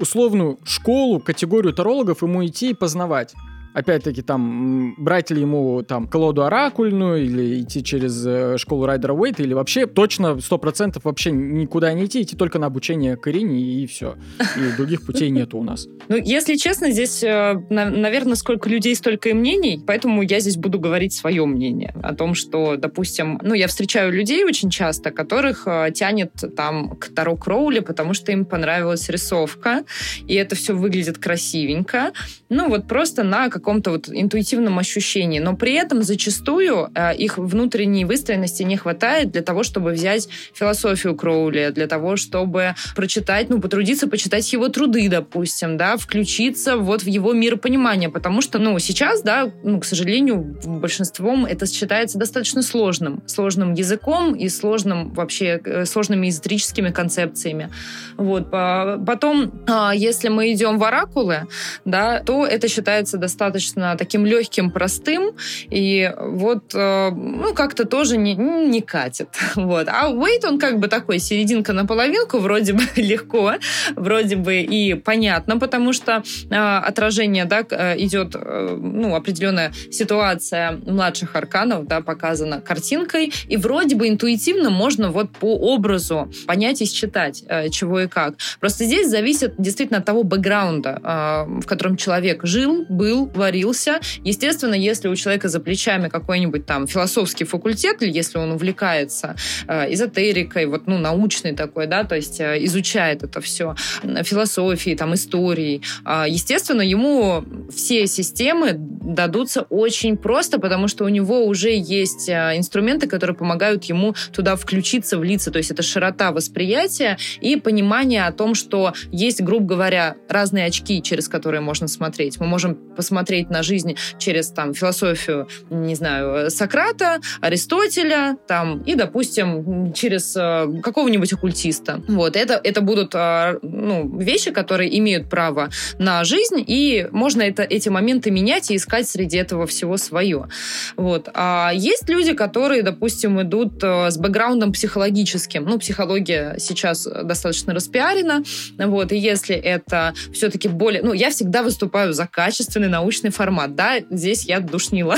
условную 0.00 0.58
школу, 0.64 1.20
категорию 1.20 1.72
тарологов 1.72 2.22
ему 2.22 2.46
идти 2.46 2.70
и 2.70 2.74
познавать 2.74 3.34
опять-таки, 3.74 4.22
там, 4.22 4.94
брать 4.98 5.30
ли 5.30 5.40
ему 5.40 5.82
там 5.82 6.06
колоду 6.06 6.44
оракульную 6.44 7.24
или 7.24 7.62
идти 7.62 7.82
через 7.82 8.24
э, 8.26 8.56
школу 8.58 8.86
Райдера 8.86 9.12
Уэйта, 9.12 9.42
или 9.42 9.54
вообще 9.54 9.86
точно 9.86 10.40
сто 10.40 10.58
процентов 10.58 11.04
вообще 11.04 11.30
никуда 11.30 11.92
не 11.92 12.06
идти, 12.06 12.22
идти 12.22 12.36
только 12.36 12.58
на 12.58 12.66
обучение 12.66 13.16
Карине 13.16 13.58
и 13.58 13.86
все. 13.86 14.16
И 14.56 14.76
других 14.76 15.04
путей 15.04 15.30
нету 15.30 15.58
у 15.58 15.62
нас. 15.62 15.86
Ну, 16.08 16.16
если 16.16 16.56
честно, 16.56 16.90
здесь, 16.90 17.22
э, 17.22 17.54
наверное, 17.70 18.34
сколько 18.34 18.68
людей, 18.68 18.94
столько 18.94 19.30
и 19.30 19.32
мнений, 19.32 19.82
поэтому 19.86 20.22
я 20.22 20.40
здесь 20.40 20.56
буду 20.56 20.78
говорить 20.80 21.12
свое 21.12 21.44
мнение 21.46 21.94
о 22.02 22.14
том, 22.14 22.34
что, 22.34 22.76
допустим, 22.76 23.40
ну, 23.42 23.54
я 23.54 23.68
встречаю 23.68 24.12
людей 24.12 24.44
очень 24.44 24.70
часто, 24.70 25.10
которых 25.10 25.66
э, 25.66 25.90
тянет 25.94 26.32
там 26.56 26.96
к 26.96 27.08
Таро 27.08 27.36
Кроули, 27.36 27.80
потому 27.80 28.14
что 28.14 28.32
им 28.32 28.44
понравилась 28.44 29.08
рисовка, 29.08 29.84
и 30.26 30.34
это 30.34 30.56
все 30.56 30.74
выглядит 30.74 31.18
красивенько. 31.18 32.12
Ну, 32.48 32.68
вот 32.68 32.88
просто 32.88 33.22
на 33.22 33.48
каком-то 33.58 33.90
вот 33.90 34.08
интуитивном 34.08 34.78
ощущении, 34.78 35.38
но 35.38 35.56
при 35.56 35.74
этом 35.74 36.02
зачастую 36.02 36.90
э, 36.94 37.16
их 37.16 37.38
внутренней 37.38 38.04
выстроенности 38.04 38.62
не 38.62 38.76
хватает 38.76 39.30
для 39.32 39.42
того, 39.42 39.62
чтобы 39.62 39.90
взять 39.90 40.28
философию 40.54 41.14
Кроули, 41.16 41.70
для 41.74 41.86
того, 41.86 42.16
чтобы 42.16 42.74
прочитать, 42.94 43.50
ну, 43.50 43.60
потрудиться 43.60 44.08
почитать 44.08 44.52
его 44.52 44.68
труды, 44.68 45.08
допустим, 45.08 45.76
да, 45.76 45.96
включиться 45.96 46.76
вот 46.76 47.02
в 47.02 47.06
его 47.06 47.32
миропонимание, 47.32 48.08
потому 48.08 48.42
что, 48.42 48.58
ну, 48.58 48.78
сейчас, 48.78 49.22
да, 49.22 49.50
ну, 49.62 49.80
к 49.80 49.84
сожалению, 49.84 50.56
большинством 50.64 51.44
это 51.44 51.66
считается 51.66 52.18
достаточно 52.18 52.62
сложным, 52.62 53.22
сложным 53.26 53.74
языком 53.74 54.34
и 54.34 54.48
сложным 54.48 55.12
вообще, 55.12 55.60
э, 55.64 55.84
сложными 55.84 56.28
эзотерическими 56.28 56.90
концепциями. 56.90 57.70
Вот. 58.16 58.50
Потом, 58.50 59.52
а, 59.66 59.92
если 59.94 60.28
мы 60.28 60.52
идем 60.52 60.78
в 60.78 60.84
оракулы, 60.84 61.46
да, 61.84 62.20
то 62.20 62.46
это 62.46 62.68
считается 62.68 63.16
достаточно 63.16 63.47
достаточно 63.50 63.96
таким 63.96 64.26
легким, 64.26 64.70
простым, 64.70 65.32
и 65.70 66.12
вот, 66.18 66.74
э, 66.74 67.10
ну, 67.10 67.54
как-то 67.54 67.84
тоже 67.84 68.16
не, 68.16 68.34
не 68.34 68.80
катит. 68.80 69.28
Вот. 69.68 69.88
А 69.88 70.10
Wait, 70.10 70.46
он 70.46 70.58
как 70.58 70.78
бы 70.78 70.88
такой, 70.88 71.18
серединка 71.18 71.72
на 71.72 71.84
половинку, 71.84 72.38
вроде 72.38 72.72
бы 72.72 72.82
легко, 72.96 73.54
вроде 73.96 74.36
бы 74.36 74.60
и 74.60 74.94
понятно, 74.94 75.58
потому 75.58 75.92
что 75.92 76.22
э, 76.50 76.54
отражение, 76.54 77.44
да, 77.44 77.64
э, 77.68 77.98
идет, 77.98 78.34
э, 78.34 78.78
ну, 78.80 79.14
определенная 79.14 79.72
ситуация 79.90 80.78
младших 80.86 81.36
арканов, 81.36 81.86
да, 81.86 82.00
показана 82.00 82.60
картинкой, 82.60 83.32
и 83.48 83.56
вроде 83.56 83.96
бы 83.96 84.08
интуитивно 84.08 84.70
можно 84.70 85.10
вот 85.10 85.30
по 85.30 85.56
образу 85.56 86.30
понять 86.46 86.82
и 86.82 86.86
считать, 86.86 87.44
э, 87.48 87.68
чего 87.68 88.00
и 88.00 88.06
как. 88.06 88.34
Просто 88.60 88.84
здесь 88.84 89.08
зависит 89.08 89.54
действительно 89.58 89.98
от 89.98 90.04
того 90.04 90.22
бэкграунда, 90.22 91.00
э, 91.02 91.60
в 91.60 91.66
котором 91.66 91.96
человек 91.96 92.44
жил, 92.44 92.86
был, 92.88 93.30
творился. 93.38 94.00
Естественно, 94.24 94.74
если 94.74 95.06
у 95.06 95.14
человека 95.14 95.48
за 95.48 95.60
плечами 95.60 96.08
какой-нибудь 96.08 96.66
там 96.66 96.88
философский 96.88 97.44
факультет, 97.44 98.02
или 98.02 98.10
если 98.10 98.38
он 98.38 98.50
увлекается 98.50 99.36
э, 99.68 99.94
эзотерикой, 99.94 100.66
вот, 100.66 100.88
ну, 100.88 100.98
научный 100.98 101.54
такой, 101.54 101.86
да, 101.86 102.02
то 102.02 102.16
есть 102.16 102.40
э, 102.40 102.64
изучает 102.64 103.22
это 103.22 103.40
все, 103.40 103.76
философией, 104.24 104.96
там, 104.96 105.14
историей, 105.14 105.82
э, 106.04 106.24
естественно, 106.28 106.82
ему 106.82 107.44
все 107.70 108.08
системы 108.08 108.74
дадутся 108.74 109.62
очень 109.70 110.16
просто, 110.16 110.58
потому 110.58 110.88
что 110.88 111.04
у 111.04 111.08
него 111.08 111.46
уже 111.46 111.70
есть 111.70 112.28
э, 112.28 112.56
инструменты, 112.56 113.06
которые 113.06 113.36
помогают 113.36 113.84
ему 113.84 114.16
туда 114.32 114.56
включиться, 114.56 115.16
влиться, 115.16 115.52
то 115.52 115.58
есть 115.58 115.70
это 115.70 115.82
широта 115.82 116.32
восприятия 116.32 117.18
и 117.40 117.54
понимание 117.54 118.26
о 118.26 118.32
том, 118.32 118.56
что 118.56 118.94
есть, 119.12 119.40
грубо 119.42 119.66
говоря, 119.66 120.16
разные 120.28 120.66
очки, 120.66 121.00
через 121.02 121.28
которые 121.28 121.60
можно 121.60 121.86
смотреть. 121.86 122.40
Мы 122.40 122.46
можем 122.48 122.74
посмотреть 122.74 123.27
смотреть 123.28 123.50
на 123.50 123.62
жизнь 123.62 123.94
через 124.18 124.48
там 124.48 124.72
философию, 124.72 125.48
не 125.68 125.94
знаю, 125.94 126.50
Сократа, 126.50 127.20
Аристотеля, 127.42 128.38
там, 128.46 128.82
и, 128.86 128.94
допустим, 128.94 129.92
через 129.92 130.34
э, 130.34 130.80
какого-нибудь 130.82 131.30
оккультиста. 131.34 132.00
Вот, 132.08 132.36
это, 132.36 132.58
это 132.64 132.80
будут 132.80 133.14
э, 133.14 133.58
ну, 133.60 134.18
вещи, 134.18 134.50
которые 134.50 134.98
имеют 134.98 135.28
право 135.28 135.68
на 135.98 136.24
жизнь, 136.24 136.64
и 136.66 137.06
можно 137.12 137.42
это, 137.42 137.64
эти 137.64 137.90
моменты 137.90 138.30
менять 138.30 138.70
и 138.70 138.76
искать 138.76 139.06
среди 139.06 139.36
этого 139.36 139.66
всего 139.66 139.98
свое. 139.98 140.48
Вот. 140.96 141.28
А 141.34 141.70
есть 141.74 142.08
люди, 142.08 142.32
которые, 142.32 142.82
допустим, 142.82 143.42
идут 143.42 143.84
э, 143.84 144.10
с 144.10 144.16
бэкграундом 144.16 144.72
психологическим. 144.72 145.64
Ну, 145.64 145.78
психология 145.78 146.54
сейчас 146.58 147.06
достаточно 147.24 147.74
распиарена, 147.74 148.42
вот, 148.78 149.12
и 149.12 149.18
если 149.18 149.54
это 149.54 150.14
все-таки 150.32 150.68
более... 150.68 151.02
Ну, 151.02 151.12
я 151.12 151.28
всегда 151.28 151.62
выступаю 151.62 152.14
за 152.14 152.26
качественный 152.26 152.88
научный 152.88 153.17
научный 153.18 153.30
формат. 153.30 153.74
Да, 153.74 153.98
здесь 154.10 154.44
я 154.44 154.60
душнила. 154.60 155.16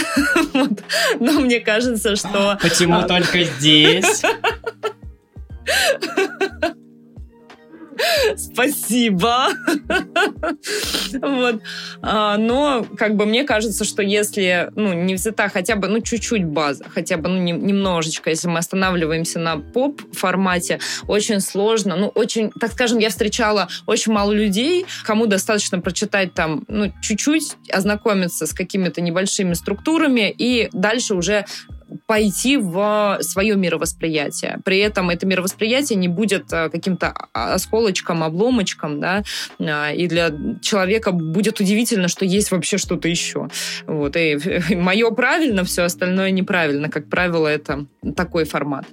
Но 1.21 1.33
мне 1.41 1.61
кажется, 1.61 2.17
что... 2.17 2.59
Почему 2.61 3.03
только 3.03 3.45
здесь? 3.45 4.23
Спасибо. 8.37 9.49
вот. 11.23 11.61
А, 12.03 12.37
но, 12.37 12.87
как 12.97 13.17
бы, 13.17 13.27
мне 13.27 13.45
кажется, 13.45 13.85
что 13.85 14.03
если, 14.03 14.71
ну, 14.77 14.93
не 14.93 15.15
взята 15.15 15.49
хотя 15.49 15.77
бы, 15.77 15.89
ну, 15.89 16.01
чуть-чуть 16.01 16.45
база, 16.45 16.85
хотя 16.89 17.17
бы, 17.17 17.29
ну, 17.29 17.39
не, 17.39 17.53
немножечко, 17.53 18.31
если 18.31 18.49
мы 18.49 18.59
останавливаемся 18.59 19.39
на 19.39 19.59
поп-формате, 19.59 20.81
очень 21.07 21.41
сложно, 21.41 21.97
ну, 21.97 22.09
очень, 22.09 22.51
так 22.59 22.73
скажем, 22.73 22.99
я 22.99 23.11
встречала 23.11 23.69
очень 23.87 24.13
мало 24.13 24.33
людей, 24.33 24.87
кому 25.05 25.27
достаточно 25.27 25.81
прочитать 25.81 26.35
там, 26.35 26.65
ну, 26.69 26.93
чуть-чуть, 27.03 27.57
ознакомиться 27.73 28.47
с 28.47 28.53
какими-то 28.53 29.01
небольшими 29.01 29.55
структурами 29.55 30.35
и 30.37 30.69
дальше 30.73 31.15
уже 31.15 31.45
пойти 32.07 32.57
в 32.57 33.19
свое 33.21 33.57
мировосприятие. 33.57 34.59
При 34.65 34.79
этом 34.79 35.11
это 35.11 35.27
мировосприятие 35.27 35.99
не 35.99 36.09
будет 36.09 36.53
э, 36.53 36.69
каким-то 36.71 37.13
осколочком, 37.33 38.23
обломочком, 38.23 39.01
да, 39.01 39.23
а, 39.61 39.93
и 39.93 40.07
для 40.07 40.31
человека 40.63 41.13
будет 41.13 41.61
удивительно, 41.61 42.09
что 42.09 42.25
есть 42.25 42.51
вообще 42.51 42.79
что-то 42.79 43.09
еще. 43.09 43.49
Вот. 43.87 44.17
И 44.17 44.39
мое 44.75 45.11
правильно, 45.11 45.65
все 45.65 45.83
остальное 45.83 46.31
неправильно. 46.31 46.89
Как 46.89 47.09
правило, 47.09 47.47
это 47.47 47.87
такой 48.17 48.45
формат. 48.45 48.87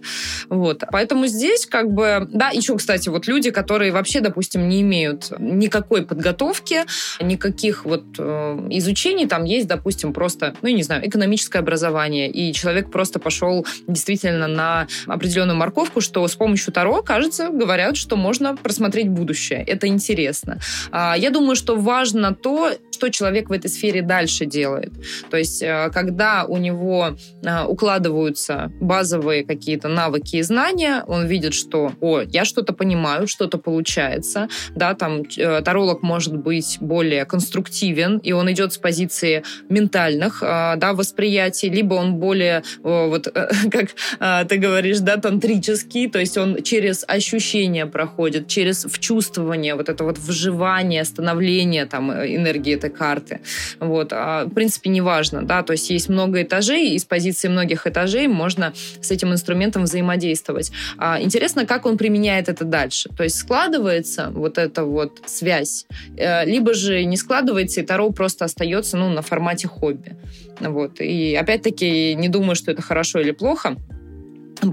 Вот. 0.50 0.84
Поэтому 0.92 1.28
здесь 1.28 1.66
как 1.66 1.92
бы... 1.92 2.28
Да, 2.32 2.50
еще, 2.50 2.78
кстати, 2.78 3.10
вот 3.10 3.28
люди, 3.28 3.52
которые 3.52 3.92
вообще, 3.92 4.22
допустим, 4.22 4.68
не 4.70 4.82
имеют 4.82 5.32
никакой 5.40 6.06
подготовки, 6.06 6.86
никаких 7.22 7.86
вот 7.86 8.04
э, 8.18 8.68
изучений, 8.72 9.28
там 9.28 9.44
есть, 9.44 9.68
допустим, 9.68 10.14
просто, 10.14 10.56
ну, 10.62 10.70
я 10.70 10.76
не 10.76 10.84
знаю, 10.84 11.08
экономическое 11.08 11.60
образование, 11.60 12.30
и 12.30 12.54
человек 12.54 12.87
человек 12.88 12.92
просто 12.92 13.20
пошел 13.20 13.66
действительно 13.88 14.48
на 14.48 14.88
определенную 15.08 15.58
морковку, 15.58 16.02
что 16.02 16.28
с 16.28 16.36
помощью 16.36 16.74
Таро, 16.74 17.02
кажется, 17.04 17.50
говорят, 17.50 17.98
что 17.98 18.16
можно 18.16 18.56
просмотреть 18.56 19.10
будущее. 19.10 19.64
Это 19.68 19.88
интересно. 19.88 20.60
А, 20.92 21.16
я 21.18 21.30
думаю, 21.30 21.56
что 21.56 21.76
важно 21.76 22.34
то, 22.34 22.72
что 22.98 23.10
человек 23.10 23.50
в 23.50 23.52
этой 23.52 23.70
сфере 23.70 24.02
дальше 24.02 24.46
делает. 24.46 24.92
То 25.30 25.38
есть, 25.38 25.62
э, 25.62 25.90
когда 25.94 26.46
у 26.46 26.58
него 26.58 27.16
э, 27.44 27.64
укладываются 27.66 28.72
базовые 28.82 29.46
какие-то 29.46 29.88
навыки 29.88 30.38
и 30.38 30.42
знания, 30.42 31.04
он 31.08 31.28
видит, 31.28 31.54
что, 31.54 31.92
о, 32.02 32.22
я 32.22 32.44
что-то 32.44 32.74
понимаю, 32.74 33.28
что-то 33.28 33.60
получается, 33.60 34.48
да, 34.76 34.96
там 34.96 35.24
э, 35.38 35.62
таролог 35.62 36.02
может 36.02 36.38
быть 36.38 36.78
более 36.82 37.26
конструктивен, 37.26 38.18
и 38.18 38.32
он 38.32 38.52
идет 38.52 38.74
с 38.74 38.78
позиции 38.78 39.44
ментальных, 39.70 40.40
да, 40.42 40.94
восприятий, 40.94 41.70
либо 41.70 41.94
он 41.96 42.16
более 42.16 42.64
вот, 42.84 43.28
как 43.72 43.90
а, 44.20 44.46
ты 44.46 44.58
говоришь, 44.58 45.00
да, 45.00 45.18
тантрический, 45.18 46.10
то 46.10 46.20
есть 46.20 46.38
он 46.38 46.62
через 46.64 47.04
ощущения 47.08 47.86
проходит, 47.86 48.48
через 48.48 48.86
вчувствование, 48.86 49.76
вот 49.76 49.90
это 49.90 50.04
вот 50.04 50.18
вживание, 50.18 51.04
становление 51.06 51.86
там 51.86 52.12
энергии 52.12 52.76
этой 52.76 52.90
карты. 52.90 53.42
Вот. 53.80 54.10
А, 54.12 54.46
в 54.46 54.54
принципе, 54.54 54.90
неважно, 54.90 55.44
да, 55.44 55.64
то 55.64 55.74
есть 55.74 55.90
есть 55.90 56.10
много 56.10 56.42
этажей, 56.42 56.92
и 56.92 57.00
с 57.00 57.06
позиции 57.06 57.48
многих 57.48 57.88
этажей 57.88 58.28
можно 58.28 58.74
с 59.02 59.12
этим 59.12 59.32
инструментом 59.32 59.84
взаимодействовать. 59.84 60.72
А, 60.98 61.22
интересно, 61.22 61.66
как 61.66 61.86
он 61.86 61.98
применяет 61.98 62.50
это 62.50 62.64
дальше. 62.64 63.10
То 63.16 63.24
есть 63.24 63.38
складывается 63.38 64.32
вот 64.32 64.58
эта 64.58 64.84
вот 64.84 65.22
связь, 65.26 65.86
э, 66.18 66.46
либо 66.46 66.74
же 66.74 67.04
не 67.04 67.18
складывается, 67.18 67.82
и 67.82 67.86
Таро 67.86 68.12
просто 68.12 68.46
остается 68.46 68.98
ну, 68.98 69.10
на 69.10 69.22
формате 69.22 69.68
хобби. 69.68 70.16
Вот. 70.60 71.00
И 71.00 71.36
опять-таки 71.36 72.16
не 72.16 72.30
думаю, 72.30 72.56
что 72.56 72.67
это 72.72 72.82
хорошо 72.82 73.20
или 73.20 73.32
плохо. 73.32 73.76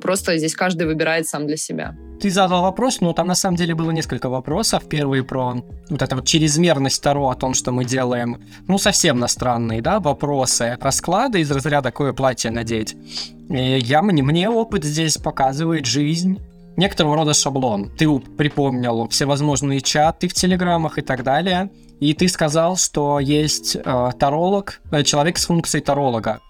Просто 0.01 0.39
здесь 0.39 0.55
каждый 0.55 0.87
выбирает 0.87 1.27
сам 1.27 1.47
для 1.47 1.57
себя. 1.57 1.97
Ты 2.21 2.31
задал 2.31 2.63
вопрос, 2.63 3.01
но 3.01 3.13
там 3.13 3.27
на 3.27 3.35
самом 3.35 3.57
деле 3.57 3.75
было 3.75 3.91
несколько 3.91 4.29
вопросов. 4.31 4.89
Первый 4.89 5.23
про 5.23 5.57
вот 5.91 6.01
это 6.01 6.17
вот 6.17 6.27
чрезмерность 6.27 7.03
Таро, 7.03 7.29
о 7.29 7.35
том, 7.35 7.55
что 7.55 7.71
мы 7.71 7.85
делаем, 7.85 8.43
ну, 8.67 8.79
совсем 8.79 9.19
на 9.19 9.29
странные, 9.29 9.83
да, 9.83 10.01
вопросы. 10.01 10.79
Расклады 10.81 11.41
из 11.41 11.51
разряда 11.51 11.91
«Какое 11.91 12.13
платье 12.13 12.51
надеть?» 12.51 12.97
и 13.51 13.79
я, 13.79 14.01
мне, 14.01 14.23
мне 14.23 14.49
опыт 14.49 14.85
здесь 14.85 15.19
показывает 15.19 15.85
жизнь 15.85 16.41
некоторого 16.77 17.17
рода 17.17 17.35
шаблон. 17.35 17.91
Ты 17.91 18.09
припомнил 18.19 19.09
всевозможные 19.09 19.81
чаты 19.81 20.29
в 20.29 20.35
телеграмах 20.35 20.99
и 20.99 21.03
так 21.03 21.23
далее, 21.23 21.71
и 22.01 22.15
ты 22.15 22.29
сказал, 22.29 22.77
что 22.77 23.21
есть 23.21 23.77
э, 23.77 24.11
таролог, 24.19 24.81
э, 24.91 25.03
человек 25.03 25.39
с 25.39 25.47
функцией 25.47 25.85
таролога. 25.85 26.41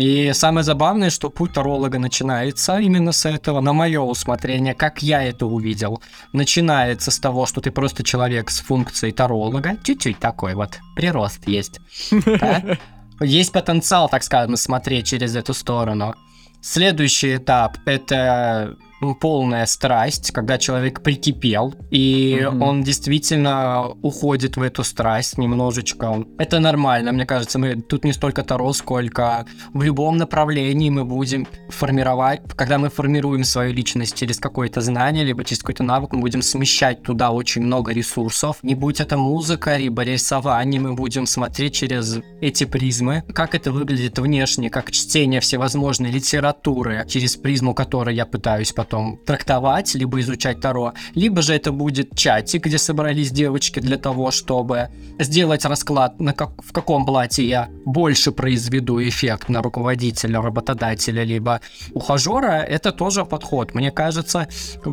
И 0.00 0.32
самое 0.32 0.64
забавное, 0.64 1.10
что 1.10 1.28
путь 1.28 1.52
таролога 1.52 1.98
начинается 1.98 2.78
именно 2.78 3.12
с 3.12 3.26
этого, 3.26 3.60
на 3.60 3.74
мое 3.74 4.00
усмотрение, 4.00 4.72
как 4.72 5.02
я 5.02 5.22
это 5.22 5.44
увидел. 5.44 6.00
Начинается 6.32 7.10
с 7.10 7.18
того, 7.18 7.44
что 7.44 7.60
ты 7.60 7.70
просто 7.70 8.02
человек 8.02 8.48
с 8.48 8.60
функцией 8.60 9.12
таролога, 9.12 9.76
чуть-чуть 9.84 10.18
такой 10.18 10.54
вот 10.54 10.78
прирост 10.96 11.46
есть. 11.46 11.80
Есть 13.20 13.52
потенциал, 13.52 14.08
так 14.08 14.22
скажем, 14.22 14.56
смотреть 14.56 15.08
через 15.08 15.36
эту 15.36 15.52
сторону. 15.52 16.14
Следующий 16.62 17.36
этап— 17.36 17.76
это 17.84 18.78
полная 19.20 19.66
страсть, 19.66 20.30
когда 20.30 20.58
человек 20.58 21.02
прикипел, 21.02 21.74
и 21.90 22.40
mm-hmm. 22.40 22.62
он 22.62 22.82
действительно 22.82 23.88
уходит 24.02 24.56
в 24.56 24.62
эту 24.62 24.84
страсть 24.84 25.38
немножечко. 25.38 26.24
Это 26.38 26.60
нормально, 26.60 27.12
мне 27.12 27.26
кажется, 27.26 27.58
мы 27.58 27.80
тут 27.80 28.04
не 28.04 28.12
столько 28.12 28.42
Таро, 28.42 28.72
сколько 28.72 29.46
в 29.72 29.82
любом 29.82 30.18
направлении 30.18 30.90
мы 30.90 31.04
будем 31.04 31.46
формировать, 31.68 32.42
когда 32.56 32.78
мы 32.78 32.90
формируем 32.90 33.44
свою 33.44 33.72
личность 33.72 34.14
через 34.16 34.38
какое-то 34.38 34.80
знание, 34.80 35.24
либо 35.24 35.44
через 35.44 35.60
какой-то 35.60 35.82
навык, 35.82 36.12
мы 36.12 36.20
будем 36.20 36.42
смещать 36.42 37.02
туда 37.02 37.30
очень 37.30 37.62
много 37.62 37.92
ресурсов. 37.92 38.58
Не 38.62 38.74
будь 38.74 39.00
это 39.00 39.16
музыка, 39.16 39.76
либо 39.76 40.02
рисование, 40.02 40.80
мы 40.80 40.94
будем 40.94 41.26
смотреть 41.26 41.74
через 41.74 42.18
эти 42.40 42.64
призмы, 42.64 43.24
как 43.32 43.54
это 43.54 43.72
выглядит 43.72 44.18
внешне, 44.18 44.70
как 44.70 44.90
чтение 44.90 45.40
всевозможной 45.40 46.10
литературы, 46.10 47.04
через 47.08 47.36
призму 47.36 47.74
которой 47.74 48.14
я 48.14 48.26
пытаюсь 48.26 48.72
потом 48.72 48.89
потом 48.90 49.18
трактовать, 49.24 49.94
либо 49.94 50.18
изучать 50.20 50.60
Таро, 50.60 50.92
либо 51.14 51.42
же 51.42 51.54
это 51.54 51.70
будет 51.70 52.16
чатик, 52.16 52.66
где 52.66 52.78
собрались 52.78 53.30
девочки 53.30 53.80
для 53.80 53.96
того, 53.96 54.32
чтобы 54.32 54.88
сделать 55.20 55.64
расклад, 55.64 56.20
на 56.20 56.32
как, 56.32 56.50
в 56.58 56.72
каком 56.72 57.06
платье 57.06 57.48
я 57.48 57.68
больше 57.84 58.32
произведу 58.32 59.00
эффект 59.00 59.48
на 59.48 59.62
руководителя, 59.62 60.42
работодателя, 60.42 61.22
либо 61.22 61.60
ухажера, 61.94 62.62
это 62.62 62.90
тоже 62.90 63.24
подход. 63.24 63.74
Мне 63.74 63.92
кажется, 63.92 64.48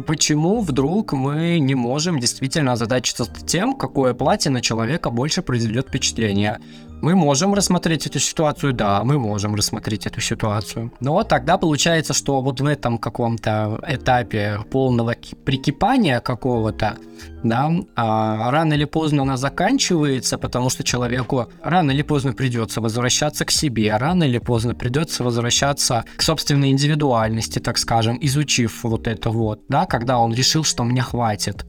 почему 0.06 0.62
вдруг 0.62 1.14
мы 1.14 1.60
не 1.60 1.76
можем 1.76 2.20
действительно 2.20 2.74
озадачиться 2.74 3.26
тем, 3.48 3.74
какое 3.74 4.14
платье 4.14 4.52
на 4.52 4.62
человека 4.62 5.10
больше 5.10 5.42
произведет 5.42 5.88
впечатление. 5.88 6.60
Мы 7.00 7.16
можем 7.16 7.54
рассмотреть 7.54 8.08
эту 8.08 8.20
ситуацию, 8.20 8.74
да, 8.74 9.04
мы 9.04 9.20
можем 9.20 9.54
рассмотреть 9.54 10.08
эту 10.08 10.20
ситуацию. 10.20 10.92
Но 11.00 11.24
тогда 11.24 11.58
получается, 11.58 12.14
что 12.14 12.42
вот 12.42 12.60
в 12.60 12.66
этом 12.66 12.98
каком-то 12.98 13.80
этапе 13.88 14.60
полного 14.72 15.16
прикипания 15.46 16.20
какого-то, 16.20 16.98
да, 17.44 17.72
а, 17.96 18.50
рано 18.52 18.74
или 18.74 18.86
поздно 18.86 19.22
она 19.22 19.38
заканчивается, 19.38 20.40
потому 20.40 20.70
что 20.72 20.84
человеку 20.84 21.48
рано 21.62 21.92
или 21.92 22.02
поздно 22.02 22.34
придется 22.34 22.82
возвращаться 22.82 23.46
к 23.46 23.52
себе, 23.52 23.96
рано 23.96 24.24
или 24.24 24.40
поздно 24.40 24.74
придется 24.74 25.24
возвращаться 25.24 26.04
к 26.16 26.24
собственной 26.24 26.72
индивидуальности, 26.72 27.60
так 27.60 27.78
скажем, 27.78 28.18
изучив 28.22 28.84
вот 28.84 29.08
это 29.08 29.30
вот, 29.30 29.62
да, 29.70 29.86
когда 29.86 30.18
он 30.18 30.34
решил, 30.34 30.64
что 30.64 30.84
мне 30.84 31.04
хватит. 31.04 31.66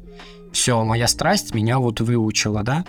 Все, 0.53 0.83
моя 0.85 1.07
страсть 1.07 1.55
меня 1.55 1.79
вот 1.79 2.01
выучила, 2.01 2.62
да, 2.62 2.87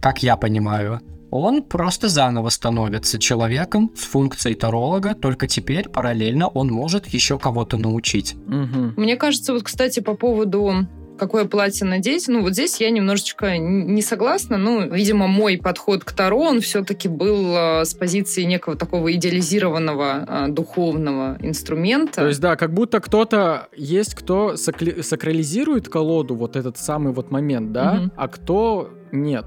как 0.00 0.22
я 0.22 0.36
понимаю 0.36 1.00
он 1.32 1.62
просто 1.62 2.08
заново 2.08 2.50
становится 2.50 3.18
человеком 3.18 3.90
с 3.96 4.02
функцией 4.02 4.54
таролога, 4.54 5.14
только 5.14 5.48
теперь 5.48 5.88
параллельно 5.88 6.46
он 6.48 6.68
может 6.68 7.06
еще 7.06 7.38
кого-то 7.38 7.78
научить. 7.78 8.34
Угу. 8.34 9.00
Мне 9.00 9.16
кажется, 9.16 9.54
вот, 9.54 9.62
кстати, 9.62 10.00
по 10.00 10.14
поводу 10.14 10.86
какое 11.18 11.44
платье 11.44 11.86
надеть. 11.86 12.26
Ну, 12.28 12.42
вот 12.42 12.52
здесь 12.52 12.80
я 12.80 12.90
немножечко 12.90 13.56
не 13.56 14.02
согласна. 14.02 14.56
Ну, 14.56 14.92
видимо, 14.92 15.26
мой 15.26 15.56
подход 15.56 16.04
к 16.04 16.12
Таро, 16.12 16.40
он 16.40 16.60
все-таки 16.60 17.08
был 17.08 17.54
э, 17.56 17.84
с 17.84 17.94
позиции 17.94 18.42
некого 18.42 18.76
такого 18.76 19.12
идеализированного 19.12 20.26
э, 20.26 20.48
духовного 20.48 21.38
инструмента. 21.40 22.22
То 22.22 22.28
есть, 22.28 22.40
да, 22.40 22.56
как 22.56 22.74
будто 22.74 23.00
кто-то 23.00 23.68
есть, 23.76 24.14
кто 24.14 24.54
сакли- 24.54 25.02
сакрализирует 25.02 25.88
колоду, 25.88 26.34
вот 26.34 26.56
этот 26.56 26.76
самый 26.76 27.12
вот 27.12 27.30
момент, 27.30 27.72
да, 27.72 28.00
угу. 28.02 28.12
а 28.16 28.28
кто 28.28 28.90
нет. 29.12 29.46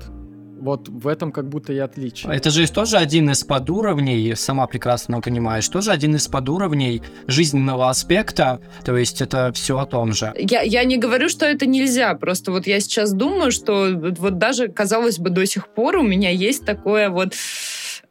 Вот 0.60 0.88
в 0.89 1.08
этом 1.08 1.32
как 1.32 1.49
будто 1.49 1.74
и 1.74 1.78
отличие. 1.78 2.34
Это 2.34 2.49
же 2.49 2.68
тоже 2.72 2.97
один 2.97 3.30
из 3.30 3.43
подуровней, 3.43 4.36
сама 4.36 4.68
прекрасно 4.68 5.22
понимаешь, 5.22 5.68
тоже 5.68 5.91
один 5.91 6.16
из 6.16 6.28
подуровней 6.28 7.01
жизненного 7.28 7.89
аспекта, 7.89 8.60
то 8.84 8.95
есть 8.95 9.22
это 9.22 9.51
все 9.53 9.78
о 9.78 9.86
том 9.86 10.14
же. 10.14 10.34
Я, 10.38 10.62
я 10.62 10.84
не 10.84 10.97
говорю, 10.97 11.30
что 11.30 11.45
это 11.45 11.66
нельзя, 11.66 12.14
просто 12.16 12.51
вот 12.51 12.68
я 12.68 12.80
сейчас 12.80 13.14
думаю, 13.14 13.51
что 13.51 13.89
вот 13.93 14.38
даже, 14.38 14.68
казалось 14.68 15.20
бы, 15.20 15.30
до 15.30 15.45
сих 15.45 15.68
пор 15.68 15.97
у 15.97 16.03
меня 16.03 16.30
есть 16.30 16.66
такое 16.66 17.10
вот 17.10 17.34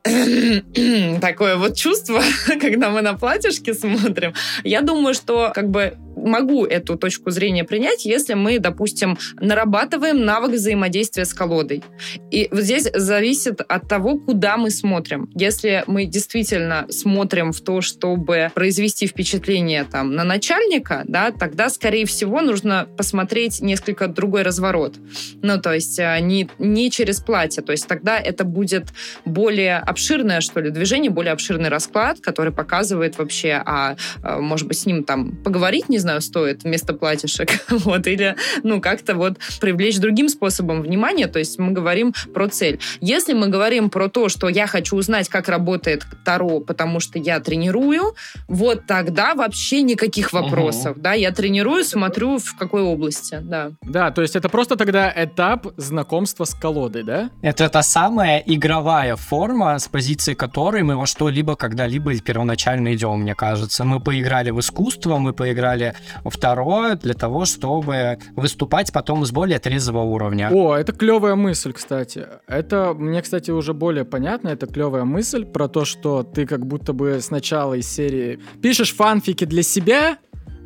такое 1.21 1.57
вот 1.57 1.77
чувство, 1.77 2.23
когда 2.61 2.91
мы 2.91 3.01
на 3.01 3.15
платьишке 3.15 3.73
смотрим. 3.73 4.35
Я 4.63 4.83
думаю, 4.83 5.15
что 5.15 5.51
как 5.55 5.71
бы 5.71 5.97
могу 6.17 6.65
эту 6.65 6.97
точку 6.97 7.31
зрения 7.31 7.65
принять, 7.65 8.05
если 8.05 8.35
мы, 8.35 8.59
допустим, 8.59 9.19
нарабатываем 9.41 10.25
навык 10.25 10.53
взаимодействия 10.53 11.25
с 11.25 11.35
колодой. 11.35 11.83
И 12.31 12.49
вот 12.51 12.62
здесь 12.62 12.89
зависит 12.95 13.61
от 13.61 13.89
того, 13.89 14.19
куда 14.19 14.57
мы 14.57 14.71
смотрим. 14.71 15.31
Если 15.35 15.85
мы 15.87 16.07
действительно 16.07 16.87
смотрим 16.91 17.53
в 17.53 17.61
то, 17.61 17.81
чтобы 17.81 18.51
произвести 18.55 19.07
впечатление 19.07 19.85
там 19.85 20.15
на 20.15 20.25
начальника, 20.25 21.03
да, 21.07 21.31
тогда, 21.31 21.69
скорее 21.69 22.07
всего, 22.07 22.41
нужно 22.41 22.87
посмотреть 22.97 23.61
несколько 23.61 24.09
другой 24.09 24.43
разворот. 24.43 24.95
Ну, 25.43 25.61
то 25.61 25.73
есть 25.73 25.99
э, 25.99 26.19
не, 26.21 26.49
не 26.59 26.91
через 26.91 27.21
платье. 27.21 27.62
То 27.62 27.73
есть 27.73 27.87
тогда 27.87 28.19
это 28.19 28.45
будет 28.45 28.89
более 29.25 29.79
обширное, 29.79 30.41
что 30.41 30.61
ли, 30.61 30.71
движение, 30.71 31.11
более 31.11 31.33
обширный 31.33 31.69
расклад, 31.69 32.21
который 32.21 32.53
показывает 32.53 33.19
вообще, 33.19 33.62
а, 33.65 33.97
а 34.23 34.39
может 34.41 34.69
быть, 34.69 34.79
с 34.79 34.87
ним 34.87 35.05
там 35.05 35.37
поговорить, 35.37 35.89
не 35.89 35.99
знаю, 36.05 36.21
стоит 36.21 36.65
вместо 36.65 36.95
платьишек, 36.95 37.51
вот, 37.69 38.07
или, 38.07 38.37
ну, 38.63 38.81
как-то 38.81 39.15
вот 39.15 39.39
привлечь 39.61 39.99
другим 39.99 40.29
способом 40.29 40.83
внимания, 40.83 41.27
то 41.27 41.39
есть 41.39 41.59
мы 41.59 41.73
говорим 41.73 42.15
про 42.33 42.49
цель. 42.49 42.79
Если 43.01 43.33
мы 43.33 43.49
говорим 43.49 43.91
про 43.91 44.09
то, 44.09 44.29
что 44.29 44.49
я 44.49 44.67
хочу 44.67 44.97
узнать, 44.97 45.29
как 45.29 45.49
работает 45.49 46.05
Таро, 46.25 46.61
потому 46.61 47.01
что 47.01 47.19
я 47.19 47.41
тренирую, 47.41 48.15
вот 48.49 48.87
тогда 48.87 49.35
вообще 49.35 49.83
никаких 49.83 50.33
вопросов, 50.33 50.93
угу. 50.93 51.01
да, 51.01 51.13
я 51.15 51.31
тренирую, 51.33 51.85
смотрю 51.85 52.39
в 52.39 52.57
какой 52.57 52.83
области, 52.83 53.39
да. 53.43 53.73
Да, 53.83 54.11
то 54.11 54.23
есть 54.23 54.37
это 54.37 54.49
просто 54.49 54.77
тогда 54.77 55.13
этап 55.15 55.67
знакомства 55.77 56.45
с 56.45 56.55
колодой, 56.55 57.03
да? 57.03 57.31
Это 57.43 57.69
та 57.69 57.83
самая 57.83 58.43
игровая 58.45 59.17
форма, 59.17 59.79
с 59.79 59.89
позиции 59.89 60.35
которой 60.35 60.83
мы 60.83 60.97
во 60.97 61.07
что-либо 61.07 61.57
когда-либо 61.57 62.19
первоначально 62.21 62.95
идем, 62.95 63.21
мне 63.21 63.35
кажется. 63.35 63.85
Мы 63.85 64.01
поиграли 64.01 64.51
в 64.51 64.61
искусство, 64.61 65.19
мы 65.19 65.33
поиграли 65.33 65.94
Второе, 66.25 66.97
для 66.97 67.15
того, 67.15 67.45
чтобы 67.45 68.19
выступать 68.37 68.93
потом 68.93 69.25
с 69.25 69.31
более 69.33 69.59
трезвого 69.59 70.03
уровня. 70.03 70.51
О, 70.53 70.75
это 70.75 70.93
клевая 70.93 71.35
мысль, 71.35 71.73
кстати. 71.73 72.27
Это 72.47 72.95
мне, 72.95 73.23
кстати, 73.23 73.51
уже 73.51 73.73
более 73.75 74.05
понятно. 74.05 74.49
Это 74.49 74.67
клевая 74.67 75.05
мысль 75.05 75.45
про 75.45 75.69
то, 75.69 75.85
что 75.85 76.23
ты 76.23 76.47
как 76.47 76.67
будто 76.67 76.93
бы 76.93 77.19
сначала 77.21 77.75
из 77.75 77.89
серии 77.91 78.39
пишешь 78.63 78.95
фанфики 78.95 79.45
для 79.45 79.63
себя, 79.63 80.19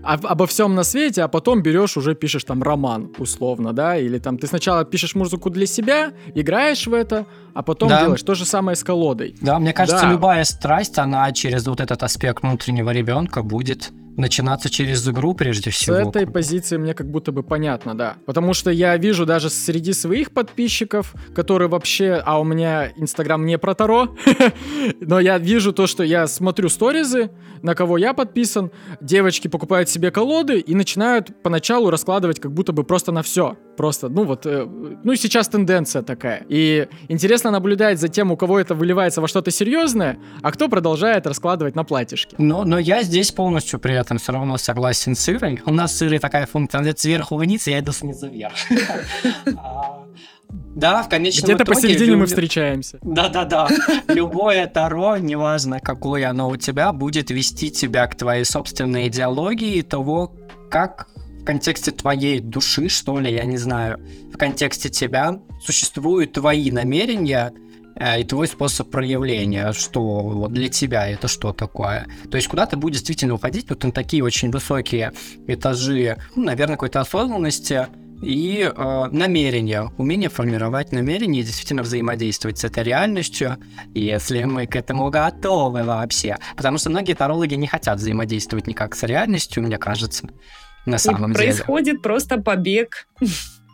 об- 0.04 0.26
обо 0.26 0.46
всем 0.46 0.74
на 0.76 0.84
свете, 0.84 1.22
а 1.22 1.28
потом 1.28 1.60
берешь 1.62 1.96
уже 1.96 2.14
пишешь 2.14 2.44
там 2.44 2.62
роман, 2.62 3.10
условно, 3.18 3.72
да, 3.72 3.96
или 3.96 4.18
там 4.18 4.38
ты 4.38 4.46
сначала 4.46 4.84
пишешь 4.84 5.14
музыку 5.16 5.50
для 5.50 5.66
себя, 5.66 6.12
играешь 6.34 6.86
в 6.86 6.94
это, 6.94 7.26
а 7.52 7.62
потом 7.62 7.88
Да. 7.88 8.02
делаешь 8.02 8.22
то 8.22 8.34
же 8.34 8.44
самое 8.44 8.76
с 8.76 8.84
колодой. 8.84 9.34
Да, 9.40 9.58
мне 9.58 9.72
кажется, 9.72 10.04
Да. 10.04 10.12
любая 10.12 10.44
страсть, 10.44 10.98
она 10.98 11.30
через 11.32 11.66
вот 11.66 11.80
этот 11.80 12.02
аспект 12.04 12.42
внутреннего 12.44 12.90
ребенка 12.90 13.42
будет 13.42 13.90
начинаться 14.18 14.68
через 14.68 15.08
игру 15.08 15.32
прежде 15.34 15.70
С 15.70 15.74
всего. 15.74 15.96
этой 15.96 16.26
позиции 16.26 16.76
мне 16.76 16.92
как 16.92 17.10
будто 17.10 17.32
бы 17.32 17.42
понятно, 17.42 17.96
да. 17.96 18.16
Потому 18.26 18.52
что 18.52 18.70
я 18.70 18.96
вижу 18.96 19.24
даже 19.24 19.48
среди 19.48 19.92
своих 19.92 20.32
подписчиков, 20.32 21.14
которые 21.34 21.68
вообще... 21.68 22.22
А 22.24 22.40
у 22.40 22.44
меня 22.44 22.92
Инстаграм 22.96 23.44
не 23.46 23.58
про 23.58 23.74
Таро, 23.74 24.16
но 25.00 25.20
я 25.20 25.38
вижу 25.38 25.72
то, 25.72 25.86
что 25.86 26.02
я 26.02 26.26
смотрю 26.26 26.68
сторизы, 26.68 27.30
на 27.62 27.74
кого 27.74 27.96
я 27.96 28.12
подписан, 28.12 28.70
девочки 29.00 29.48
покупают 29.48 29.88
себе 29.88 30.10
колоды 30.10 30.58
и 30.58 30.74
начинают 30.74 31.42
поначалу 31.42 31.90
раскладывать 31.90 32.40
как 32.40 32.52
будто 32.52 32.72
бы 32.72 32.84
просто 32.84 33.12
на 33.12 33.22
все. 33.22 33.56
Просто, 33.78 34.08
ну 34.08 34.24
вот, 34.24 34.44
э, 34.44 34.66
ну 35.04 35.14
сейчас 35.14 35.48
тенденция 35.48 36.02
такая. 36.02 36.44
И 36.48 36.88
интересно 37.06 37.52
наблюдать 37.52 38.00
за 38.00 38.08
тем, 38.08 38.32
у 38.32 38.36
кого 38.36 38.58
это 38.58 38.74
выливается 38.74 39.20
во 39.20 39.28
что-то 39.28 39.52
серьезное, 39.52 40.18
а 40.42 40.50
кто 40.50 40.68
продолжает 40.68 41.28
раскладывать 41.28 41.76
на 41.76 41.84
платьишки. 41.84 42.34
Но, 42.38 42.64
но 42.64 42.80
я 42.80 43.04
здесь 43.04 43.30
полностью 43.30 43.78
при 43.78 43.94
этом 43.94 44.18
все 44.18 44.32
равно 44.32 44.58
согласен 44.58 45.14
с 45.14 45.28
Ирой. 45.28 45.62
У 45.64 45.72
нас 45.72 45.96
с 45.96 46.02
Ирой 46.02 46.18
такая 46.18 46.46
функция, 46.46 46.80
она 46.80 46.90
сверху 46.96 47.36
вниз, 47.36 47.68
я 47.68 47.78
иду 47.78 47.92
снизу 47.92 48.28
вверх. 48.28 48.54
А, 49.56 50.02
Да, 50.74 51.02
в 51.04 51.08
конечном 51.08 51.44
Где-то 51.44 51.62
итоге 51.62 51.74
посередине 51.76 52.16
мы 52.16 52.22
лю- 52.22 52.26
встречаемся. 52.26 52.98
Да-да-да. 53.02 53.68
Любое 54.08 54.66
Таро, 54.66 55.18
неважно 55.18 55.78
какое 55.78 56.28
оно 56.28 56.48
у 56.48 56.56
тебя, 56.56 56.92
будет 56.92 57.30
вести 57.30 57.70
тебя 57.70 58.08
к 58.08 58.16
твоей 58.16 58.44
собственной 58.44 59.06
идеологии 59.06 59.76
и 59.76 59.82
того, 59.82 60.34
как 60.68 61.06
в 61.40 61.44
контексте 61.44 61.90
твоей 61.90 62.40
души, 62.40 62.88
что 62.88 63.18
ли, 63.18 63.32
я 63.32 63.44
не 63.44 63.56
знаю, 63.56 64.00
в 64.32 64.36
контексте 64.36 64.88
тебя 64.88 65.40
существуют 65.62 66.32
твои 66.32 66.70
намерения 66.70 67.52
э, 67.96 68.20
и 68.20 68.24
твой 68.24 68.48
способ 68.48 68.90
проявления, 68.90 69.72
что 69.72 70.20
вот 70.20 70.52
для 70.52 70.68
тебя 70.68 71.08
это 71.08 71.28
что 71.28 71.52
такое. 71.52 72.06
То 72.30 72.36
есть 72.36 72.48
куда 72.48 72.66
ты 72.66 72.76
будешь 72.76 72.98
действительно 72.98 73.34
уходить, 73.34 73.68
вот 73.68 73.82
на 73.84 73.92
такие 73.92 74.22
очень 74.22 74.50
высокие 74.50 75.12
этажи, 75.46 76.16
ну, 76.36 76.44
наверное, 76.44 76.76
какой-то 76.76 77.00
осознанности, 77.00 77.86
и 78.22 78.70
э, 78.74 79.06
намерение, 79.12 79.92
умение 79.96 80.28
формировать 80.28 80.92
намерение 80.92 81.42
и 81.42 81.44
действительно 81.44 81.82
взаимодействовать 81.82 82.58
с 82.58 82.64
этой 82.64 82.82
реальностью, 82.82 83.58
если 83.94 84.44
мы 84.44 84.66
к 84.66 84.76
этому 84.76 85.10
готовы 85.10 85.84
вообще. 85.84 86.36
Потому 86.56 86.78
что 86.78 86.90
многие 86.90 87.14
тарологи 87.14 87.54
не 87.54 87.66
хотят 87.66 87.98
взаимодействовать 87.98 88.66
никак 88.66 88.96
с 88.96 89.04
реальностью, 89.04 89.62
мне 89.62 89.78
кажется, 89.78 90.28
на 90.88 90.96
И 90.96 90.98
самом 90.98 91.32
деле. 91.32 91.34
происходит 91.34 92.02
просто 92.02 92.38
побег 92.40 93.06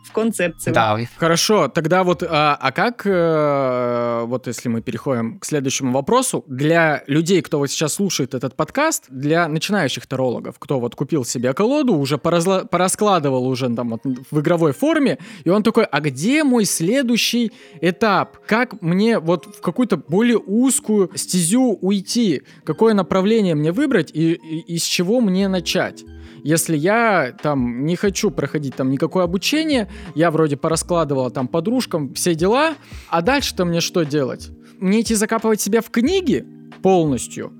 в 0.05 0.11
концепцию. 0.11 0.73
Да, 0.73 0.97
Хорошо, 1.17 1.67
тогда 1.67 2.03
вот, 2.03 2.23
а, 2.23 2.57
а 2.59 2.71
как, 2.71 3.01
э, 3.05 4.23
вот 4.25 4.47
если 4.47 4.69
мы 4.69 4.81
переходим 4.81 5.39
к 5.39 5.45
следующему 5.45 5.91
вопросу, 5.91 6.43
для 6.47 7.03
людей, 7.07 7.41
кто 7.41 7.59
вот 7.59 7.67
сейчас 7.71 7.93
слушает 7.95 8.33
этот 8.33 8.55
подкаст, 8.55 9.05
для 9.09 9.47
начинающих 9.47 10.05
тарологов, 10.07 10.55
кто 10.59 10.79
вот 10.79 10.95
купил 10.95 11.25
себе 11.25 11.53
колоду, 11.53 11.95
уже 11.95 12.15
поразла- 12.17 12.67
пораскладывал 12.67 13.47
уже 13.47 13.69
там 13.75 13.89
вот 13.89 14.01
в 14.31 14.39
игровой 14.39 14.73
форме, 14.73 15.17
и 15.43 15.49
он 15.49 15.63
такой, 15.63 15.85
а 15.85 15.99
где 16.01 16.43
мой 16.43 16.65
следующий 16.65 17.51
этап? 17.81 18.37
Как 18.47 18.81
мне 18.81 19.19
вот 19.19 19.45
в 19.57 19.61
какую-то 19.61 19.97
более 19.97 20.37
узкую 20.37 21.11
стезю 21.15 21.77
уйти? 21.81 22.43
Какое 22.63 22.93
направление 22.93 23.55
мне 23.55 23.71
выбрать 23.71 24.11
и, 24.13 24.33
и- 24.33 24.59
и 24.75 24.77
с 24.77 24.83
чего 24.83 25.21
мне 25.21 25.47
начать? 25.47 26.03
Если 26.43 26.77
я 26.77 27.33
там 27.41 27.85
не 27.85 27.95
хочу 27.95 28.29
проходить 28.29 28.75
там 28.75 28.91
никакое 28.91 29.23
обучение, 29.23 29.89
я 30.13 30.31
вроде 30.31 30.57
пораскладывала 30.57 31.29
там 31.29 31.47
подружкам 31.47 32.13
все 32.13 32.35
дела, 32.35 32.75
а 33.09 33.21
дальше-то 33.21 33.65
мне 33.65 33.81
что 33.81 34.03
делать? 34.03 34.49
Мне 34.79 35.01
идти 35.01 35.15
закапывать 35.15 35.61
себя 35.61 35.81
в 35.81 35.89
книги 35.89 36.45
полностью? 36.81 37.53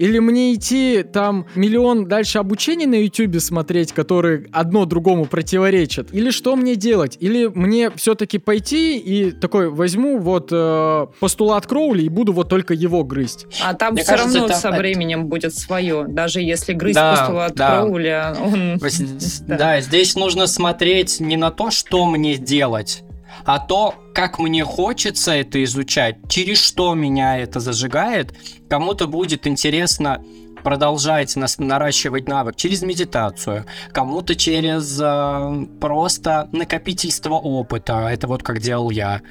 Или 0.00 0.18
мне 0.18 0.54
идти 0.54 1.02
там 1.02 1.44
миллион 1.54 2.06
дальше 2.08 2.38
обучений 2.38 2.86
на 2.86 2.94
YouTube 2.94 3.38
смотреть, 3.40 3.92
которые 3.92 4.46
одно 4.50 4.86
другому 4.86 5.26
противоречат? 5.26 6.08
Или 6.12 6.30
что 6.30 6.56
мне 6.56 6.74
делать? 6.74 7.18
Или 7.20 7.48
мне 7.48 7.90
все-таки 7.90 8.38
пойти 8.38 8.96
и 8.96 9.30
такой 9.30 9.68
возьму 9.68 10.18
вот 10.18 10.48
э, 10.52 11.06
постулат 11.20 11.66
Кроули 11.66 12.04
и 12.04 12.08
буду 12.08 12.32
вот 12.32 12.48
только 12.48 12.72
его 12.72 13.04
грызть? 13.04 13.46
А 13.62 13.74
там 13.74 13.92
Мне 13.92 14.02
все 14.02 14.12
кажется, 14.12 14.38
равно 14.38 14.52
это- 14.54 14.60
со 14.60 14.70
временем 14.70 15.26
будет 15.26 15.54
свое. 15.54 16.06
Даже 16.08 16.40
если 16.40 16.72
грызть 16.72 16.94
Да, 16.94 17.16
постулат 17.16 17.54
да. 17.54 17.82
Кроуля, 17.82 18.34
он... 18.40 18.80
Да, 19.46 19.80
здесь 19.82 20.16
нужно 20.16 20.46
смотреть 20.46 21.20
не 21.20 21.36
на 21.36 21.50
то, 21.50 21.70
что 21.70 22.06
мне 22.06 22.36
делать, 22.36 23.02
а 23.44 23.58
то, 23.58 23.94
как 24.14 24.38
мне 24.38 24.64
хочется 24.64 25.32
это 25.32 25.62
изучать, 25.64 26.16
через 26.28 26.58
что 26.58 26.94
меня 26.94 27.38
это 27.38 27.60
зажигает. 27.60 28.34
Кому-то 28.68 29.06
будет 29.06 29.46
интересно 29.46 30.22
продолжать 30.62 31.34
нас- 31.36 31.58
наращивать 31.58 32.28
навык 32.28 32.56
через 32.56 32.82
медитацию, 32.82 33.64
кому-то 33.92 34.34
через 34.34 35.00
э, 35.00 35.66
просто 35.80 36.48
накопительство 36.52 37.34
опыта. 37.34 38.08
Это 38.10 38.26
вот 38.26 38.42
как 38.42 38.60
делал 38.60 38.90
я. 38.90 39.22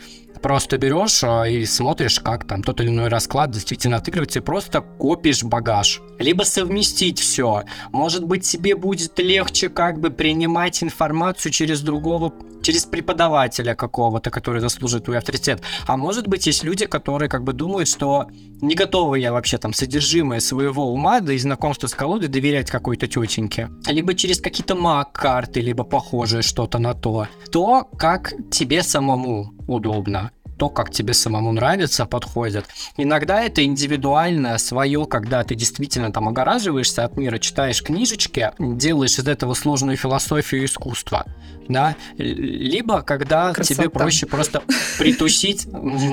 Просто 0.42 0.78
берешь 0.78 1.22
э, 1.24 1.52
и 1.52 1.66
смотришь, 1.66 2.20
как 2.20 2.48
там 2.48 2.64
тот 2.64 2.80
или 2.80 2.88
иной 2.88 3.10
расклад 3.10 3.52
действительно 3.52 3.98
отыгрывается, 3.98 4.40
и 4.40 4.42
просто 4.42 4.82
копишь 4.82 5.44
багаж. 5.44 6.02
Либо 6.18 6.44
совместить 6.44 7.20
все. 7.20 7.64
Может 7.92 8.24
быть, 8.24 8.44
тебе 8.44 8.76
будет 8.76 9.20
легче 9.20 9.70
как 9.70 10.00
бы 10.00 10.12
принимать 10.12 10.82
информацию 10.82 11.52
через 11.52 11.82
другого, 11.82 12.34
через 12.62 12.86
преподавателя 12.86 13.76
какого-то, 13.76 14.30
который 14.30 14.62
заслужит 14.62 15.06
твой 15.06 15.18
авторитет. 15.18 15.62
А 15.88 15.98
может 15.98 16.28
быть, 16.28 16.48
есть 16.48 16.64
люди, 16.64 16.86
которые 16.86 17.30
как 17.30 17.44
бы 17.44 17.52
думают, 17.52 17.90
что 17.90 18.28
не 18.62 18.76
готовы 18.76 19.20
я 19.20 19.34
вообще 19.34 19.58
там 19.58 19.74
содержимое 19.74 20.40
своего 20.40 20.92
ума, 20.92 21.20
да 21.20 21.34
и 21.34 21.38
знакомство 21.38 21.88
с 21.88 21.94
колодой 21.94 22.30
доверять 22.30 22.72
какой-то 22.72 23.08
тетеньке. 23.08 23.70
Либо 23.88 24.14
через 24.14 24.40
какие-то 24.40 24.76
маг-карты, 24.76 25.60
либо 25.60 25.84
похожее 25.84 26.44
что-то 26.44 26.80
на 26.80 26.94
то. 26.94 27.28
То, 27.52 27.90
как 27.98 28.34
тебе 28.52 28.84
самому 28.84 29.54
удобно 29.68 30.29
то, 30.60 30.70
как 30.70 30.92
тебе 30.92 31.14
самому 31.14 31.54
нравится, 31.54 32.06
подходит. 32.06 32.66
Иногда 32.98 33.42
это 33.42 33.64
индивидуальное 33.64 34.58
свое, 34.58 35.06
когда 35.06 35.44
ты 35.46 35.56
действительно 35.56 36.12
там 36.12 36.28
огораживаешься 36.28 37.06
от 37.06 37.16
мира, 37.16 37.38
читаешь 37.38 37.82
книжечки, 37.82 38.52
делаешь 38.60 39.18
из 39.18 39.28
этого 39.28 39.54
сложную 39.54 39.96
философию 39.96 40.66
искусства, 40.66 41.26
да, 41.70 41.96
либо 42.18 43.04
когда 43.04 43.54
Красота. 43.54 43.84
тебе 43.84 43.90
проще 43.90 44.26
просто 44.26 44.62
притусить, 44.98 45.66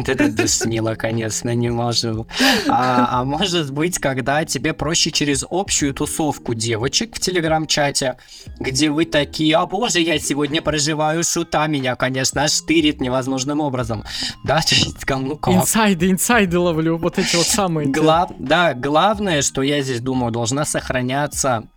это 0.07 0.31
душнило, 0.31 0.95
конечно, 0.95 1.53
не 1.53 1.71
могу, 1.71 2.27
а, 2.69 3.21
а 3.21 3.25
может 3.25 3.73
быть, 3.73 3.99
когда 3.99 4.45
тебе 4.45 4.75
проще 4.75 5.11
через 5.11 5.45
общую 5.51 5.93
тусовку 5.93 6.55
девочек 6.55 7.17
в 7.17 7.19
телеграм-чате, 7.19 8.17
где 8.61 8.91
вы 8.91 9.07
такие, 9.07 9.57
о 9.57 9.67
боже, 9.67 9.99
я 9.99 10.21
сегодня 10.21 10.63
проживаю 10.63 11.25
шута, 11.25 11.67
меня, 11.67 11.97
конечно, 11.97 12.47
штырит 12.47 13.01
невозможным 13.01 13.59
образом. 13.61 14.05
Да, 14.45 14.61
кому 15.05 15.37
как. 15.37 15.55
Инсайды, 15.55 16.11
инсайды 16.11 16.59
ловлю, 16.59 16.99
вот 16.99 17.19
эти 17.19 17.37
вот 17.37 17.47
самые. 17.47 17.89
Глав- 17.89 18.33
да, 18.39 18.75
главное, 18.75 19.43
что 19.43 19.63
я 19.63 19.83
здесь 19.83 20.01
думаю, 20.01 20.33
должна 20.33 20.65
сохраняться 20.65 21.69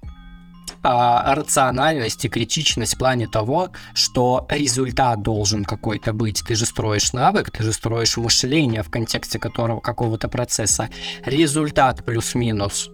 а, 0.81 1.35
рациональность 1.35 2.23
и 2.23 2.29
критичность 2.29 2.95
в 2.95 2.97
плане 2.97 3.27
того, 3.27 3.69
что 3.93 4.47
результат 4.49 5.21
должен 5.21 5.65
какой-то 5.65 6.13
быть. 6.13 6.43
Ты 6.45 6.55
же 6.55 6.65
строишь 6.65 7.11
навык, 7.11 7.51
ты 7.51 7.63
же 7.63 7.73
строишь 7.73 8.17
мышление 8.17 8.83
в 8.83 8.89
контексте 8.89 9.39
которого 9.39 9.79
какого-то 9.81 10.27
процесса. 10.29 10.89
Результат 11.25 12.05
плюс-минус. 12.05 12.89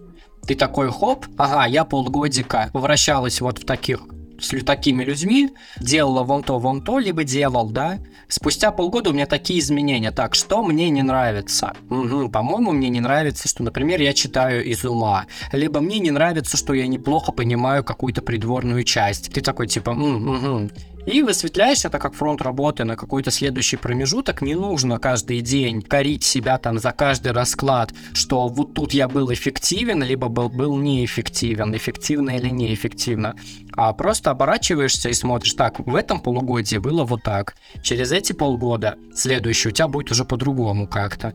Ты 0.46 0.54
такой 0.54 0.90
хоп, 0.90 1.26
ага, 1.38 1.66
я 1.66 1.84
полгодика 1.84 2.70
вращалась 2.72 3.40
вот 3.40 3.58
в 3.58 3.66
таких 3.66 4.00
с 4.40 4.64
такими 4.64 5.04
людьми, 5.04 5.50
делала 5.80 6.22
вон 6.22 6.42
то, 6.42 6.58
вон 6.58 6.82
то, 6.82 6.98
либо 6.98 7.24
делал, 7.24 7.70
да. 7.70 7.98
Спустя 8.28 8.72
полгода 8.72 9.10
у 9.10 9.12
меня 9.12 9.26
такие 9.26 9.60
изменения. 9.60 10.10
Так, 10.10 10.34
что 10.34 10.62
мне 10.62 10.90
не 10.90 11.02
нравится? 11.02 11.74
Мгм, 11.88 12.30
по-моему, 12.30 12.72
мне 12.72 12.88
не 12.88 13.00
нравится, 13.00 13.48
что, 13.48 13.62
например, 13.62 14.00
я 14.00 14.12
читаю 14.12 14.64
из 14.64 14.84
ума. 14.84 15.26
Либо 15.52 15.80
мне 15.80 15.98
не 15.98 16.10
нравится, 16.10 16.56
что 16.56 16.74
я 16.74 16.86
неплохо 16.86 17.32
понимаю 17.32 17.84
какую-то 17.84 18.22
придворную 18.22 18.82
часть. 18.84 19.32
Ты 19.32 19.40
такой, 19.40 19.68
типа, 19.68 19.90
«М, 19.90 20.26
мгм». 20.26 20.70
И 21.06 21.22
высветляешь 21.22 21.84
это 21.84 22.00
как 22.00 22.14
фронт 22.14 22.42
работы 22.42 22.82
на 22.84 22.96
какой-то 22.96 23.30
следующий 23.30 23.76
промежуток. 23.76 24.42
Не 24.42 24.56
нужно 24.56 24.98
каждый 24.98 25.40
день 25.40 25.80
корить 25.80 26.24
себя 26.24 26.58
там 26.58 26.80
за 26.80 26.90
каждый 26.90 27.30
расклад, 27.30 27.92
что 28.12 28.48
вот 28.48 28.74
тут 28.74 28.92
я 28.92 29.06
был 29.06 29.32
эффективен, 29.32 30.02
либо 30.02 30.28
был, 30.28 30.48
был 30.48 30.76
неэффективен, 30.76 31.76
эффективно 31.76 32.30
или 32.30 32.48
неэффективно. 32.48 33.36
А 33.72 33.92
просто 33.92 34.32
оборачиваешься 34.32 35.08
и 35.08 35.12
смотришь, 35.12 35.54
так, 35.54 35.78
в 35.78 35.94
этом 35.94 36.20
полугодии 36.20 36.78
было 36.78 37.04
вот 37.04 37.22
так. 37.22 37.54
Через 37.82 38.10
эти 38.10 38.32
полгода 38.32 38.96
следующий 39.14 39.68
у 39.68 39.72
тебя 39.72 39.86
будет 39.86 40.10
уже 40.10 40.24
по-другому 40.24 40.88
как-то. 40.88 41.34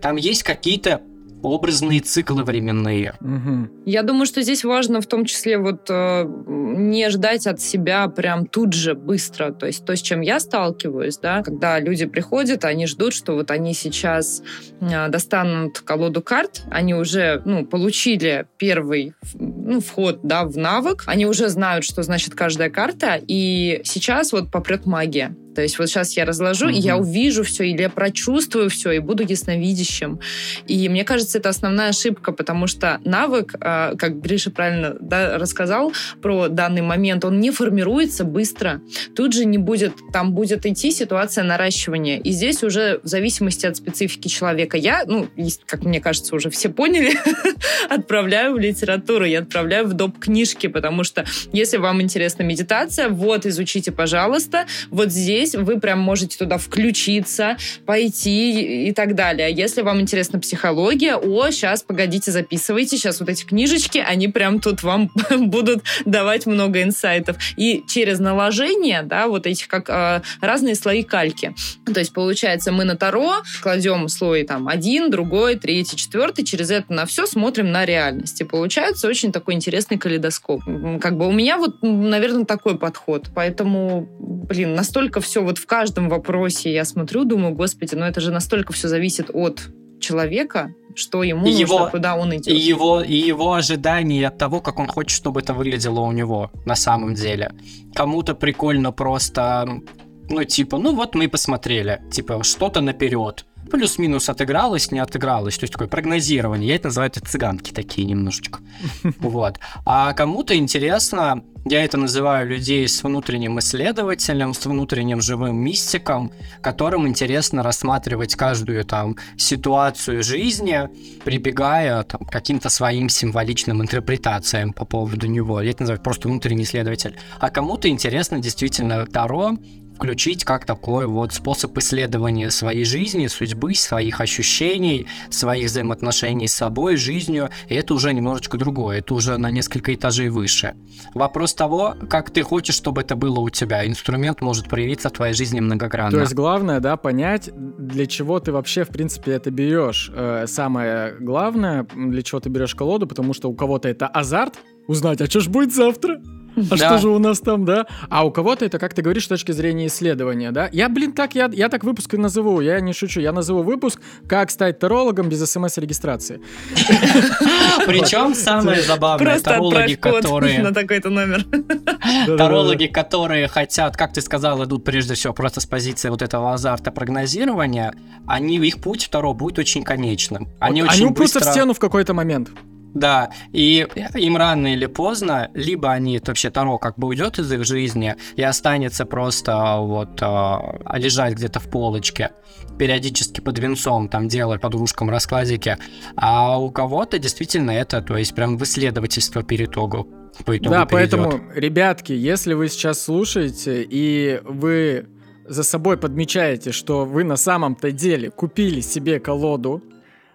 Там 0.00 0.16
есть 0.16 0.42
какие-то 0.42 1.00
образные 1.42 2.00
циклы 2.00 2.44
временные. 2.44 3.14
Мгм. 3.20 3.70
Я 3.84 4.02
думаю, 4.02 4.26
что 4.26 4.42
здесь 4.42 4.64
важно 4.64 5.00
в 5.00 5.06
том 5.06 5.24
числе 5.24 5.58
вот 5.58 5.86
э, 5.88 6.24
не 6.46 7.08
ждать 7.10 7.46
от 7.46 7.60
себя 7.60 8.08
прям 8.08 8.46
тут 8.46 8.72
же 8.72 8.94
быстро. 8.94 9.52
То 9.52 9.66
есть 9.66 9.84
то, 9.84 9.94
с 9.96 10.00
чем 10.00 10.20
я 10.20 10.40
сталкиваюсь, 10.40 11.18
да, 11.18 11.42
когда 11.42 11.78
люди 11.78 12.06
приходят, 12.06 12.64
они 12.64 12.86
ждут, 12.86 13.14
что 13.14 13.34
вот 13.34 13.50
они 13.50 13.74
сейчас 13.74 14.42
э, 14.80 15.08
достанут 15.08 15.80
колоду 15.80 16.22
карт, 16.22 16.62
они 16.70 16.94
уже 16.94 17.42
ну, 17.44 17.66
получили 17.66 18.46
первый 18.56 19.14
ну, 19.34 19.80
вход 19.80 20.20
да, 20.22 20.44
в 20.44 20.56
навык, 20.56 21.04
они 21.06 21.26
уже 21.26 21.48
знают, 21.48 21.84
что 21.84 22.02
значит 22.02 22.34
каждая 22.34 22.70
карта, 22.70 23.20
и 23.26 23.80
сейчас 23.84 24.32
вот 24.32 24.50
попрет 24.50 24.86
магия. 24.86 25.34
То 25.54 25.62
есть 25.62 25.78
вот 25.78 25.88
сейчас 25.88 26.16
я 26.16 26.24
разложу, 26.24 26.68
и 26.68 26.78
я 26.78 26.96
увижу 26.96 27.44
все, 27.44 27.64
или 27.64 27.82
я 27.82 27.90
прочувствую 27.90 28.70
все, 28.70 28.92
и 28.92 28.98
буду 28.98 29.22
ясновидящим. 29.22 30.20
И 30.66 30.88
мне 30.88 31.04
кажется, 31.04 31.38
это 31.38 31.48
основная 31.48 31.90
ошибка, 31.90 32.32
потому 32.32 32.66
что 32.66 33.00
навык, 33.04 33.54
э, 33.54 33.94
как 33.96 34.20
Гриша 34.20 34.50
правильно 34.50 34.96
да, 35.00 35.38
рассказал 35.38 35.92
про 36.20 36.48
данный 36.48 36.82
момент, 36.82 37.24
он 37.24 37.40
не 37.40 37.50
формируется 37.50 38.24
быстро. 38.24 38.80
Тут 39.14 39.32
же 39.32 39.44
не 39.44 39.58
будет, 39.58 39.94
там 40.12 40.32
будет 40.32 40.64
идти 40.66 40.90
ситуация 40.90 41.44
наращивания. 41.44 42.18
И 42.18 42.30
здесь 42.30 42.62
уже 42.62 43.00
в 43.02 43.06
зависимости 43.06 43.66
от 43.66 43.76
специфики 43.76 44.28
человека. 44.28 44.76
Я, 44.76 45.04
ну, 45.06 45.28
как 45.66 45.84
мне 45.84 46.00
кажется, 46.00 46.34
уже 46.34 46.50
все 46.50 46.68
поняли, 46.68 47.12
отправляю 47.90 48.54
в 48.54 48.58
литературу, 48.58 49.24
я 49.24 49.40
отправляю 49.40 49.86
в 49.86 49.92
доп. 49.92 50.18
книжки, 50.18 50.66
потому 50.68 51.04
что 51.04 51.24
если 51.52 51.76
вам 51.76 52.00
интересна 52.00 52.42
медитация, 52.42 53.08
вот, 53.08 53.46
изучите, 53.46 53.92
пожалуйста, 53.92 54.66
вот 54.90 55.10
здесь 55.10 55.41
вы 55.50 55.80
прям 55.80 56.00
можете 56.00 56.38
туда 56.38 56.58
включиться, 56.58 57.56
пойти 57.86 58.88
и 58.88 58.92
так 58.92 59.14
далее. 59.14 59.52
Если 59.52 59.82
вам 59.82 60.00
интересна 60.00 60.38
психология, 60.38 61.16
о, 61.16 61.50
сейчас, 61.50 61.82
погодите, 61.82 62.30
записывайте, 62.30 62.96
сейчас 62.96 63.20
вот 63.20 63.28
эти 63.28 63.44
книжечки, 63.44 63.98
они 63.98 64.28
прям 64.28 64.60
тут 64.60 64.82
вам 64.82 65.10
будут 65.30 65.82
давать 66.04 66.46
много 66.46 66.82
инсайтов. 66.82 67.36
И 67.56 67.82
через 67.88 68.18
наложение, 68.18 69.02
да, 69.02 69.28
вот 69.28 69.46
этих 69.46 69.68
как 69.68 69.88
э, 69.88 70.22
разные 70.40 70.74
слои 70.74 71.02
кальки. 71.02 71.54
То 71.84 72.00
есть, 72.00 72.12
получается, 72.12 72.72
мы 72.72 72.84
на 72.84 72.96
Таро 72.96 73.42
кладем 73.62 74.08
слой 74.08 74.44
там 74.44 74.68
один, 74.68 75.10
другой, 75.10 75.56
третий, 75.56 75.96
четвертый, 75.96 76.44
через 76.44 76.70
это 76.70 76.92
на 76.92 77.06
все 77.06 77.26
смотрим 77.26 77.72
на 77.72 77.84
реальность. 77.84 78.40
И 78.40 78.44
получается 78.44 79.08
очень 79.08 79.32
такой 79.32 79.54
интересный 79.54 79.98
калейдоскоп. 79.98 80.62
Как 81.00 81.16
бы 81.16 81.26
у 81.26 81.32
меня 81.32 81.56
вот, 81.56 81.76
наверное, 81.82 82.44
такой 82.44 82.78
подход. 82.78 83.28
Поэтому, 83.34 84.06
блин, 84.18 84.74
настолько 84.74 85.20
все 85.20 85.31
вот 85.40 85.58
в 85.58 85.66
каждом 85.66 86.08
вопросе 86.08 86.72
я 86.72 86.84
смотрю, 86.84 87.24
думаю, 87.24 87.54
господи, 87.54 87.94
ну 87.94 88.04
это 88.04 88.20
же 88.20 88.30
настолько 88.30 88.72
все 88.72 88.88
зависит 88.88 89.30
от 89.32 89.62
человека, 90.00 90.74
что 90.94 91.22
ему 91.22 91.46
И 91.46 91.50
нужно, 91.50 91.60
его- 91.60 91.88
куда 91.90 92.16
он 92.16 92.34
идет. 92.34 92.48
И 92.48 92.56
его, 92.56 93.00
и 93.00 93.14
его 93.14 93.54
ожидания 93.54 94.26
от 94.28 94.36
того, 94.38 94.60
как 94.60 94.78
он 94.78 94.86
хочет, 94.88 95.16
чтобы 95.16 95.40
это 95.40 95.54
выглядело 95.54 96.00
у 96.00 96.12
него 96.12 96.50
на 96.66 96.74
самом 96.76 97.14
деле. 97.14 97.52
Кому-то 97.94 98.34
прикольно 98.34 98.92
просто, 98.92 99.80
ну, 100.28 100.44
типа, 100.44 100.78
ну 100.78 100.94
вот 100.94 101.14
мы 101.14 101.24
и 101.24 101.28
посмотрели, 101.28 102.02
типа, 102.10 102.42
что-то 102.42 102.80
наперед. 102.80 103.46
Плюс-минус 103.72 104.28
отыгралось, 104.28 104.92
не 104.92 104.98
отыгралось. 104.98 105.56
То 105.56 105.64
есть 105.64 105.72
такое 105.72 105.88
прогнозирование. 105.88 106.68
Я 106.68 106.74
это 106.76 106.88
называю 106.88 107.10
это 107.10 107.20
цыганки 107.22 107.72
такие 107.72 108.06
немножечко. 108.06 108.60
Вот. 109.18 109.58
А 109.86 110.12
кому-то 110.12 110.54
интересно, 110.54 111.42
я 111.64 111.82
это 111.82 111.96
называю 111.96 112.48
людей 112.48 112.86
с 112.86 113.02
внутренним 113.02 113.58
исследователем, 113.60 114.52
с 114.52 114.66
внутренним 114.66 115.22
живым 115.22 115.56
мистиком, 115.56 116.32
которым 116.60 117.08
интересно 117.08 117.62
рассматривать 117.62 118.34
каждую 118.34 118.84
там 118.84 119.16
ситуацию 119.38 120.22
жизни, 120.22 120.88
прибегая 121.24 122.02
там, 122.02 122.26
к 122.26 122.30
каким-то 122.30 122.68
своим 122.68 123.08
символичным 123.08 123.80
интерпретациям 123.80 124.74
по 124.74 124.84
поводу 124.84 125.28
него. 125.28 125.62
Я 125.62 125.70
это 125.70 125.84
называю 125.84 126.02
просто 126.02 126.28
внутренний 126.28 126.64
исследователь. 126.64 127.16
А 127.40 127.48
кому-то 127.48 127.88
интересно 127.88 128.38
действительно 128.38 129.06
Таро 129.06 129.56
включить 130.02 130.44
как 130.44 130.64
такой 130.64 131.06
вот 131.06 131.32
способ 131.32 131.78
исследования 131.78 132.50
своей 132.50 132.84
жизни, 132.84 133.28
судьбы, 133.28 133.74
своих 133.76 134.20
ощущений, 134.20 135.06
своих 135.30 135.66
взаимоотношений 135.66 136.48
с 136.48 136.54
собой, 136.54 136.96
жизнью. 136.96 137.50
И 137.68 137.74
это 137.76 137.94
уже 137.94 138.12
немножечко 138.12 138.58
другое, 138.58 138.98
это 138.98 139.14
уже 139.14 139.36
на 139.38 139.52
несколько 139.52 139.94
этажей 139.94 140.28
выше. 140.28 140.74
Вопрос 141.14 141.54
того, 141.54 141.94
как 142.10 142.30
ты 142.30 142.42
хочешь, 142.42 142.74
чтобы 142.74 143.02
это 143.02 143.14
было 143.14 143.38
у 143.38 143.48
тебя. 143.48 143.86
Инструмент 143.86 144.40
может 144.40 144.68
проявиться 144.68 145.08
в 145.08 145.12
твоей 145.12 145.34
жизни 145.34 145.60
многогранно. 145.60 146.10
То 146.10 146.20
есть 146.20 146.34
главное, 146.34 146.80
да, 146.80 146.96
понять, 146.96 147.50
для 147.54 148.06
чего 148.06 148.40
ты 148.40 148.50
вообще, 148.50 148.82
в 148.82 148.88
принципе, 148.88 149.32
это 149.32 149.52
берешь. 149.52 150.10
Э, 150.12 150.46
Самое 150.48 151.14
главное, 151.20 151.86
для 151.94 152.22
чего 152.22 152.40
ты 152.40 152.48
берешь 152.48 152.74
колоду, 152.74 153.06
потому 153.06 153.34
что 153.34 153.48
у 153.48 153.54
кого-то 153.54 153.88
это 153.88 154.08
азарт, 154.08 154.58
узнать, 154.88 155.20
а 155.20 155.26
что 155.26 155.38
ж 155.38 155.46
будет 155.46 155.72
завтра? 155.72 156.20
А 156.70 156.76
Да. 156.76 156.76
что 156.76 156.98
же 156.98 157.08
у 157.08 157.18
нас 157.18 157.40
там, 157.40 157.64
да? 157.64 157.86
А 158.08 158.24
у 158.26 158.30
кого-то 158.30 158.64
это, 158.64 158.78
как 158.78 158.94
ты 158.94 159.02
говоришь, 159.02 159.24
с 159.24 159.28
точки 159.28 159.52
зрения 159.52 159.86
исследования, 159.86 160.52
да? 160.52 160.68
Я, 160.72 160.88
блин, 160.88 161.12
так, 161.12 161.34
я, 161.34 161.50
я 161.52 161.68
так 161.68 161.84
выпуск 161.84 162.14
и 162.14 162.16
назову, 162.16 162.60
я 162.60 162.80
не 162.80 162.92
шучу. 162.92 163.20
Я 163.20 163.32
назову 163.32 163.62
выпуск 163.62 164.00
«Как 164.28 164.50
стать 164.50 164.78
тарологом 164.78 165.28
без 165.28 165.42
смс-регистрации». 165.50 166.40
Причем 167.86 168.34
самое 168.34 168.82
забавное, 168.82 169.40
тарологи, 169.40 169.94
которые... 169.94 170.62
на 170.62 170.72
такой-то 170.72 171.10
номер. 171.10 171.44
Тарологи, 172.36 172.86
которые 172.86 173.48
хотят, 173.48 173.96
как 173.96 174.12
ты 174.12 174.20
сказал, 174.20 174.64
идут 174.64 174.84
прежде 174.84 175.14
всего 175.14 175.32
просто 175.32 175.60
с 175.60 175.66
позиции 175.66 176.08
вот 176.08 176.22
этого 176.22 176.52
азарта 176.52 176.90
прогнозирования, 176.90 177.94
они, 178.26 178.56
их 178.56 178.80
путь 178.80 179.04
второй 179.04 179.34
будет 179.34 179.58
очень 179.58 179.82
конечным. 179.82 180.48
Они 180.60 180.82
очень 180.82 181.06
упрутся 181.06 181.40
в 181.40 181.44
стену 181.44 181.74
в 181.74 181.78
какой-то 181.78 182.14
момент. 182.14 182.50
Да, 182.94 183.30
и 183.52 183.86
им 184.14 184.36
рано 184.36 184.74
или 184.74 184.86
поздно, 184.86 185.50
либо 185.54 185.90
они 185.92 186.20
вообще 186.24 186.50
Таро 186.50 186.78
как 186.78 186.98
бы 186.98 187.08
уйдет 187.08 187.38
из 187.38 187.50
их 187.50 187.64
жизни 187.64 188.16
и 188.36 188.42
останется 188.42 189.06
просто 189.06 189.76
вот 189.78 190.18
а, 190.20 190.78
лежать 190.94 191.34
где-то 191.34 191.58
в 191.58 191.70
полочке, 191.70 192.32
периодически 192.78 193.40
под 193.40 193.58
венцом 193.58 194.08
там 194.08 194.28
делать 194.28 194.60
подружкам 194.60 195.08
раскладики, 195.10 195.78
а 196.16 196.58
у 196.58 196.70
кого-то 196.70 197.18
действительно 197.18 197.70
это, 197.70 198.02
то 198.02 198.16
есть 198.16 198.34
прям 198.34 198.58
в 198.58 198.62
исследовательство 198.64 199.42
по 199.42 199.56
итогу. 199.56 200.06
По 200.44 200.56
итогу 200.56 200.74
Да, 200.74 200.86
перейдет. 200.86 200.90
поэтому, 200.90 201.52
ребятки, 201.54 202.12
если 202.12 202.54
вы 202.54 202.68
сейчас 202.68 203.02
слушаете 203.02 203.86
и 203.88 204.40
вы 204.44 205.06
за 205.46 205.62
собой 205.62 205.96
подмечаете, 205.96 206.72
что 206.72 207.04
вы 207.04 207.24
на 207.24 207.36
самом-то 207.36 207.90
деле 207.90 208.30
купили 208.30 208.80
себе 208.80 209.18
колоду 209.18 209.82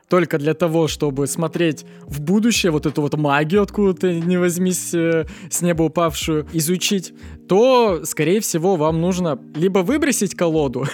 только 0.09 0.37
для 0.37 0.53
того, 0.53 0.87
чтобы 0.87 1.27
смотреть 1.27 1.85
в 2.05 2.21
будущее 2.21 2.71
вот 2.71 2.85
эту 2.85 3.01
вот 3.01 3.15
магию 3.17 3.61
откуда-то 3.61 4.13
не 4.13 4.37
возьмись 4.37 4.93
э, 4.93 5.25
с 5.49 5.61
неба 5.61 5.83
упавшую, 5.83 6.47
изучить, 6.53 7.13
то, 7.47 8.01
скорее 8.05 8.39
всего, 8.39 8.75
вам 8.75 9.01
нужно 9.01 9.39
либо 9.55 9.79
выбросить 9.79 10.35
колоду, 10.35 10.85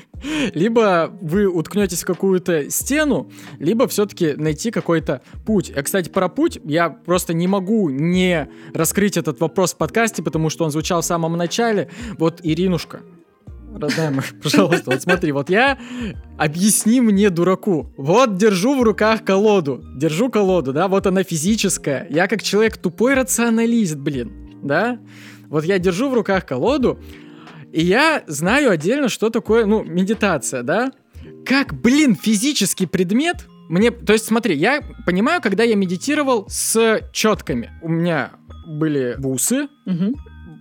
либо 0.54 1.10
вы 1.20 1.46
уткнетесь 1.46 2.02
в 2.02 2.06
какую-то 2.06 2.70
стену, 2.70 3.30
либо 3.58 3.86
все-таки 3.86 4.34
найти 4.36 4.70
какой-то 4.70 5.22
путь. 5.44 5.70
А, 5.74 5.82
кстати, 5.82 6.08
про 6.08 6.28
путь 6.28 6.58
я 6.64 6.90
просто 6.90 7.34
не 7.34 7.46
могу 7.46 7.90
не 7.90 8.48
раскрыть 8.74 9.16
этот 9.16 9.40
вопрос 9.40 9.74
в 9.74 9.76
подкасте, 9.76 10.22
потому 10.22 10.50
что 10.50 10.64
он 10.64 10.70
звучал 10.70 11.02
в 11.02 11.04
самом 11.04 11.36
начале. 11.36 11.88
Вот, 12.18 12.40
Иринушка, 12.42 13.00
моя, 13.80 14.12
пожалуйста, 14.42 14.90
вот 14.90 15.02
смотри, 15.02 15.32
вот 15.32 15.50
я, 15.50 15.78
объясни 16.38 17.00
мне, 17.00 17.30
дураку, 17.30 17.92
вот 17.96 18.36
держу 18.36 18.78
в 18.78 18.82
руках 18.82 19.24
колоду, 19.24 19.82
держу 19.96 20.30
колоду, 20.30 20.72
да, 20.72 20.88
вот 20.88 21.06
она 21.06 21.22
физическая, 21.22 22.06
я 22.10 22.28
как 22.28 22.42
человек 22.42 22.76
тупой 22.76 23.14
рационалист, 23.14 23.96
блин, 23.96 24.60
да, 24.62 24.98
вот 25.48 25.64
я 25.64 25.78
держу 25.78 26.08
в 26.10 26.14
руках 26.14 26.46
колоду, 26.46 26.98
и 27.72 27.84
я 27.84 28.22
знаю 28.26 28.70
отдельно, 28.70 29.08
что 29.08 29.30
такое, 29.30 29.66
ну, 29.66 29.84
медитация, 29.84 30.62
да, 30.62 30.92
как, 31.44 31.74
блин, 31.74 32.16
физический 32.16 32.86
предмет 32.86 33.46
мне, 33.68 33.90
то 33.90 34.12
есть 34.12 34.26
смотри, 34.26 34.56
я 34.56 34.80
понимаю, 35.06 35.40
когда 35.42 35.64
я 35.64 35.74
медитировал 35.74 36.46
с 36.48 37.00
четками, 37.12 37.70
у 37.82 37.88
меня 37.88 38.32
были 38.66 39.16
бусы, 39.18 39.68
Мгм. 39.84 40.14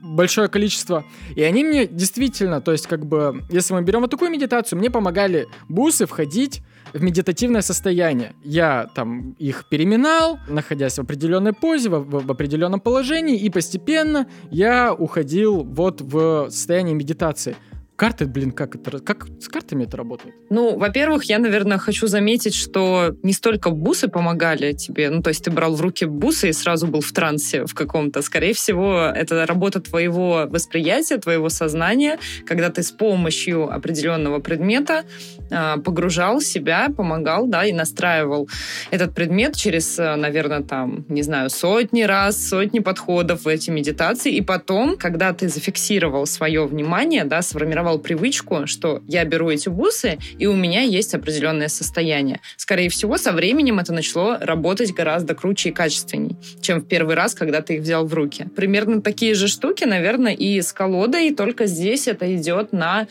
Большое 0.05 0.47
количество. 0.47 1.03
И 1.35 1.41
они 1.43 1.63
мне 1.63 1.87
действительно, 1.87 2.61
то 2.61 2.71
есть 2.71 2.87
как 2.87 3.05
бы, 3.05 3.43
если 3.49 3.73
мы 3.73 3.81
берем 3.81 4.01
вот 4.01 4.11
такую 4.11 4.31
медитацию, 4.31 4.79
мне 4.79 4.89
помогали 4.89 5.47
бусы 5.67 6.05
входить 6.05 6.61
в 6.93 7.01
медитативное 7.01 7.61
состояние. 7.61 8.33
Я 8.43 8.87
там 8.95 9.31
их 9.39 9.65
переминал, 9.69 10.39
находясь 10.47 10.97
в 10.97 11.01
определенной 11.01 11.53
позе, 11.53 11.89
в, 11.89 11.99
в- 11.99 12.25
в 12.25 12.31
определенном 12.31 12.79
положении, 12.79 13.37
и 13.37 13.49
постепенно 13.49 14.27
я 14.51 14.93
уходил 14.93 15.63
вот 15.63 16.01
в 16.01 16.49
состояние 16.49 16.95
медитации. 16.95 17.55
Карты, 17.95 18.25
блин, 18.25 18.51
как 18.51 18.75
это, 18.75 18.99
как 18.99 19.25
с 19.39 19.47
картами 19.47 19.85
это 19.85 19.95
работает? 19.95 20.35
Ну, 20.49 20.77
во-первых, 20.77 21.23
я, 21.25 21.39
наверное, 21.39 21.77
хочу 21.77 22.07
заметить, 22.07 22.53
что 22.53 23.15
не 23.23 23.31
столько 23.31 23.69
бусы 23.69 24.09
помогали 24.09 24.73
тебе, 24.73 25.09
ну, 25.09 25.21
то 25.21 25.29
есть 25.29 25.45
ты 25.45 25.51
брал 25.51 25.75
в 25.75 25.81
руки 25.81 26.03
бусы 26.03 26.49
и 26.49 26.53
сразу 26.53 26.87
был 26.87 26.99
в 26.99 27.13
трансе 27.13 27.65
в 27.65 27.73
каком-то. 27.73 28.21
Скорее 28.21 28.53
всего, 28.53 28.99
это 28.99 29.45
работа 29.45 29.79
твоего 29.79 30.45
восприятия, 30.49 31.17
твоего 31.17 31.47
сознания, 31.47 32.19
когда 32.45 32.69
ты 32.69 32.83
с 32.83 32.91
помощью 32.91 33.73
определенного 33.73 34.39
предмета 34.39 35.05
э, 35.49 35.77
погружал 35.77 36.41
себя, 36.41 36.89
помогал, 36.89 37.47
да, 37.47 37.63
и 37.63 37.71
настраивал 37.71 38.49
этот 38.91 39.15
предмет 39.15 39.55
через, 39.55 39.97
э, 39.99 40.15
наверное, 40.15 40.63
там, 40.63 41.05
не 41.07 41.21
знаю, 41.21 41.49
сотни 41.49 42.01
раз, 42.01 42.49
сотни 42.49 42.79
подходов 42.79 43.45
в 43.45 43.47
эти 43.47 43.69
медитации, 43.69 44.33
и 44.33 44.41
потом, 44.41 44.97
когда 44.97 45.31
ты 45.31 45.47
зафиксировал 45.47 46.25
свое 46.25 46.65
внимание, 46.65 47.23
да, 47.23 47.41
сформировал 47.41 47.84
сформировал 47.85 47.99
привычку, 47.99 48.67
что 48.67 49.01
я 49.07 49.25
беру 49.25 49.49
эти 49.49 49.69
бусы, 49.69 50.17
и 50.39 50.47
у 50.47 50.55
меня 50.55 50.81
есть 50.81 51.13
определенное 51.13 51.67
состояние. 51.67 52.39
Скорее 52.57 52.89
всего, 52.89 53.17
со 53.17 53.31
временем 53.31 53.79
это 53.79 53.93
начало 53.93 54.39
работать 54.39 54.93
гораздо 54.93 55.35
круче 55.35 55.69
и 55.69 55.71
качественней, 55.71 56.35
чем 56.61 56.81
в 56.81 56.87
первый 56.87 57.15
раз, 57.15 57.35
когда 57.35 57.61
ты 57.61 57.75
их 57.75 57.81
взял 57.81 58.05
в 58.05 58.13
руки. 58.13 58.47
Примерно 58.55 59.01
такие 59.01 59.35
же 59.35 59.47
штуки, 59.47 59.85
наверное, 59.85 60.33
и 60.33 60.61
с 60.61 60.73
колодой, 60.73 61.35
только 61.35 61.67
здесь 61.67 62.07
это 62.07 62.25
идет 62.35 62.73
на 62.73 63.07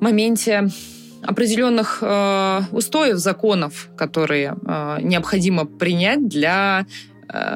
моменте 0.00 0.68
определенных 1.22 1.98
э, 2.02 2.60
устоев, 2.72 3.16
законов, 3.16 3.90
которые 3.96 4.56
э, 4.66 4.98
необходимо 5.02 5.66
принять 5.66 6.28
для 6.28 6.86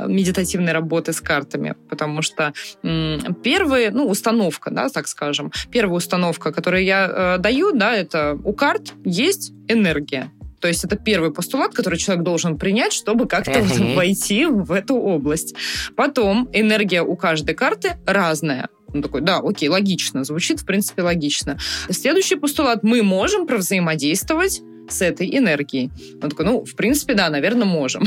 медитативной 0.07 0.73
работы 0.73 1.13
с 1.13 1.21
картами, 1.21 1.75
потому 1.89 2.23
что 2.23 2.53
первые, 2.83 3.91
ну, 3.91 4.09
установка, 4.09 4.71
да, 4.71 4.89
так 4.89 5.09
скажем, 5.09 5.53
первая 5.71 5.97
установка, 5.97 6.53
которую 6.53 6.85
я 6.85 7.37
э, 7.37 7.39
даю, 7.39 7.73
да, 7.73 7.95
это 7.95 8.39
у 8.45 8.53
карт 8.53 8.93
есть 9.05 9.53
энергия. 9.69 10.31
То 10.61 10.69
есть 10.69 10.83
это 10.83 10.97
первый 10.97 11.31
постулат, 11.31 11.75
который 11.75 11.99
человек 11.99 12.25
должен 12.25 12.57
принять, 12.57 12.95
чтобы 12.95 13.27
как-то 13.27 13.59
uh-huh. 13.59 13.95
войти 13.97 14.47
в 14.47 14.73
эту 14.73 14.95
область. 14.95 15.55
Потом 15.95 16.49
энергия 16.55 17.03
у 17.03 17.17
каждой 17.17 17.55
карты 17.55 17.99
разная. 18.07 18.69
Он 18.95 19.03
такой, 19.03 19.21
да, 19.21 19.41
окей, 19.43 19.69
логично, 19.69 20.25
звучит, 20.25 20.61
в 20.61 20.65
принципе, 20.65 21.03
логично. 21.03 21.59
Следующий 21.91 22.37
постулат. 22.37 22.83
Мы 22.83 23.03
можем 23.03 23.47
провзаимодействовать 23.47 24.63
с 24.89 25.03
этой 25.03 25.29
энергией. 25.37 25.91
Он 26.23 26.31
такой, 26.31 26.45
ну, 26.45 26.65
в 26.65 26.75
принципе, 26.75 27.15
да, 27.15 27.31
наверное, 27.31 27.67
можем. 27.67 28.05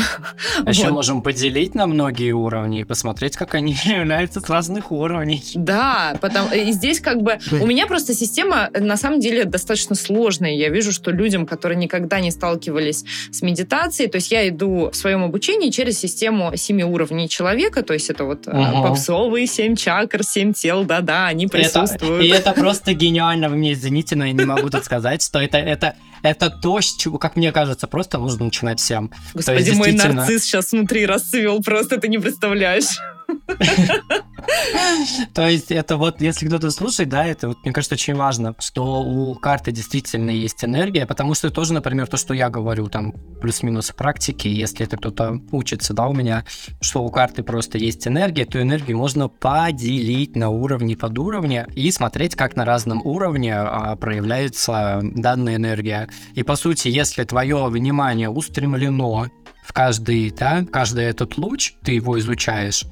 А 0.57 0.63
вот. 0.63 0.73
еще 0.73 0.89
можем 0.89 1.21
поделить 1.21 1.75
на 1.75 1.87
многие 1.87 2.31
уровни 2.31 2.81
и 2.81 2.83
посмотреть, 2.83 3.35
как 3.35 3.55
они 3.55 3.75
являются 3.85 4.39
с 4.39 4.49
разных 4.49 4.91
уровней. 4.91 5.43
Да, 5.55 6.17
потому, 6.21 6.53
и 6.53 6.71
здесь 6.71 6.99
как 6.99 7.21
бы... 7.21 7.39
У 7.51 7.65
меня 7.65 7.87
просто 7.87 8.13
система, 8.13 8.69
на 8.77 8.97
самом 8.97 9.19
деле, 9.19 9.45
достаточно 9.45 9.95
сложная. 9.95 10.51
Я 10.51 10.69
вижу, 10.69 10.91
что 10.91 11.11
людям, 11.11 11.45
которые 11.45 11.77
никогда 11.77 12.19
не 12.19 12.31
сталкивались 12.31 13.03
с 13.31 13.41
медитацией, 13.41 14.09
то 14.09 14.17
есть 14.17 14.31
я 14.31 14.47
иду 14.47 14.89
в 14.91 14.95
своем 14.95 15.23
обучении 15.23 15.69
через 15.69 15.99
систему 15.99 16.55
семи 16.55 16.83
уровней 16.83 17.29
человека, 17.29 17.83
то 17.83 17.93
есть 17.93 18.09
это 18.09 18.23
вот 18.23 18.47
угу. 18.47 18.83
попсовые 18.83 19.47
семь 19.47 19.75
чакр, 19.75 20.23
семь 20.23 20.53
тел, 20.53 20.83
да-да, 20.83 21.27
они 21.27 21.47
присутствуют. 21.47 22.23
Это, 22.23 22.23
и 22.23 22.29
это 22.29 22.53
просто 22.53 22.93
гениально. 22.93 23.49
Вы 23.49 23.57
мне 23.57 23.73
извините, 23.73 24.15
но 24.15 24.25
я 24.25 24.33
не 24.33 24.45
могу 24.45 24.69
тут 24.69 24.85
сказать, 24.85 25.23
что 25.23 25.39
это, 25.39 25.57
это 25.57 25.95
это 26.21 26.49
то, 26.49 26.81
с 26.81 26.95
чего, 26.95 27.17
как 27.17 27.35
мне 27.35 27.51
кажется, 27.51 27.87
просто 27.87 28.17
нужно 28.17 28.45
начинать 28.45 28.79
всем. 28.79 29.11
Господи, 29.33 29.59
есть, 29.59 29.75
мой 29.75 29.91
нарцисс 29.91 30.43
сейчас 30.43 30.71
внутри 30.71 31.05
расцвел, 31.05 31.61
просто 31.61 31.97
ты 31.97 32.07
не 32.07 32.17
представляешь. 32.17 32.97
То 35.33 35.47
есть 35.47 35.71
это 35.71 35.97
вот, 35.97 36.21
если 36.21 36.47
кто-то 36.47 36.71
слушает, 36.71 37.09
да, 37.09 37.25
это 37.25 37.49
вот, 37.49 37.57
мне 37.63 37.73
кажется, 37.73 37.95
очень 37.95 38.15
важно, 38.15 38.55
что 38.59 39.01
у 39.01 39.35
карты 39.35 39.71
действительно 39.71 40.31
есть 40.31 40.63
энергия, 40.63 41.05
потому 41.05 41.33
что 41.33 41.49
тоже, 41.49 41.73
например, 41.73 42.07
то, 42.07 42.17
что 42.17 42.33
я 42.33 42.49
говорю, 42.49 42.87
там, 42.87 43.13
плюс-минус 43.41 43.91
практики, 43.91 44.47
если 44.47 44.85
это 44.85 44.97
кто-то 44.97 45.41
учится, 45.51 45.93
да, 45.93 46.07
у 46.07 46.13
меня, 46.13 46.45
что 46.81 47.03
у 47.03 47.09
карты 47.09 47.43
просто 47.43 47.77
есть 47.77 48.07
энергия, 48.07 48.45
то 48.45 48.61
энергию 48.61 48.97
можно 48.97 49.27
поделить 49.27 50.35
на 50.35 50.49
уровни 50.49 50.95
под 50.95 51.17
уровне 51.19 51.67
и 51.75 51.91
смотреть, 51.91 52.35
как 52.35 52.55
на 52.55 52.65
разном 52.65 53.05
уровне 53.05 53.55
а, 53.55 53.95
проявляется 53.95 55.01
данная 55.03 55.55
энергия. 55.55 56.07
И, 56.33 56.43
по 56.43 56.55
сути, 56.55 56.87
если 56.87 57.23
твое 57.23 57.67
внимание 57.67 58.29
устремлено 58.29 59.27
в 59.67 59.73
каждый, 59.73 60.31
да, 60.31 60.65
каждый 60.71 61.05
этот 61.05 61.37
луч, 61.37 61.73
ты 61.83 61.91
его 61.91 62.17
изучаешь, 62.19 62.85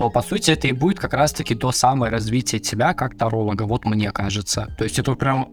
то, 0.00 0.08
по 0.08 0.22
сути, 0.22 0.52
это 0.52 0.66
и 0.66 0.72
будет 0.72 0.98
как 0.98 1.12
раз-таки 1.12 1.54
то 1.54 1.72
самое 1.72 2.10
развитие 2.10 2.58
тебя 2.58 2.94
как 2.94 3.18
таролога, 3.18 3.64
вот 3.64 3.84
мне 3.84 4.10
кажется. 4.12 4.74
То 4.78 4.84
есть 4.84 4.98
это 4.98 5.14
прям 5.14 5.50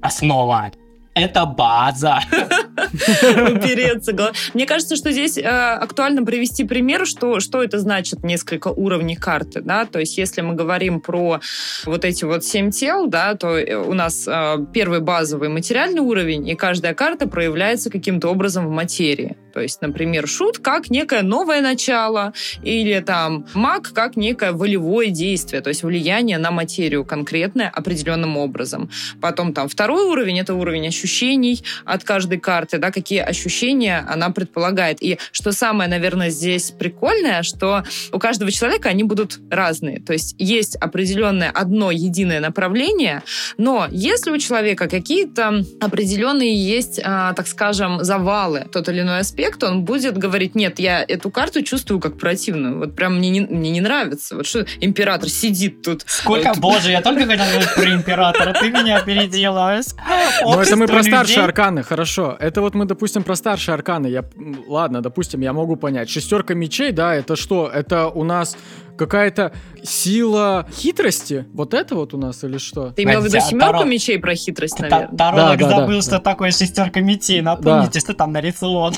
основа. 0.00 0.70
Это 1.14 1.44
база. 1.44 2.18
Упереться. 2.32 4.32
Мне 4.54 4.64
кажется, 4.64 4.96
что 4.96 5.12
здесь 5.12 5.36
э, 5.36 5.42
актуально 5.42 6.24
привести 6.24 6.64
пример, 6.64 7.04
что, 7.04 7.40
что 7.40 7.62
это 7.62 7.78
значит 7.78 8.24
несколько 8.24 8.68
уровней 8.68 9.16
карты. 9.16 9.60
Да? 9.60 9.84
То 9.84 10.00
есть 10.00 10.16
если 10.16 10.40
мы 10.40 10.54
говорим 10.54 11.00
про 11.00 11.40
вот 11.84 12.06
эти 12.06 12.24
вот 12.24 12.42
семь 12.42 12.70
тел, 12.70 13.06
да, 13.06 13.34
то 13.34 13.58
э, 13.58 13.76
у 13.76 13.92
нас 13.92 14.26
э, 14.26 14.64
первый 14.72 15.00
базовый 15.00 15.50
материальный 15.50 16.00
уровень, 16.00 16.48
и 16.48 16.54
каждая 16.54 16.94
карта 16.94 17.28
проявляется 17.28 17.90
каким-то 17.90 18.28
образом 18.28 18.66
в 18.66 18.70
материи. 18.70 19.36
То 19.54 19.60
есть, 19.60 19.80
например, 19.80 20.26
шут 20.26 20.58
как 20.58 20.90
некое 20.90 21.22
новое 21.22 21.60
начало, 21.60 22.32
или 22.62 22.98
там 22.98 23.46
маг 23.54 23.92
как 23.94 24.16
некое 24.16 24.50
волевое 24.50 25.10
действие, 25.10 25.62
то 25.62 25.68
есть 25.68 25.84
влияние 25.84 26.38
на 26.38 26.50
материю 26.50 27.04
конкретное 27.04 27.68
определенным 27.68 28.36
образом. 28.36 28.90
Потом 29.20 29.52
там 29.52 29.68
второй 29.68 30.06
уровень— 30.06 30.40
это 30.40 30.54
уровень 30.54 30.88
ощущений 30.88 31.64
от 31.84 32.02
каждой 32.02 32.40
карты, 32.40 32.78
да, 32.78 32.90
какие 32.90 33.20
ощущения 33.20 34.04
она 34.08 34.30
предполагает. 34.30 35.00
И 35.00 35.18
что 35.30 35.52
самое, 35.52 35.88
наверное, 35.88 36.30
здесь 36.30 36.72
прикольное, 36.72 37.44
что 37.44 37.84
у 38.10 38.18
каждого 38.18 38.50
человека 38.50 38.88
они 38.88 39.04
будут 39.04 39.38
разные. 39.50 40.00
То 40.00 40.12
есть 40.12 40.34
есть 40.36 40.74
определенное 40.76 41.50
одно 41.50 41.92
единое 41.92 42.40
направление, 42.40 43.22
но 43.56 43.86
если 43.90 44.32
у 44.32 44.38
человека 44.38 44.88
какие-то 44.88 45.64
определенные 45.80 46.56
есть, 46.56 47.00
а, 47.04 47.32
так 47.34 47.46
скажем, 47.46 48.02
завалы, 48.02 48.66
тот 48.72 48.88
или 48.88 49.02
иной 49.02 49.20
аспект, 49.20 49.43
аспект, 49.44 49.62
он 49.62 49.84
будет 49.84 50.16
говорить, 50.16 50.54
нет, 50.54 50.78
я 50.78 51.04
эту 51.06 51.30
карту 51.30 51.62
чувствую 51.62 52.00
как 52.00 52.18
противную. 52.18 52.78
Вот 52.78 52.96
прям 52.96 53.16
мне 53.16 53.30
не, 53.30 53.40
мне 53.40 53.70
не 53.70 53.80
нравится. 53.80 54.36
Вот 54.36 54.46
что 54.46 54.64
император 54.80 55.28
сидит 55.28 55.82
тут. 55.82 56.02
Сколько, 56.06 56.48
вот. 56.48 56.58
боже, 56.58 56.90
я 56.90 57.02
только 57.02 57.26
хотел 57.26 57.46
говорить 57.46 57.74
про 57.74 57.94
императора, 57.94 58.52
ты 58.54 58.70
меня 58.70 59.00
переделалась. 59.02 59.94
Ну 60.42 60.60
это 60.60 60.76
мы 60.76 60.86
про 60.86 61.02
старшие 61.02 61.42
арканы, 61.42 61.82
хорошо. 61.82 62.36
Это 62.40 62.60
вот 62.60 62.74
мы, 62.74 62.84
допустим, 62.86 63.22
про 63.22 63.36
старшие 63.36 63.74
арканы. 63.74 64.06
Я, 64.06 64.24
ладно, 64.66 65.02
допустим, 65.02 65.40
я 65.40 65.52
могу 65.52 65.76
понять. 65.76 66.08
Шестерка 66.08 66.54
мечей, 66.54 66.92
да, 66.92 67.14
это 67.14 67.36
что? 67.36 67.70
Это 67.72 68.08
у 68.08 68.24
нас 68.24 68.56
какая-то 68.96 69.52
сила 69.82 70.66
хитрости? 70.72 71.46
Вот 71.52 71.74
это 71.74 71.94
вот 71.94 72.14
у 72.14 72.18
нас 72.18 72.44
или 72.44 72.58
что? 72.58 72.90
Ты 72.90 73.02
имел 73.04 73.20
в 73.20 73.24
виду 73.24 73.40
семерку 73.40 73.84
мечей 73.84 74.18
про 74.18 74.34
хитрость, 74.34 74.78
наверное? 74.78 75.16
Таролог 75.16 75.60
забыл, 75.60 76.02
что 76.02 76.18
такое 76.18 76.50
шестерка 76.50 77.00
мечей. 77.00 77.40
Напомните, 77.40 78.00
что 78.00 78.14
там 78.14 78.32
нарисовано 78.32 78.96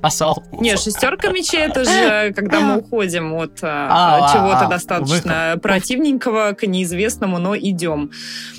спасал. 0.10 0.42
Не, 0.52 0.76
шестерка 0.76 1.28
мечей 1.28 1.60
это 1.60 1.84
же 1.84 2.32
когда 2.34 2.60
мы 2.60 2.78
уходим 2.78 3.34
от 3.34 3.58
а, 3.62 4.28
а, 4.28 4.32
чего-то 4.32 4.66
а, 4.66 4.68
достаточно 4.68 5.58
противненького 5.62 6.52
к 6.52 6.66
неизвестному, 6.66 7.38
но 7.38 7.56
идем. 7.56 8.10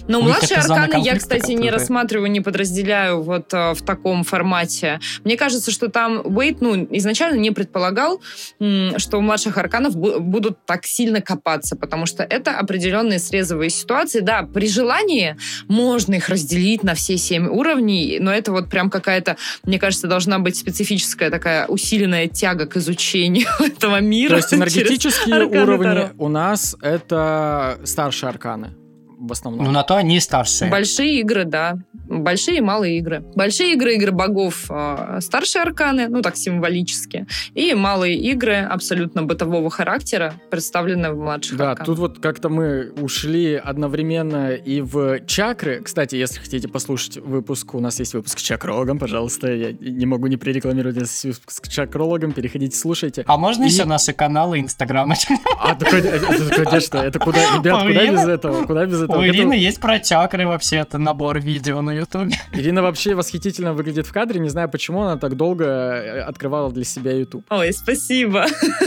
Но 0.08 0.22
младшие 0.22 0.60
арканы 0.60 1.02
я, 1.04 1.18
кстати, 1.18 1.54
не 1.54 1.72
рассматриваю, 1.72 2.30
не 2.30 2.42
подразделяю 2.42 3.22
вот 3.24 3.52
в 3.52 3.78
таком 3.86 4.24
формате. 4.24 5.00
Мне 5.24 5.36
кажется, 5.36 5.72
что 5.72 5.90
там 5.90 6.22
Уэйт, 6.24 6.62
ну, 6.62 6.88
изначально 6.92 7.40
не 7.40 7.52
предполагал, 7.52 8.22
что 8.60 9.18
у 9.18 9.22
младших 9.22 9.58
арканов 9.58 9.96
будут 9.96 10.64
так 10.66 10.86
сильно 10.86 11.22
копаться, 11.22 11.76
потому 11.76 12.06
что 12.06 12.24
это 12.24 12.58
определенные 12.58 13.20
срезовые 13.20 13.70
ситуации. 13.70 14.20
Да, 14.20 14.44
при 14.44 14.68
желании 14.68 15.38
можно 15.68 16.16
их 16.16 16.30
разделить 16.30 16.84
на 16.84 16.94
все 16.94 17.18
семь 17.18 17.48
уровней, 17.48 18.20
но 18.20 18.32
это 18.32 18.52
вот 18.52 18.70
прям 18.70 18.90
какая-то, 18.90 19.38
мне 19.64 19.80
кажется, 19.80 20.08
должна 20.08 20.40
быть 20.40 20.56
специфическая 20.56 21.31
такая 21.32 21.68
усиленная 21.68 22.28
тяга 22.28 22.66
к 22.68 22.78
изучению 22.78 23.48
этого 23.60 24.00
мира. 24.00 24.32
То 24.32 24.36
есть 24.36 24.54
энергетические 24.54 25.46
уровни 25.46 26.10
у 26.18 26.28
нас 26.28 26.76
это 26.82 27.80
старшие 27.84 28.30
арканы 28.30 28.76
в 29.22 29.32
основном. 29.32 29.66
Ну, 29.66 29.72
на 29.72 29.84
то 29.84 29.96
они 29.96 30.20
старшие. 30.20 30.70
Большие 30.72 31.20
игры, 31.20 31.46
да. 31.46 31.78
большие 32.08 32.58
и 32.58 32.62
малые 32.62 32.98
игры. 32.98 33.24
Большие 33.36 33.74
игры, 33.74 33.94
игры 33.96 34.12
богов, 34.12 34.66
э, 34.70 35.20
старшие 35.22 35.62
арканы, 35.62 36.08
ну 36.10 36.22
так 36.22 36.36
символически, 36.36 37.26
и 37.54 37.74
малые 37.74 38.16
игры 38.18 38.58
абсолютно 38.58 39.24
бытового 39.24 39.70
характера, 39.70 40.34
представлены 40.50 41.12
в 41.12 41.18
младших 41.18 41.58
Да, 41.58 41.72
арканах. 41.72 41.86
тут 41.86 42.00
вот 42.00 42.20
как-то 42.20 42.50
мы 42.50 42.92
ушли 43.02 43.54
одновременно 43.56 44.52
и 44.54 44.82
в 44.82 45.20
чакры. 45.26 45.82
Кстати, 45.82 46.16
если 46.16 46.40
хотите 46.40 46.68
послушать 46.68 47.18
выпуск, 47.18 47.76
у 47.76 47.80
нас 47.80 48.00
есть 48.00 48.14
выпуск 48.14 48.40
с 48.40 48.42
чакрологом, 48.42 49.00
пожалуйста, 49.00 49.52
я 49.54 49.72
не 49.72 50.06
могу 50.06 50.28
не 50.28 50.38
прорекламировать 50.38 50.98
этот 50.98 51.24
выпуск 51.24 51.66
с 51.66 51.70
чакрологом, 51.70 52.32
переходите, 52.34 52.76
слушайте. 52.76 53.24
А 53.28 53.38
можно 53.38 53.64
И- 53.64 53.68
еще 53.70 53.86
наши 53.86 54.14
каналы 54.14 54.60
Инстаграма? 54.60 55.16
А, 55.60 55.76
да, 55.76 55.86
конечно, 55.86 56.98
это 56.98 57.20
куда, 57.20 57.40
ребят, 57.58 57.84
куда 57.84 58.08
без 58.12 58.28
этого, 58.28 58.66
куда 58.66 58.86
без 58.86 59.02
этого? 59.02 59.11
У 59.12 59.22
Это- 59.22 59.28
Ирины 59.36 59.54
есть 59.54 59.80
про 59.80 60.00
чакры 60.00 60.48
вообще, 60.48 60.78
это 60.78 60.98
набор 60.98 61.40
видео 61.40 61.82
на 61.82 61.92
Ютубе. 61.92 62.36
Ирина 62.54 62.82
вообще 62.82 63.16
восхитительно 63.16 63.74
выглядит 63.74 64.08
в 64.08 64.14
кадре, 64.14 64.40
не 64.40 64.50
знаю, 64.50 64.70
почему 64.70 65.02
она 65.02 65.18
так 65.18 65.36
долго 65.36 65.66
э, 65.66 66.22
открывала 66.22 66.72
для 66.72 66.84
себя 66.84 67.12
YouTube. 67.12 67.46
Ой, 67.50 67.74
спасибо. 67.74 68.46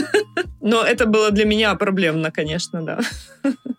Но 0.61 0.83
это 0.83 1.05
было 1.05 1.31
для 1.31 1.45
меня 1.45 1.75
проблемно, 1.75 2.31
конечно, 2.31 2.81
да. 2.81 2.99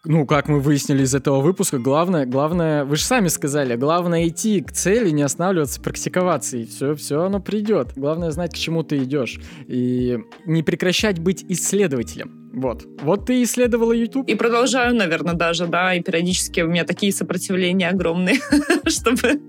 Ну, 0.04 0.24
как 0.24 0.46
мы 0.48 0.60
выяснили 0.60 1.02
из 1.02 1.14
этого 1.16 1.40
выпуска, 1.40 1.78
главное, 1.78 2.26
главное, 2.26 2.84
вы 2.84 2.94
же 2.94 3.02
сами 3.02 3.26
сказали, 3.26 3.74
главное 3.74 4.28
идти 4.28 4.60
к 4.60 4.70
цели, 4.70 5.10
не 5.10 5.22
останавливаться, 5.22 5.80
практиковаться, 5.80 6.58
и 6.58 6.64
все, 6.64 6.94
все 6.94 7.24
оно 7.24 7.40
придет. 7.40 7.94
Главное 7.96 8.30
знать, 8.30 8.52
к 8.54 8.56
чему 8.56 8.84
ты 8.84 8.98
идешь, 8.98 9.40
и 9.66 10.20
не 10.44 10.62
прекращать 10.62 11.18
быть 11.18 11.44
исследователем. 11.48 12.45
Вот. 12.56 12.86
Вот 13.02 13.26
ты 13.26 13.42
исследовала 13.42 13.92
YouTube. 13.92 14.26
И 14.28 14.34
продолжаю, 14.34 14.94
наверное, 14.94 15.34
даже, 15.34 15.66
да, 15.66 15.92
и 15.92 16.00
периодически 16.00 16.62
у 16.62 16.68
меня 16.68 16.84
такие 16.84 17.12
сопротивления 17.12 17.90
огромные, 17.90 18.38
чтобы 18.86 19.40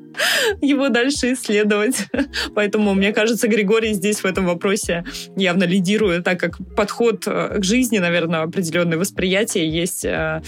его 0.62 0.90
дальше 0.90 1.32
исследовать. 1.32 2.06
Поэтому, 2.54 2.94
мне 2.94 3.14
кажется, 3.14 3.48
Григорий 3.48 3.94
здесь 3.94 4.20
в 4.20 4.26
этом 4.26 4.46
вопросе 4.46 5.06
явно 5.38 5.64
лидирует, 5.64 6.26
так 6.26 6.38
как 6.38 6.58
подход 6.76 7.24
э, 7.28 7.60
к 7.60 7.64
жизни, 7.64 8.00
наверное, 8.00 8.42
определенное 8.42 8.98
восприятие 8.98 9.70
есть 9.70 10.04
э, 10.04 10.42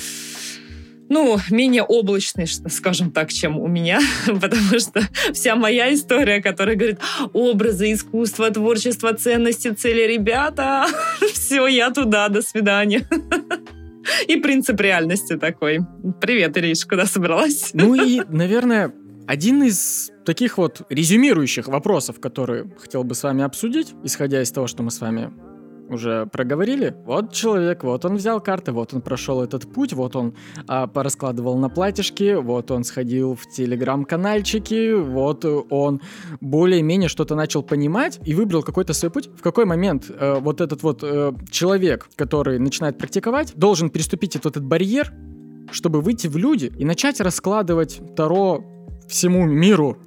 ну, 1.10 1.40
менее 1.50 1.84
облачный, 1.84 2.48
скажем 2.48 3.12
так, 3.12 3.34
чем 3.34 3.60
у 3.60 3.68
меня, 3.68 4.00
потому 4.28 4.80
что 4.80 5.02
вся 5.34 5.56
моя 5.56 5.94
история, 5.94 6.42
которая 6.42 6.76
говорит 6.76 7.00
образы, 7.34 7.92
искусство, 7.94 8.50
творчество, 8.52 9.14
ценности, 9.14 9.70
цели, 9.70 10.04
ребята, 10.14 10.86
все, 11.34 11.68
я 11.68 11.90
туда, 11.92 12.30
до 12.30 12.42
свидания. 12.42 13.08
И 14.28 14.38
принцип 14.38 14.80
реальности 14.80 15.38
такой. 15.38 15.80
Привет, 16.22 16.58
Ириш, 16.58 16.86
куда 16.86 17.06
собралась? 17.06 17.72
Ну 17.74 17.94
и, 17.94 18.22
наверное, 18.28 18.92
один 19.28 19.62
из 19.62 20.12
таких 20.26 20.58
вот 20.58 20.82
резюмирующих 20.90 21.68
вопросов, 21.68 22.20
которые 22.20 22.72
хотел 22.80 23.04
бы 23.04 23.14
с 23.14 23.22
вами 23.22 23.44
обсудить, 23.44 23.94
исходя 24.04 24.42
из 24.42 24.52
того, 24.52 24.66
что 24.66 24.82
мы 24.82 24.90
с 24.90 25.00
вами 25.02 25.32
уже 25.90 26.26
проговорили. 26.28 26.96
Вот 27.06 27.34
человек, 27.34 27.84
вот 27.84 28.06
он 28.06 28.16
взял 28.16 28.40
карты, 28.42 28.72
вот 28.72 28.94
он 28.94 29.02
прошел 29.02 29.42
этот 29.42 29.72
путь, 29.72 29.94
вот 29.94 30.16
он 30.16 30.36
а, 30.68 30.88
пораскладывал 30.88 31.58
на 31.58 31.70
платьишки, 31.70 32.36
вот 32.36 32.72
он 32.72 32.84
сходил 32.84 33.36
в 33.36 33.48
телеграм-канальчики, 33.50 34.94
вот 34.94 35.46
он 35.46 36.02
более-менее 36.42 37.10
что-то 37.10 37.36
начал 37.36 37.64
понимать 37.64 38.20
и 38.26 38.34
выбрал 38.34 38.64
какой-то 38.64 38.94
свой 38.94 39.12
путь. 39.12 39.28
В 39.28 39.42
какой 39.42 39.66
момент 39.66 40.10
э, 40.10 40.40
вот 40.40 40.62
этот 40.62 40.84
вот 40.84 41.04
э, 41.04 41.34
человек, 41.50 42.10
который 42.16 42.60
начинает 42.60 42.98
практиковать, 42.98 43.54
должен 43.56 43.90
переступить 43.90 44.36
этот, 44.36 44.58
этот 44.58 44.66
барьер, 44.66 45.12
чтобы 45.72 46.02
выйти 46.02 46.28
в 46.28 46.38
люди 46.38 46.72
и 46.78 46.86
начать 46.86 47.20
раскладывать 47.22 48.02
Таро 48.16 48.64
всему 49.08 49.46
миру 49.46 49.98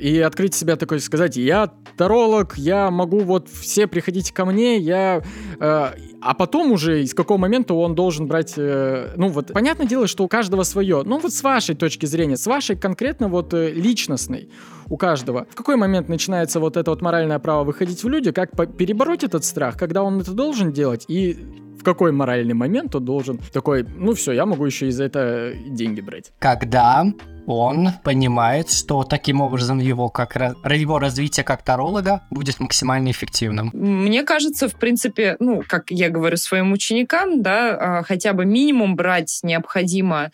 и 0.00 0.18
открыть 0.20 0.54
себя 0.54 0.76
такой, 0.76 1.00
сказать, 1.00 1.36
я 1.36 1.70
таролог, 1.96 2.56
я 2.56 2.90
могу 2.90 3.20
вот 3.20 3.48
все 3.48 3.86
приходите 3.86 4.32
ко 4.32 4.44
мне, 4.44 4.78
я... 4.78 5.22
э, 5.58 5.88
а 6.22 6.34
потом 6.34 6.72
уже 6.72 7.02
из 7.02 7.14
какого 7.14 7.38
момента 7.38 7.74
он 7.74 7.94
должен 7.94 8.26
брать... 8.26 8.54
э, 8.56 9.12
ну 9.16 9.28
вот, 9.28 9.52
понятное 9.52 9.86
дело, 9.86 10.06
что 10.06 10.24
у 10.24 10.28
каждого 10.28 10.62
свое. 10.62 11.02
Ну 11.04 11.18
вот 11.18 11.32
с 11.32 11.42
вашей 11.42 11.74
точки 11.74 12.06
зрения, 12.06 12.36
с 12.36 12.46
вашей 12.46 12.76
конкретно 12.76 13.28
вот 13.28 13.52
э, 13.52 13.70
личностной 13.72 14.50
у 14.88 14.96
каждого. 14.96 15.46
В 15.50 15.54
какой 15.54 15.76
момент 15.76 16.08
начинается 16.08 16.60
вот 16.60 16.76
это 16.76 16.90
вот 16.90 17.02
моральное 17.02 17.38
право 17.38 17.64
выходить 17.64 18.02
в 18.02 18.08
люди, 18.08 18.32
как 18.32 18.50
перебороть 18.76 19.24
этот 19.24 19.44
страх, 19.44 19.76
когда 19.76 20.02
он 20.02 20.20
это 20.20 20.32
должен 20.32 20.72
делать, 20.72 21.04
и 21.08 21.36
в 21.80 21.82
какой 21.82 22.12
моральный 22.12 22.54
момент 22.54 22.94
он 22.94 23.04
должен 23.04 23.40
такой, 23.52 23.86
ну 23.96 24.12
все, 24.12 24.32
я 24.32 24.44
могу 24.44 24.66
еще 24.66 24.88
и 24.88 24.90
за 24.90 25.04
это 25.04 25.54
деньги 25.66 26.02
брать. 26.02 26.32
Когда 26.38 27.06
он 27.50 27.90
понимает, 28.04 28.70
что 28.70 29.04
таким 29.04 29.40
образом 29.40 29.78
его, 29.78 30.08
как, 30.08 30.36
его 30.36 30.98
развитие 30.98 31.44
как 31.44 31.62
таролога 31.62 32.22
будет 32.30 32.60
максимально 32.60 33.10
эффективным. 33.10 33.70
Мне 33.72 34.22
кажется, 34.22 34.68
в 34.68 34.74
принципе, 34.74 35.36
ну, 35.40 35.62
как 35.66 35.90
я 35.90 36.08
говорю 36.08 36.36
своим 36.36 36.72
ученикам, 36.72 37.42
да, 37.42 37.98
а, 37.98 38.02
хотя 38.02 38.32
бы 38.32 38.44
минимум 38.44 38.96
брать 38.96 39.40
необходимо 39.42 40.30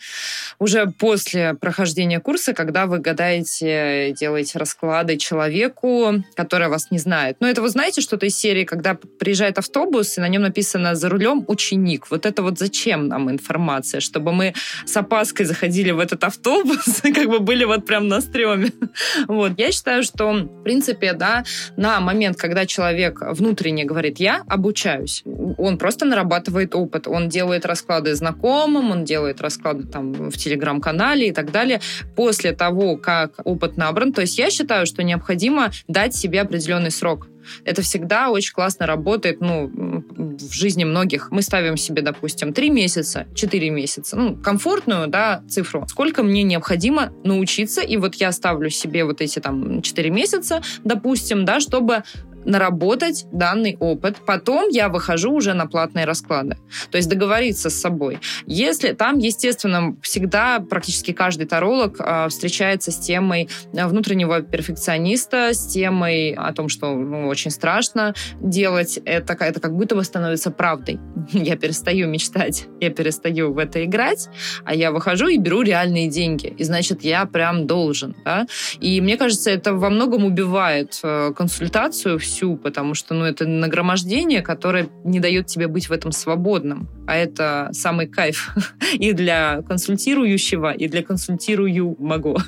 уже 0.58 0.86
после 0.86 1.54
прохождения 1.54 2.20
курса, 2.20 2.52
когда 2.52 2.86
вы 2.86 2.98
гадаете, 2.98 4.12
делаете 4.18 4.58
расклады 4.58 5.16
человеку, 5.16 6.24
который 6.34 6.68
вас 6.68 6.90
не 6.90 6.98
знает. 6.98 7.36
Но 7.40 7.48
это 7.48 7.62
вы 7.62 7.68
знаете 7.68 8.00
что-то 8.00 8.26
из 8.26 8.36
серии, 8.36 8.64
когда 8.64 8.94
приезжает 8.94 9.58
автобус, 9.58 10.18
и 10.18 10.20
на 10.20 10.28
нем 10.28 10.42
написано 10.42 10.94
«За 10.94 11.08
рулем 11.08 11.44
ученик». 11.48 12.10
Вот 12.10 12.26
это 12.26 12.42
вот 12.42 12.58
зачем 12.58 13.08
нам 13.08 13.30
информация? 13.30 14.00
Чтобы 14.00 14.32
мы 14.32 14.54
с 14.84 14.96
опаской 14.96 15.46
заходили 15.46 15.90
в 15.90 15.98
этот 15.98 16.24
автобус, 16.24 17.00
как 17.12 17.28
бы 17.28 17.40
были 17.40 17.64
вот 17.64 17.86
прям 17.86 18.08
на 18.08 18.20
стреме. 18.20 18.70
Вот. 19.28 19.52
Я 19.58 19.72
считаю, 19.72 20.02
что, 20.02 20.32
в 20.32 20.62
принципе, 20.62 21.12
да, 21.12 21.44
на 21.76 22.00
момент, 22.00 22.36
когда 22.36 22.66
человек 22.66 23.20
внутренне 23.20 23.84
говорит 23.84 24.18
«я 24.18 24.42
обучаюсь», 24.48 25.22
он 25.58 25.78
просто 25.78 26.06
нарабатывает 26.06 26.74
опыт, 26.74 27.06
он 27.06 27.28
делает 27.28 27.66
расклады 27.66 28.14
знакомым, 28.14 28.90
он 28.90 29.04
делает 29.04 29.40
расклады 29.40 29.84
там 29.84 30.12
в 30.30 30.36
телеграм-канале 30.36 31.28
и 31.28 31.32
так 31.32 31.50
далее. 31.50 31.80
После 32.14 32.52
того, 32.52 32.96
как 32.96 33.34
опыт 33.44 33.76
набран, 33.76 34.12
то 34.12 34.20
есть 34.22 34.38
я 34.38 34.50
считаю, 34.50 34.86
что 34.86 35.02
необходимо 35.02 35.70
дать 35.88 36.14
себе 36.14 36.40
определенный 36.40 36.90
срок. 36.90 37.28
Это 37.64 37.82
всегда 37.82 38.30
очень 38.30 38.52
классно 38.52 38.86
работает, 38.86 39.40
ну, 39.40 39.70
в 39.70 40.52
жизни 40.52 40.84
многих. 40.84 41.30
Мы 41.30 41.42
ставим 41.42 41.76
себе, 41.76 42.02
допустим, 42.02 42.52
3 42.52 42.70
месяца, 42.70 43.26
4 43.34 43.70
месяца, 43.70 44.16
ну, 44.16 44.36
комфортную, 44.36 45.08
да, 45.08 45.42
цифру. 45.48 45.86
Сколько 45.88 46.22
мне 46.22 46.42
необходимо 46.42 47.12
научиться, 47.24 47.80
и 47.80 47.96
вот 47.96 48.14
я 48.16 48.32
ставлю 48.32 48.70
себе 48.70 49.04
вот 49.04 49.20
эти 49.20 49.38
там 49.38 49.82
4 49.82 50.10
месяца, 50.10 50.62
допустим, 50.84 51.44
да, 51.44 51.60
чтобы 51.60 52.02
наработать 52.46 53.26
данный 53.32 53.76
опыт. 53.78 54.16
Потом 54.24 54.68
я 54.68 54.88
выхожу 54.88 55.32
уже 55.32 55.52
на 55.54 55.66
платные 55.66 56.04
расклады. 56.04 56.56
То 56.90 56.96
есть 56.96 57.08
договориться 57.08 57.68
с 57.70 57.74
собой. 57.74 58.18
Если 58.46 58.92
там, 58.92 59.18
естественно, 59.18 59.96
всегда 60.02 60.60
практически 60.60 61.12
каждый 61.12 61.46
таролог 61.46 61.96
э, 61.98 62.28
встречается 62.28 62.90
с 62.90 62.98
темой 62.98 63.48
э, 63.72 63.86
внутреннего 63.86 64.40
перфекциониста, 64.40 65.52
с 65.52 65.66
темой 65.66 66.32
о 66.32 66.52
том, 66.52 66.68
что 66.68 66.94
ну, 66.94 67.26
очень 67.26 67.50
страшно 67.50 68.14
делать 68.40 68.98
это, 69.04 69.34
это 69.34 69.60
как 69.60 69.74
будто 69.76 69.94
бы 69.94 70.04
становится 70.04 70.50
правдой. 70.50 71.00
Я 71.32 71.56
перестаю 71.56 72.08
мечтать, 72.08 72.66
я 72.80 72.90
перестаю 72.90 73.52
в 73.52 73.58
это 73.58 73.84
играть, 73.84 74.28
а 74.64 74.74
я 74.74 74.92
выхожу 74.92 75.28
и 75.28 75.38
беру 75.38 75.62
реальные 75.62 76.08
деньги. 76.08 76.54
И 76.58 76.64
значит, 76.64 77.02
я 77.02 77.24
прям 77.26 77.66
должен. 77.66 78.14
Да? 78.24 78.46
И 78.80 79.00
мне 79.00 79.16
кажется, 79.16 79.50
это 79.50 79.74
во 79.74 79.90
многом 79.90 80.24
убивает 80.24 81.00
э, 81.02 81.32
консультацию 81.36 82.18
всю, 82.36 82.56
потому 82.56 82.94
что 82.94 83.14
ну, 83.14 83.24
это 83.24 83.46
нагромождение, 83.46 84.42
которое 84.42 84.88
не 85.04 85.20
дает 85.20 85.46
тебе 85.46 85.68
быть 85.68 85.88
в 85.88 85.92
этом 85.92 86.12
свободным. 86.12 86.88
А 87.06 87.16
это 87.16 87.70
самый 87.72 88.06
кайф 88.06 88.54
и 88.92 89.12
для 89.12 89.62
консультирующего, 89.62 90.72
и 90.72 90.88
для 90.88 91.02
консультируемого, 91.02 92.42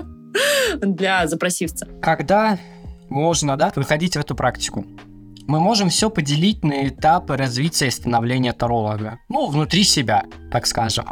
для 0.80 1.26
запросивца. 1.26 1.86
Когда 2.00 2.58
можно, 3.08 3.56
да, 3.56 3.72
выходить 3.76 4.16
в 4.16 4.20
эту 4.20 4.34
практику? 4.34 4.86
Мы 5.46 5.60
можем 5.60 5.88
все 5.88 6.10
поделить 6.10 6.64
на 6.64 6.88
этапы 6.88 7.36
развития 7.36 7.88
и 7.88 7.90
становления 7.90 8.52
таролога. 8.52 9.18
Ну, 9.28 9.48
внутри 9.48 9.84
себя, 9.84 10.24
так 10.50 10.66
скажем. 10.66 11.06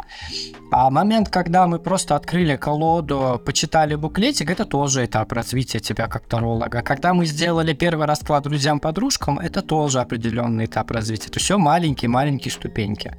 А 0.71 0.89
момент, 0.89 1.29
когда 1.29 1.65
мы 1.67 1.79
просто 1.79 2.15
открыли 2.15 2.55
колоду, 2.55 3.41
почитали 3.43 3.95
буклетик, 3.95 4.49
это 4.49 4.65
тоже 4.65 5.05
этап 5.05 5.31
развития 5.31 5.79
тебя 5.79 6.07
как 6.07 6.27
таролога. 6.27 6.81
Когда 6.81 7.13
мы 7.13 7.25
сделали 7.25 7.73
первый 7.73 8.05
расклад 8.05 8.43
друзьям-подружкам, 8.43 9.39
это 9.39 9.61
тоже 9.61 9.99
определенный 9.99 10.65
этап 10.65 10.91
развития. 10.91 11.27
Это 11.29 11.39
все 11.39 11.57
маленькие-маленькие 11.57 12.51
ступеньки. 12.51 13.17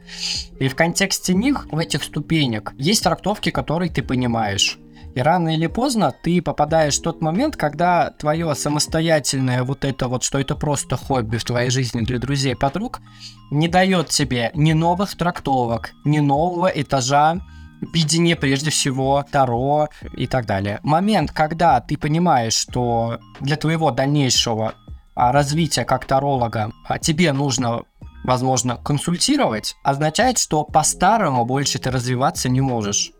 И 0.61 0.69
в 0.69 0.77
контексте 0.77 1.35
них, 1.35 1.67
в 1.71 1.79
этих 1.79 2.05
ступенек, 2.05 2.73
есть 2.79 3.03
трактовки, 3.03 3.51
которые 3.51 3.91
ты 3.91 4.03
понимаешь. 4.03 4.79
И 5.15 5.21
рано 5.21 5.55
или 5.55 5.67
поздно 5.67 6.15
ты 6.23 6.41
попадаешь 6.41 6.99
в 6.99 7.03
тот 7.03 7.21
момент, 7.21 7.57
когда 7.57 8.11
твое 8.11 8.55
самостоятельное 8.55 9.65
вот 9.65 9.85
это 9.85 10.09
вот, 10.09 10.23
что 10.23 10.39
это 10.39 10.55
просто 10.55 10.97
хобби 10.97 11.37
в 11.37 11.45
твоей 11.45 11.71
жизни 11.71 12.03
для 12.03 12.19
друзей 12.19 12.55
подруг, 12.55 13.01
не 13.51 13.69
дает 13.69 14.09
тебе 14.09 14.51
ни 14.55 14.73
новых 14.73 15.17
трактовок, 15.17 15.93
ни 16.05 16.21
нового 16.21 16.69
этажа 16.69 17.41
видение 17.93 18.37
прежде 18.37 18.71
всего 18.71 19.25
Таро 19.31 19.89
и 20.17 20.27
так 20.27 20.47
далее. 20.47 20.81
Момент, 20.83 21.33
когда 21.33 21.81
ты 21.81 21.97
понимаешь, 21.97 22.55
что 22.55 23.19
для 23.41 23.57
твоего 23.57 23.91
дальнейшего 23.91 24.75
а, 25.15 25.33
развития 25.33 25.85
как 25.85 26.05
таролога 26.05 26.71
а, 26.87 26.99
тебе 26.99 27.33
нужно 27.33 27.83
возможно, 28.25 28.77
консультировать, 28.77 29.77
означает, 29.83 30.39
что 30.39 30.65
по-старому 30.65 31.45
больше 31.45 31.79
ты 31.79 31.91
развиваться 31.91 32.49
не 32.49 32.61
можешь. 32.61 33.13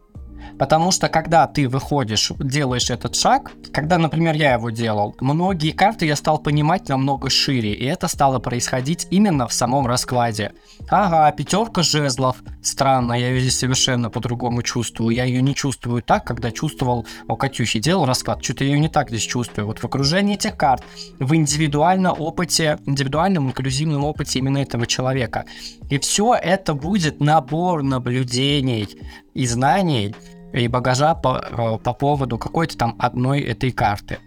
Потому 0.61 0.91
что 0.91 1.09
когда 1.09 1.47
ты 1.47 1.67
выходишь, 1.71 2.33
делаешь 2.39 2.91
этот 2.91 3.17
шаг, 3.17 3.53
когда, 3.73 3.97
например, 3.97 4.35
я 4.35 4.53
его 4.53 4.69
делал, 4.69 5.17
многие 5.19 5.71
карты 5.71 6.05
я 6.05 6.17
стал 6.17 6.39
понимать 6.39 6.87
намного 6.91 7.31
шире, 7.31 7.73
и 7.73 7.87
это 7.87 8.09
стало 8.09 8.41
происходить 8.41 9.07
именно 9.11 9.49
в 9.49 9.55
самом 9.55 9.87
раскладе. 9.87 10.53
Ага, 10.91 11.33
пятерка 11.33 11.83
жезлов. 11.83 12.37
Странно, 12.63 13.15
я 13.15 13.31
ее 13.31 13.41
здесь 13.41 13.59
совершенно 13.59 14.11
по-другому 14.11 14.63
чувствую. 14.63 15.17
Я 15.17 15.25
ее 15.25 15.41
не 15.41 15.55
чувствую 15.55 16.03
так, 16.03 16.27
когда 16.27 16.51
чувствовал 16.51 17.07
у 17.27 17.37
Катюхи. 17.37 17.79
Делал 17.79 18.05
расклад, 18.05 18.45
что-то 18.45 18.65
я 18.65 18.73
ее 18.73 18.81
не 18.81 18.91
так 18.91 19.09
здесь 19.09 19.23
чувствую. 19.23 19.67
Вот 19.67 19.79
в 19.79 19.85
окружении 19.87 20.35
этих 20.35 20.59
карт, 20.59 20.85
в 21.19 21.35
индивидуальном 21.35 22.21
опыте, 22.21 22.79
индивидуальном 22.85 23.49
инклюзивном 23.49 24.05
опыте 24.05 24.41
именно 24.41 24.59
этого 24.59 24.87
человека. 24.87 25.47
И 25.89 25.99
все 25.99 26.35
это 26.35 26.75
будет 26.75 27.19
набор 27.19 27.83
наблюдений 27.83 28.89
и 29.41 29.47
знаний, 29.47 30.15
и 30.53 30.69
багажа 30.69 31.15
по, 31.15 31.39
э, 31.39 31.79
по 31.79 31.95
поводу 31.95 32.39
какой-то 32.39 32.77
там 32.77 32.97
одной 32.99 33.41
этой 33.41 33.71
карты. 33.71 34.19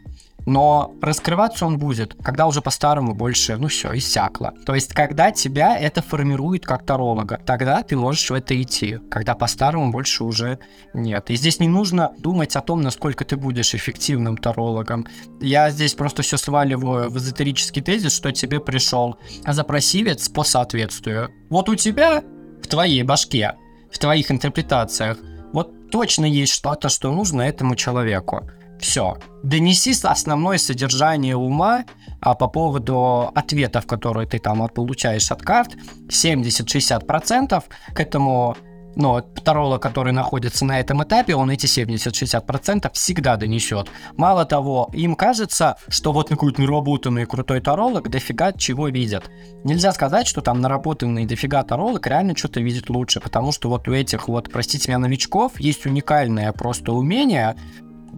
Но 0.46 0.94
раскрываться 1.02 1.66
он 1.66 1.78
будет, 1.78 2.16
когда 2.22 2.48
уже 2.48 2.62
по-старому 2.62 3.16
больше, 3.16 3.56
ну 3.56 3.68
все, 3.68 3.96
иссякло. 3.96 4.54
То 4.66 4.76
есть, 4.76 4.94
когда 4.94 5.32
тебя 5.32 5.78
это 5.78 6.02
формирует 6.02 6.66
как 6.66 6.86
таролога, 6.86 7.40
тогда 7.46 7.82
ты 7.82 7.96
можешь 7.96 8.30
в 8.30 8.34
это 8.34 8.62
идти. 8.62 9.00
Когда 9.10 9.36
по-старому 9.36 9.92
больше 9.92 10.24
уже 10.24 10.60
нет. 10.94 11.30
И 11.30 11.36
здесь 11.36 11.60
не 11.60 11.70
нужно 11.70 12.12
думать 12.18 12.56
о 12.56 12.62
том, 12.62 12.82
насколько 12.82 13.24
ты 13.24 13.38
будешь 13.38 13.74
эффективным 13.74 14.36
тарологом. 14.36 15.08
Я 15.40 15.70
здесь 15.70 15.94
просто 15.94 16.24
все 16.24 16.38
сваливаю 16.38 17.10
в 17.10 17.18
эзотерический 17.18 17.82
тезис, 17.82 18.14
что 18.14 18.32
тебе 18.32 18.60
пришел 18.60 19.16
запросивец 19.48 20.28
по 20.28 20.44
соответствию. 20.44 21.30
Вот 21.50 21.70
у 21.70 21.76
тебя 21.76 22.22
в 22.62 22.68
твоей 22.68 23.04
башке, 23.04 23.54
в 23.94 24.00
твоих 24.00 24.32
интерпретациях 24.32 25.18
вот 25.54 25.92
точно 25.92 26.26
есть 26.26 26.54
что-то, 26.54 26.90
что 26.90 27.12
нужно 27.12 27.44
этому 27.44 27.76
человеку. 27.76 28.50
Все. 28.80 29.18
Донеси 29.44 29.94
основное 30.04 30.58
содержание 30.58 31.36
ума 31.36 31.86
а 32.26 32.36
по 32.36 32.48
поводу 32.48 33.32
ответов, 33.36 33.86
которые 33.86 34.26
ты 34.28 34.40
там 34.40 34.68
получаешь 34.70 35.30
от 35.32 35.42
карт, 35.42 35.76
70-60% 36.08 37.64
к 37.94 38.00
этому 38.00 38.56
но 38.96 39.22
таролог, 39.22 39.82
который 39.82 40.14
находится 40.14 40.66
на 40.66 40.80
этом 40.80 41.04
этапе, 41.04 41.36
он 41.36 41.50
эти 41.50 41.66
70-60% 41.66 42.92
всегда 42.94 43.38
донесет. 43.38 43.90
Мало 44.16 44.46
того, 44.46 44.90
им 44.94 45.16
кажется, 45.16 45.78
что 45.88 46.12
вот 46.12 46.30
какой-то 46.30 46.62
наработанный 46.62 47.26
крутой 47.26 47.62
таролог 47.62 48.10
дофига 48.10 48.52
чего 48.54 48.88
видит. 48.88 49.30
Нельзя 49.64 49.92
сказать, 49.94 50.28
что 50.28 50.42
там 50.42 50.62
наработанный 50.62 51.26
дофига 51.26 51.64
таролог 51.64 52.06
реально 52.08 52.36
что-то 52.36 52.62
видит 52.62 52.90
лучше, 52.90 53.20
потому 53.20 53.52
что 53.52 53.70
вот 53.70 53.88
у 53.88 53.94
этих 53.94 54.28
вот, 54.28 54.52
простите 54.52 54.90
меня, 54.90 55.00
новичков 55.00 55.60
есть 55.60 55.86
уникальное 55.86 56.52
просто 56.52 56.92
умение 56.92 57.56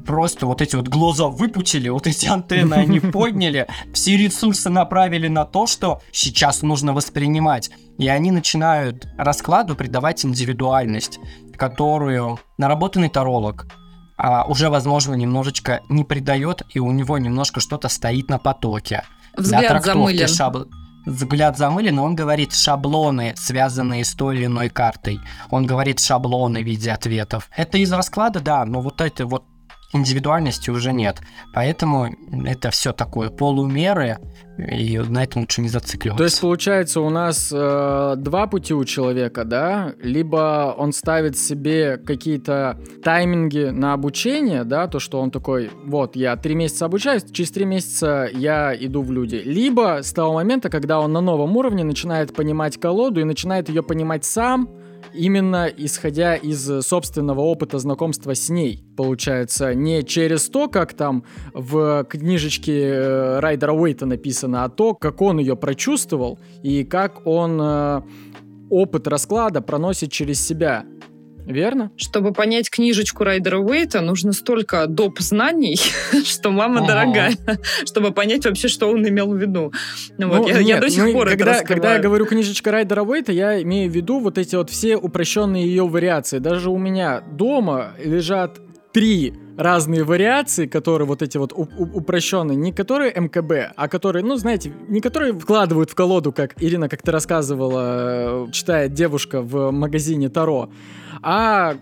просто 0.05 0.45
вот 0.45 0.61
эти 0.61 0.75
вот 0.75 0.87
глаза 0.87 1.27
выпучили, 1.27 1.89
вот 1.89 2.07
эти 2.07 2.27
антенны 2.27 2.73
они 2.75 2.99
подняли, 3.11 3.67
все 3.93 4.17
ресурсы 4.17 4.69
направили 4.69 5.27
на 5.27 5.45
то, 5.45 5.67
что 5.67 6.01
сейчас 6.11 6.61
нужно 6.61 6.93
воспринимать. 6.93 7.71
И 7.97 8.07
они 8.07 8.31
начинают 8.31 9.07
раскладу 9.17 9.75
придавать 9.75 10.25
индивидуальность, 10.25 11.19
которую 11.57 12.39
наработанный 12.57 13.09
таролог 13.09 13.67
а, 14.17 14.45
уже, 14.45 14.69
возможно, 14.69 15.13
немножечко 15.13 15.81
не 15.89 16.03
придает, 16.03 16.63
и 16.73 16.79
у 16.79 16.91
него 16.91 17.17
немножко 17.17 17.59
что-то 17.59 17.89
стоит 17.89 18.29
на 18.29 18.37
потоке. 18.37 19.03
Взгляд 19.35 19.83
замылен. 19.83 20.27
Шабл... 20.27 20.67
Взгляд 21.05 21.57
замылен, 21.57 21.99
он 21.99 22.15
говорит 22.15 22.53
шаблоны, 22.53 23.33
связанные 23.35 24.03
с 24.03 24.13
той 24.13 24.37
или 24.37 24.45
иной 24.45 24.69
картой. 24.69 25.19
Он 25.51 25.67
говорит 25.67 25.99
шаблоны 25.99 26.63
в 26.63 26.65
виде 26.65 26.91
ответов. 26.91 27.49
Это 27.55 27.77
из 27.77 27.91
расклада, 27.91 28.39
да, 28.39 28.65
но 28.65 28.81
вот 28.81 29.01
это 29.01 29.27
вот 29.27 29.43
индивидуальности 29.93 30.69
уже 30.69 30.93
нет. 30.93 31.17
Поэтому 31.53 32.09
это 32.45 32.69
все 32.71 32.91
такое 32.91 33.29
полумеры, 33.29 34.17
и 34.57 34.97
на 34.99 35.23
этом 35.23 35.41
лучше 35.41 35.61
не 35.61 35.69
зацикливаться. 35.69 36.17
То 36.17 36.23
есть, 36.23 36.41
получается, 36.41 37.01
у 37.01 37.09
нас 37.09 37.51
э, 37.53 38.15
два 38.17 38.47
пути 38.47 38.73
у 38.73 38.85
человека, 38.85 39.43
да? 39.43 39.93
Либо 40.01 40.73
он 40.77 40.93
ставит 40.93 41.37
себе 41.37 41.97
какие-то 41.97 42.79
тайминги 43.03 43.69
на 43.71 43.93
обучение, 43.93 44.63
да, 44.63 44.87
то, 44.87 44.99
что 44.99 45.19
он 45.19 45.31
такой, 45.31 45.69
вот, 45.85 46.15
я 46.15 46.35
три 46.37 46.55
месяца 46.55 46.85
обучаюсь, 46.85 47.23
через 47.31 47.51
три 47.51 47.65
месяца 47.65 48.29
я 48.31 48.73
иду 48.75 49.01
в 49.01 49.11
люди. 49.11 49.41
Либо 49.43 49.99
с 50.01 50.13
того 50.13 50.33
момента, 50.33 50.69
когда 50.69 50.99
он 50.99 51.11
на 51.11 51.21
новом 51.21 51.55
уровне 51.57 51.83
начинает 51.83 52.33
понимать 52.33 52.79
колоду 52.79 53.19
и 53.19 53.23
начинает 53.23 53.69
ее 53.69 53.83
понимать 53.83 54.25
сам, 54.25 54.69
именно 55.15 55.67
исходя 55.67 56.35
из 56.35 56.85
собственного 56.85 57.41
опыта 57.41 57.79
знакомства 57.79 58.35
с 58.35 58.49
ней. 58.49 58.83
Получается, 58.97 59.73
не 59.73 60.03
через 60.03 60.49
то, 60.49 60.67
как 60.67 60.93
там 60.93 61.23
в 61.53 62.03
книжечке 62.05 62.81
э, 62.81 63.39
Райдера 63.39 63.73
Уэйта 63.73 64.05
написано, 64.05 64.63
а 64.63 64.69
то, 64.69 64.93
как 64.93 65.21
он 65.21 65.39
ее 65.39 65.55
прочувствовал 65.55 66.39
и 66.63 66.83
как 66.83 67.25
он 67.25 67.59
э, 67.61 68.01
опыт 68.69 69.07
расклада 69.07 69.61
проносит 69.61 70.11
через 70.11 70.45
себя. 70.45 70.85
Верно? 71.45 71.91
Чтобы 71.95 72.33
понять 72.33 72.69
книжечку 72.69 73.23
Райдера 73.23 73.59
Уэйта, 73.59 74.01
нужно 74.01 74.33
столько 74.33 74.87
доп. 74.87 75.19
знаний, 75.19 75.79
что 76.25 76.49
мама 76.49 76.79
ага. 76.79 76.87
дорогая, 76.87 77.33
чтобы 77.85 78.11
понять 78.11 78.45
вообще, 78.45 78.67
что 78.67 78.89
он 78.89 79.07
имел 79.07 79.31
в 79.31 79.37
виду. 79.37 79.71
Ну, 80.17 80.29
вот, 80.29 80.47
я, 80.47 80.57
нет, 80.57 80.67
я 80.67 80.79
до 80.81 80.89
сих 80.89 81.03
ну, 81.05 81.13
пор 81.13 81.29
когда, 81.29 81.57
это 81.57 81.65
Когда 81.65 81.93
я 81.93 81.99
говорю 81.99 82.25
книжечка 82.25 82.71
Райдера 82.71 83.03
Уэйта, 83.03 83.31
я 83.31 83.61
имею 83.61 83.91
в 83.91 83.95
виду 83.95 84.19
вот 84.19 84.37
эти 84.37 84.55
вот 84.55 84.69
все 84.69 84.97
упрощенные 84.97 85.65
ее 85.65 85.87
вариации. 85.87 86.39
Даже 86.39 86.69
у 86.69 86.77
меня 86.77 87.21
дома 87.21 87.93
лежат 88.03 88.59
три 88.95 89.33
разные 89.57 90.05
вариации, 90.05 90.67
которые 90.67 91.05
вот 91.05 91.21
эти 91.21 91.37
вот 91.37 91.51
упрощенные, 91.53 92.55
не 92.55 92.71
которые 92.71 93.13
МКБ, 93.13 93.73
а 93.75 93.87
которые, 93.89 94.23
ну, 94.23 94.37
знаете, 94.37 94.71
не 94.87 95.01
которые 95.01 95.37
вкладывают 95.37 95.89
в 95.89 95.95
колоду, 95.95 96.31
как 96.31 96.53
Ирина, 96.61 96.87
как 96.87 97.01
ты 97.01 97.11
рассказывала, 97.11 98.47
э, 98.47 98.51
читает 98.53 98.93
девушка 98.93 99.41
в 99.41 99.71
магазине 99.71 100.29
Таро, 100.29 100.69
а 101.21 101.75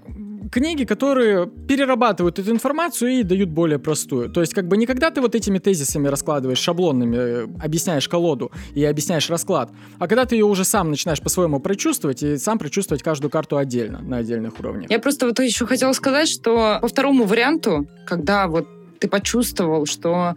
книги, 0.51 0.83
которые 0.83 1.47
перерабатывают 1.47 2.39
эту 2.39 2.51
информацию 2.51 3.11
и 3.11 3.23
дают 3.23 3.49
более 3.49 3.79
простую. 3.79 4.29
То 4.29 4.41
есть, 4.41 4.53
как 4.53 4.67
бы 4.67 4.77
никогда 4.77 5.09
ты 5.09 5.21
вот 5.21 5.35
этими 5.35 5.59
тезисами 5.59 6.07
раскладываешь, 6.07 6.59
шаблонными, 6.59 7.15
э, 7.17 7.47
объясняешь 7.61 8.07
колоду 8.07 8.51
и 8.75 8.83
объясняешь 8.85 9.29
расклад, 9.29 9.71
а 9.99 10.07
когда 10.07 10.25
ты 10.25 10.35
ее 10.35 10.45
уже 10.45 10.63
сам 10.63 10.91
начинаешь 10.91 11.21
по-своему 11.21 11.59
прочувствовать 11.59 12.21
и 12.23 12.37
сам 12.37 12.59
прочувствовать 12.59 13.03
каждую 13.03 13.31
карту 13.31 13.57
отдельно, 13.57 13.99
на 13.99 14.17
отдельных 14.17 14.59
уровнях. 14.59 14.91
Я 14.91 14.99
просто 14.99 15.25
вот 15.27 15.39
еще 15.39 15.65
хотела 15.65 15.93
сказать, 15.93 16.27
что 16.27 16.79
по 16.81 16.87
второму 16.87 17.25
варианту, 17.25 17.87
когда 18.05 18.47
вот 18.47 18.67
ты 19.03 19.09
почувствовал, 19.09 19.85
что 19.85 20.35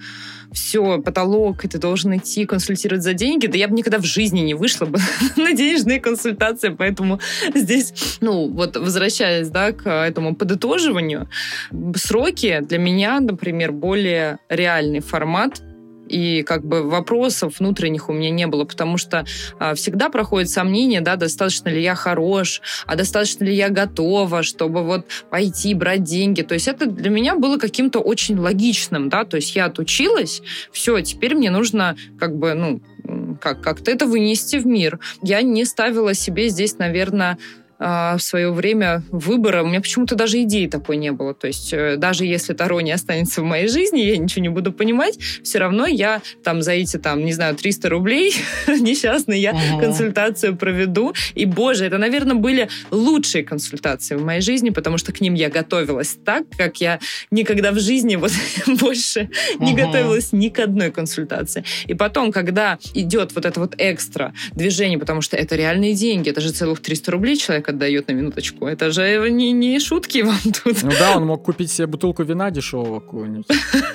все, 0.52 1.00
потолок, 1.00 1.64
и 1.64 1.68
ты 1.68 1.78
должен 1.78 2.16
идти 2.16 2.46
консультировать 2.46 3.04
за 3.04 3.12
деньги, 3.12 3.46
да 3.46 3.56
я 3.56 3.68
бы 3.68 3.74
никогда 3.76 3.98
в 3.98 4.04
жизни 4.04 4.40
не 4.40 4.54
вышла 4.54 4.86
бы 4.86 4.98
на 5.36 5.52
денежные 5.52 6.00
консультации, 6.00 6.70
поэтому 6.70 7.20
здесь, 7.54 8.18
ну, 8.20 8.48
вот 8.48 8.76
возвращаясь, 8.76 9.50
да, 9.50 9.70
к 9.70 9.88
этому 9.88 10.34
подытоживанию, 10.34 11.28
сроки 11.94 12.58
для 12.60 12.78
меня, 12.78 13.20
например, 13.20 13.70
более 13.70 14.38
реальный 14.48 15.00
формат, 15.00 15.62
и 16.08 16.42
как 16.42 16.64
бы 16.64 16.82
вопросов 16.82 17.58
внутренних 17.58 18.08
у 18.08 18.12
меня 18.12 18.30
не 18.30 18.46
было, 18.46 18.64
потому 18.64 18.98
что 18.98 19.24
а, 19.58 19.74
всегда 19.74 20.08
проходит 20.08 20.50
сомнение, 20.50 21.00
да, 21.00 21.16
достаточно 21.16 21.68
ли 21.68 21.82
я 21.82 21.94
хорош, 21.94 22.60
а 22.86 22.96
достаточно 22.96 23.44
ли 23.44 23.54
я 23.54 23.68
готова, 23.68 24.42
чтобы 24.42 24.82
вот 24.82 25.06
пойти 25.30 25.74
брать 25.74 26.02
деньги. 26.02 26.42
То 26.42 26.54
есть 26.54 26.68
это 26.68 26.86
для 26.86 27.10
меня 27.10 27.36
было 27.36 27.58
каким-то 27.58 28.00
очень 28.00 28.38
логичным, 28.38 29.08
да, 29.08 29.24
то 29.24 29.36
есть 29.36 29.56
я 29.56 29.66
отучилась, 29.66 30.42
все, 30.70 31.00
теперь 31.00 31.34
мне 31.34 31.50
нужно 31.50 31.96
как 32.18 32.36
бы, 32.36 32.54
ну, 32.54 32.80
как, 33.40 33.60
как-то 33.60 33.90
это 33.90 34.06
вынести 34.06 34.56
в 34.56 34.66
мир. 34.66 34.98
Я 35.22 35.42
не 35.42 35.64
ставила 35.64 36.14
себе 36.14 36.48
здесь, 36.48 36.78
наверное, 36.78 37.38
в 37.78 38.18
свое 38.18 38.50
время 38.50 39.02
выбора, 39.10 39.62
у 39.62 39.66
меня 39.66 39.80
почему-то 39.80 40.14
даже 40.14 40.42
идеи 40.42 40.66
такой 40.66 40.96
не 40.96 41.12
было. 41.12 41.34
То 41.34 41.46
есть 41.46 41.72
э, 41.72 41.96
даже 41.96 42.24
если 42.24 42.54
Таро 42.54 42.80
не 42.80 42.92
останется 42.92 43.42
в 43.42 43.44
моей 43.44 43.68
жизни, 43.68 44.00
я 44.00 44.16
ничего 44.16 44.42
не 44.42 44.48
буду 44.48 44.72
понимать, 44.72 45.18
все 45.42 45.58
равно 45.58 45.86
я 45.86 46.22
там 46.42 46.62
за 46.62 46.72
эти, 46.72 46.96
там, 46.96 47.24
не 47.24 47.32
знаю, 47.32 47.54
300 47.54 47.88
рублей 47.88 48.34
несчастные 48.66 49.40
я 49.40 49.52
uh-huh. 49.52 49.80
консультацию 49.80 50.56
проведу. 50.56 51.14
И, 51.34 51.44
боже, 51.44 51.84
это, 51.86 51.98
наверное, 51.98 52.34
были 52.34 52.68
лучшие 52.90 53.44
консультации 53.44 54.14
в 54.14 54.24
моей 54.24 54.40
жизни, 54.40 54.70
потому 54.70 54.98
что 54.98 55.12
к 55.12 55.20
ним 55.20 55.34
я 55.34 55.50
готовилась 55.50 56.16
так, 56.24 56.44
как 56.56 56.80
я 56.80 56.98
никогда 57.30 57.72
в 57.72 57.78
жизни 57.78 58.16
вот 58.16 58.32
больше 58.66 59.20
uh-huh. 59.20 59.64
не 59.64 59.74
готовилась 59.74 60.32
ни 60.32 60.48
к 60.48 60.58
одной 60.60 60.90
консультации. 60.90 61.64
И 61.86 61.94
потом, 61.94 62.32
когда 62.32 62.78
идет 62.94 63.34
вот 63.34 63.44
это 63.44 63.60
вот 63.60 63.74
экстра 63.78 64.32
движение, 64.52 64.98
потому 64.98 65.20
что 65.20 65.36
это 65.36 65.56
реальные 65.56 65.94
деньги, 65.94 66.30
это 66.30 66.40
же 66.40 66.52
целых 66.52 66.80
300 66.80 67.10
рублей 67.10 67.36
человек 67.36 67.65
денег 67.66 67.68
отдает 67.68 68.08
на 68.08 68.12
минуточку. 68.12 68.66
Это 68.66 68.90
же 68.90 69.30
не, 69.30 69.52
не 69.52 69.80
шутки 69.80 70.22
вам 70.22 70.38
тут. 70.64 70.82
Ну 70.82 70.90
да, 70.98 71.16
он 71.16 71.26
мог 71.26 71.44
купить 71.44 71.70
себе 71.70 71.86
бутылку 71.86 72.22
вина 72.22 72.50
дешевого 72.50 73.00
какую-нибудь, 73.00 73.46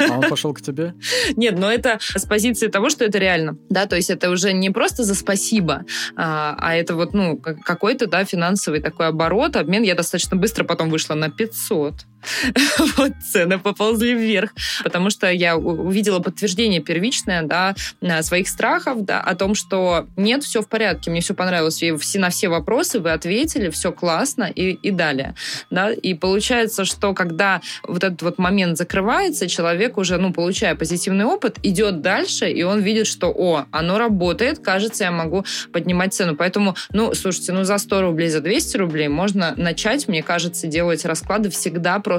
а 0.10 0.18
он 0.18 0.30
пошел 0.30 0.54
к 0.54 0.62
тебе. 0.62 0.94
Нет, 1.36 1.58
но 1.58 1.72
это 1.72 2.00
с 2.00 2.26
позиции 2.26 2.68
того, 2.68 2.90
что 2.90 3.06
это 3.06 3.18
реально. 3.18 3.58
Да, 3.70 3.86
то 3.86 3.96
есть 3.96 4.10
это 4.10 4.30
уже 4.30 4.54
не 4.54 4.70
просто 4.70 5.04
за 5.04 5.16
спасибо, 5.16 5.84
а, 6.16 6.56
а 6.58 6.76
это 6.76 6.96
вот, 6.96 7.14
ну, 7.14 7.38
какой-то, 7.38 8.08
да, 8.08 8.26
финансовый 8.26 8.82
такой 8.82 9.08
оборот, 9.08 9.56
обмен. 9.56 9.84
Я 9.84 9.96
достаточно 9.96 10.38
быстро 10.38 10.64
потом 10.64 10.90
вышла 10.90 11.16
на 11.16 11.30
500. 11.30 11.94
вот 12.98 13.12
цены 13.24 13.60
поползли 13.60 14.14
вверх, 14.14 14.52
потому 14.84 15.10
что 15.10 15.32
я 15.32 15.58
увидела 15.58 16.20
подтверждение 16.20 16.82
первичное, 16.82 17.44
да, 17.44 17.76
своих 18.22 18.48
страхов, 18.48 19.06
да, 19.06 19.22
о 19.22 19.36
том, 19.36 19.56
что 19.56 20.08
нет, 20.18 20.44
все 20.44 20.62
в 20.62 20.68
порядке, 20.68 21.12
мне 21.12 21.22
все 21.22 21.34
понравилось, 21.34 21.82
и 21.84 21.96
все, 21.98 22.20
на 22.20 22.30
все 22.30 22.50
вопросы 22.50 23.00
вы 23.00 23.12
ответили, 23.12 23.70
все 23.70 23.92
классно 23.92 24.44
и, 24.44 24.72
и 24.72 24.92
далее, 24.92 25.36
да, 25.70 25.92
и 25.92 26.14
получается, 26.14 26.86
что 26.86 27.14
когда 27.14 27.62
вот 27.84 28.04
этот 28.04 28.22
вот 28.22 28.38
момент 28.38 28.78
закрывается, 28.78 29.48
человек 29.48 29.98
уже, 29.98 30.18
ну, 30.18 30.34
получая 30.34 30.76
позитивный 30.76 31.26
опыт, 31.26 31.58
идет 31.64 32.02
дальше, 32.02 32.50
и 32.50 32.64
он 32.64 32.82
видит, 32.82 33.08
что, 33.08 33.28
о, 33.28 33.66
оно 33.72 33.98
работает, 33.98 34.60
кажется, 34.60 35.06
я 35.06 35.12
могу 35.12 35.46
поднимать 35.72 36.14
цену, 36.14 36.36
поэтому, 36.36 36.76
ну, 36.92 37.14
слушайте, 37.14 37.54
ну, 37.54 37.64
за 37.64 37.78
100 37.78 38.02
рублей, 38.02 38.30
за 38.30 38.42
200 38.42 38.78
рублей 38.78 39.08
можно 39.08 39.54
начать, 39.58 40.08
мне 40.08 40.24
кажется, 40.24 40.68
делать 40.68 41.06
расклады 41.06 41.50
всегда 41.50 42.00
просто 42.00 42.11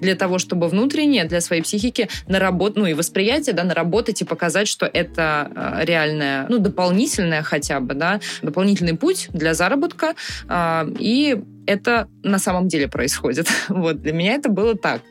для 0.00 0.14
того, 0.14 0.38
чтобы 0.38 0.68
внутренне, 0.68 1.24
для 1.24 1.40
своей 1.40 1.62
психики 1.62 2.08
наработать, 2.28 2.76
ну 2.76 2.86
и 2.86 2.94
восприятие, 2.94 3.54
да, 3.54 3.64
наработать 3.64 4.22
и 4.22 4.24
показать, 4.24 4.68
что 4.68 4.86
это 4.86 5.50
э, 5.54 5.84
реальное, 5.84 6.46
ну, 6.48 6.58
дополнительное 6.58 7.42
хотя 7.42 7.80
бы, 7.80 7.94
да, 7.94 8.20
дополнительный 8.42 8.96
путь 8.96 9.28
для 9.32 9.54
заработка, 9.54 10.14
э, 10.48 10.92
и 10.98 11.42
это 11.66 12.08
на 12.22 12.38
самом 12.38 12.68
деле 12.68 12.88
происходит. 12.88 13.48
Вот, 13.68 14.02
для 14.02 14.12
меня 14.12 14.34
это 14.34 14.50
было 14.50 14.74
так. 14.74 15.02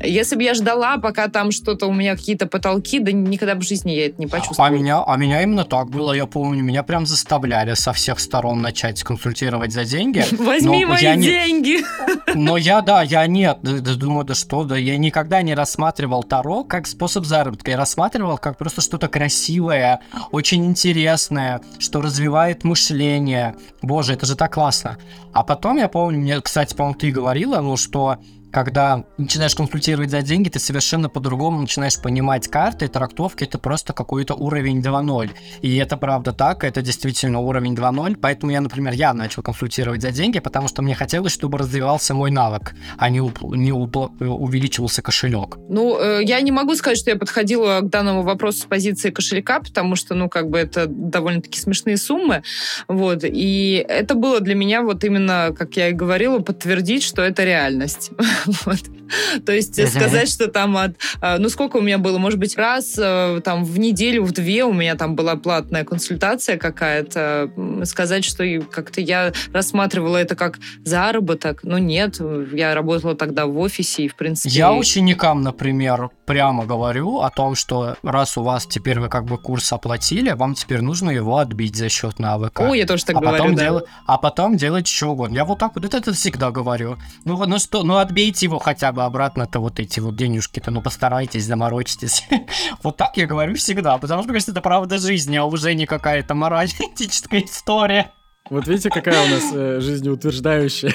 Если 0.00 0.36
бы 0.36 0.42
я 0.42 0.54
ждала, 0.54 0.96
пока 0.96 1.28
там 1.28 1.52
что-то 1.52 1.86
у 1.86 1.92
меня 1.92 2.16
какие-то 2.16 2.46
потолки, 2.46 2.98
да 2.98 3.12
никогда 3.12 3.54
в 3.54 3.62
жизни 3.62 3.92
я 3.92 4.06
это 4.06 4.20
не 4.20 4.26
почувствовала. 4.26 4.68
А 4.68 4.70
меня, 4.70 5.04
а 5.06 5.16
меня 5.16 5.42
именно 5.42 5.64
так 5.64 5.90
было, 5.90 6.12
я 6.12 6.24
помню, 6.26 6.62
меня 6.62 6.82
прям 6.82 7.04
заставляли 7.04 7.74
со 7.74 7.92
всех 7.92 8.18
сторон 8.18 8.62
начать 8.62 9.02
консультировать 9.02 9.72
за 9.72 9.84
деньги. 9.84 10.24
Возьми 10.32 10.86
мои 10.86 11.02
я 11.02 11.16
деньги! 11.16 11.82
Не... 11.82 12.34
Но 12.34 12.56
я, 12.56 12.80
да, 12.80 13.02
я 13.02 13.26
нет, 13.26 13.58
думаю, 13.62 14.24
да 14.24 14.34
что, 14.34 14.64
да, 14.64 14.78
я 14.78 14.96
никогда 14.96 15.42
не 15.42 15.54
рассматривал 15.54 16.22
Таро 16.22 16.64
как 16.64 16.86
способ 16.86 17.26
заработка, 17.26 17.72
я 17.72 17.76
рассматривал 17.76 18.38
как 18.38 18.56
просто 18.56 18.80
что-то 18.80 19.08
красивое, 19.08 20.00
очень 20.30 20.64
интересное, 20.64 21.60
что 21.78 22.00
развивает 22.00 22.64
мышление. 22.64 23.56
Боже, 23.82 24.14
это 24.14 24.24
же 24.24 24.36
так 24.36 24.54
классно. 24.54 24.96
А 25.34 25.44
потом 25.44 25.76
я 25.76 25.88
помню, 25.88 26.18
мне, 26.18 26.40
кстати, 26.40 26.74
по-моему, 26.74 26.98
ты 26.98 27.10
говорила, 27.10 27.60
ну, 27.60 27.76
что 27.76 28.18
когда 28.52 29.04
начинаешь 29.16 29.54
консультировать 29.54 30.10
за 30.10 30.22
деньги, 30.22 30.50
ты 30.50 30.58
совершенно 30.58 31.08
по-другому 31.08 31.60
начинаешь 31.60 32.00
понимать 32.00 32.48
карты, 32.48 32.88
трактовки, 32.88 33.44
это 33.44 33.58
просто 33.58 33.92
какой-то 33.92 34.34
уровень 34.34 34.80
2.0. 34.80 35.30
И 35.62 35.76
это 35.76 35.96
правда 35.96 36.32
так, 36.32 36.62
это 36.64 36.82
действительно 36.82 37.40
уровень 37.40 37.74
2.0, 37.74 38.18
поэтому 38.20 38.52
я, 38.52 38.60
например, 38.60 38.92
я 38.92 39.14
начал 39.14 39.42
консультировать 39.42 40.02
за 40.02 40.10
деньги, 40.10 40.38
потому 40.38 40.68
что 40.68 40.82
мне 40.82 40.94
хотелось, 40.94 41.32
чтобы 41.32 41.58
развивался 41.58 42.14
мой 42.14 42.30
навык, 42.30 42.74
а 42.98 43.08
не, 43.08 43.18
не 43.18 43.72
увеличивался 43.72 45.02
кошелек. 45.02 45.56
Ну, 45.68 45.98
э, 45.98 46.22
я 46.22 46.40
не 46.42 46.52
могу 46.52 46.74
сказать, 46.74 46.98
что 46.98 47.10
я 47.10 47.16
подходила 47.16 47.80
к 47.80 47.88
данному 47.88 48.22
вопросу 48.22 48.60
с 48.60 48.64
позиции 48.64 49.10
кошелька, 49.10 49.60
потому 49.60 49.96
что, 49.96 50.14
ну, 50.14 50.28
как 50.28 50.50
бы 50.50 50.58
это 50.58 50.86
довольно-таки 50.86 51.58
смешные 51.58 51.96
суммы, 51.96 52.42
вот, 52.86 53.24
и 53.24 53.84
это 53.88 54.14
было 54.14 54.40
для 54.40 54.54
меня 54.54 54.82
вот 54.82 55.04
именно, 55.04 55.54
как 55.56 55.76
я 55.76 55.88
и 55.88 55.92
говорила, 55.92 56.40
подтвердить, 56.40 57.02
что 57.02 57.22
это 57.22 57.44
реальность. 57.44 58.10
Вот. 58.64 59.01
То 59.46 59.52
есть 59.52 59.74
сказать, 59.88 60.28
что 60.28 60.48
там 60.48 60.76
от... 60.76 60.96
А, 61.20 61.38
ну, 61.38 61.48
сколько 61.48 61.76
у 61.76 61.80
меня 61.80 61.98
было? 61.98 62.18
Может 62.18 62.38
быть, 62.38 62.56
раз 62.56 62.94
э, 62.98 63.40
там 63.44 63.64
в 63.64 63.78
неделю, 63.78 64.24
в 64.24 64.32
две 64.32 64.64
у 64.64 64.72
меня 64.72 64.94
там 64.94 65.14
была 65.14 65.36
платная 65.36 65.84
консультация 65.84 66.56
какая-то. 66.56 67.50
Сказать, 67.84 68.24
что 68.24 68.44
как-то 68.70 69.00
я 69.00 69.32
рассматривала 69.52 70.16
это 70.16 70.36
как 70.36 70.58
заработок. 70.84 71.60
Ну, 71.62 71.78
нет. 71.78 72.20
Я 72.52 72.74
работала 72.74 73.14
тогда 73.14 73.46
в 73.46 73.58
офисе 73.58 74.04
и, 74.04 74.08
в 74.08 74.16
принципе... 74.16 74.54
Я 74.54 74.72
ученикам, 74.72 75.42
например, 75.42 76.10
прямо 76.26 76.64
говорю 76.64 77.20
о 77.20 77.30
том, 77.30 77.54
что 77.54 77.96
раз 78.02 78.36
у 78.36 78.42
вас 78.42 78.66
теперь 78.66 79.00
вы 79.00 79.08
как 79.08 79.24
бы 79.24 79.38
курс 79.38 79.72
оплатили, 79.72 80.30
вам 80.30 80.54
теперь 80.54 80.80
нужно 80.80 81.10
его 81.10 81.38
отбить 81.38 81.76
за 81.76 81.88
счет 81.88 82.18
навыка. 82.18 82.62
О, 82.62 82.74
я 82.74 82.86
тоже 82.86 83.04
так 83.04 83.16
а 83.16 83.20
говорю, 83.20 83.38
потом 83.38 83.54
да. 83.54 83.62
Дел... 83.62 83.82
А 84.06 84.18
потом 84.18 84.56
делать 84.56 84.86
что 84.86 85.08
угодно. 85.08 85.36
Я 85.36 85.44
вот 85.44 85.58
так 85.58 85.74
вот 85.74 85.84
это, 85.84 85.98
это 85.98 86.12
всегда 86.12 86.50
говорю. 86.50 86.96
Ну, 87.24 87.44
ну 87.46 87.58
что, 87.58 87.82
ну 87.82 87.96
отбейте 87.96 88.46
его 88.46 88.58
хотя 88.58 88.92
бы 88.92 89.01
обратно-то 89.06 89.60
вот 89.60 89.80
эти 89.80 90.00
вот 90.00 90.16
денежки-то, 90.16 90.70
ну 90.70 90.82
постарайтесь, 90.82 91.44
заморочитесь. 91.44 92.26
вот 92.82 92.96
так 92.96 93.16
я 93.16 93.26
говорю 93.26 93.54
всегда, 93.54 93.98
потому 93.98 94.22
что, 94.22 94.32
кажется, 94.32 94.52
это 94.52 94.60
правда 94.60 94.98
жизни, 94.98 95.36
а 95.36 95.44
уже 95.44 95.74
не 95.74 95.86
какая-то 95.86 96.34
морально-этическая 96.34 97.40
история. 97.44 98.12
Вот 98.50 98.66
видите, 98.66 98.90
какая 98.90 99.24
у 99.24 99.30
нас 99.30 99.50
э, 99.52 99.80
жизнеутверждающая 99.80 100.92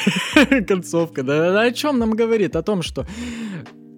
концовка. 0.68 1.24
Да, 1.24 1.62
о 1.62 1.72
чем 1.72 1.98
нам 1.98 2.12
говорит? 2.12 2.56
О 2.56 2.62
том, 2.62 2.82
что 2.82 3.08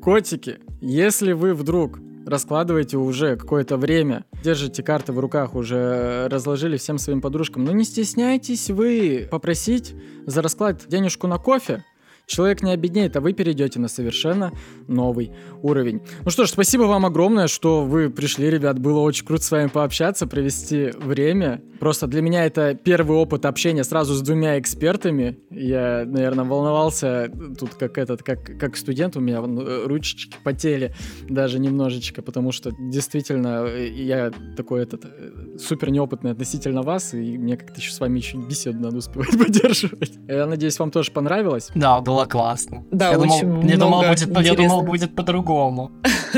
котики, 0.02 0.60
если 0.82 1.34
вы 1.34 1.54
вдруг 1.54 2.00
раскладываете 2.26 2.98
уже 2.98 3.36
какое-то 3.36 3.78
время, 3.78 4.26
держите 4.44 4.84
карты 4.84 5.12
в 5.14 5.20
руках, 5.20 5.56
уже 5.56 6.28
разложили 6.30 6.78
всем 6.78 6.98
своим 6.98 7.22
подружкам, 7.22 7.66
но 7.66 7.72
не 7.72 7.84
стесняйтесь 7.84 8.70
вы 8.70 9.28
попросить 9.30 9.96
за 10.26 10.42
расклад 10.42 10.88
денежку 10.88 11.28
на 11.28 11.38
кофе, 11.38 11.84
Человек 12.30 12.62
не 12.62 12.72
обеднеет, 12.72 13.18
а 13.18 13.22
вы 13.22 13.34
перейдете 13.34 13.80
на 13.80 13.88
совершенно 13.88 14.54
новый 14.88 15.32
уровень. 15.64 16.02
Ну 16.24 16.30
что 16.30 16.46
ж, 16.46 16.50
спасибо 16.50 16.84
вам 16.84 17.08
огромное, 17.08 17.48
что 17.48 17.84
вы 17.84 18.12
пришли, 18.12 18.52
ребят. 18.52 18.78
Было 18.78 19.00
очень 19.00 19.26
круто 19.26 19.44
с 19.44 19.50
вами 19.50 19.68
пообщаться, 19.68 20.28
провести 20.28 20.92
время. 20.96 21.64
Просто 21.80 22.06
для 22.06 22.22
меня 22.22 22.46
это 22.46 22.76
первый 22.76 23.18
опыт 23.18 23.46
общения 23.46 23.84
сразу 23.84 24.14
с 24.14 24.22
двумя 24.22 24.60
экспертами. 24.60 25.40
Я, 25.50 26.04
наверное, 26.06 26.46
волновался 26.46 27.32
тут 27.58 27.74
как 27.74 27.98
этот, 27.98 28.22
как, 28.22 28.60
как 28.60 28.78
студент, 28.78 29.18
у 29.18 29.22
меня 29.22 29.40
э, 29.40 29.84
ручечки 29.88 30.38
потели 30.44 30.94
даже 31.28 31.58
немножечко, 31.58 32.22
потому 32.22 32.52
что 32.52 32.72
действительно 32.78 33.66
э, 33.66 33.88
я 33.88 34.32
такой 34.56 34.84
этот 34.84 35.06
э, 35.06 35.58
супер 35.58 35.90
неопытный 35.90 36.32
относительно 36.32 36.84
вас, 36.84 37.16
и 37.16 37.38
мне 37.40 37.58
как-то 37.58 37.80
еще 37.80 37.92
с 37.92 38.00
вами 38.00 38.20
еще 38.20 38.38
беседу 38.38 38.80
надо 38.80 38.98
успевать 38.98 39.32
поддерживать. 39.40 40.20
Я 40.28 40.46
надеюсь, 40.46 40.78
вам 40.78 40.92
тоже 40.92 41.12
понравилось. 41.12 41.70
Да, 41.74 42.02
было 42.02 42.19
было 42.20 42.26
классно. 42.26 42.84
Да, 42.92 43.12
я 43.12 43.20
очень 43.20 43.42
думал, 43.42 43.64
я 43.64 43.78
думал, 43.78 44.04
будет, 44.08 44.46
я 44.46 44.54
думал, 44.54 44.82
будет 44.82 45.16
по-другому. 45.16 45.92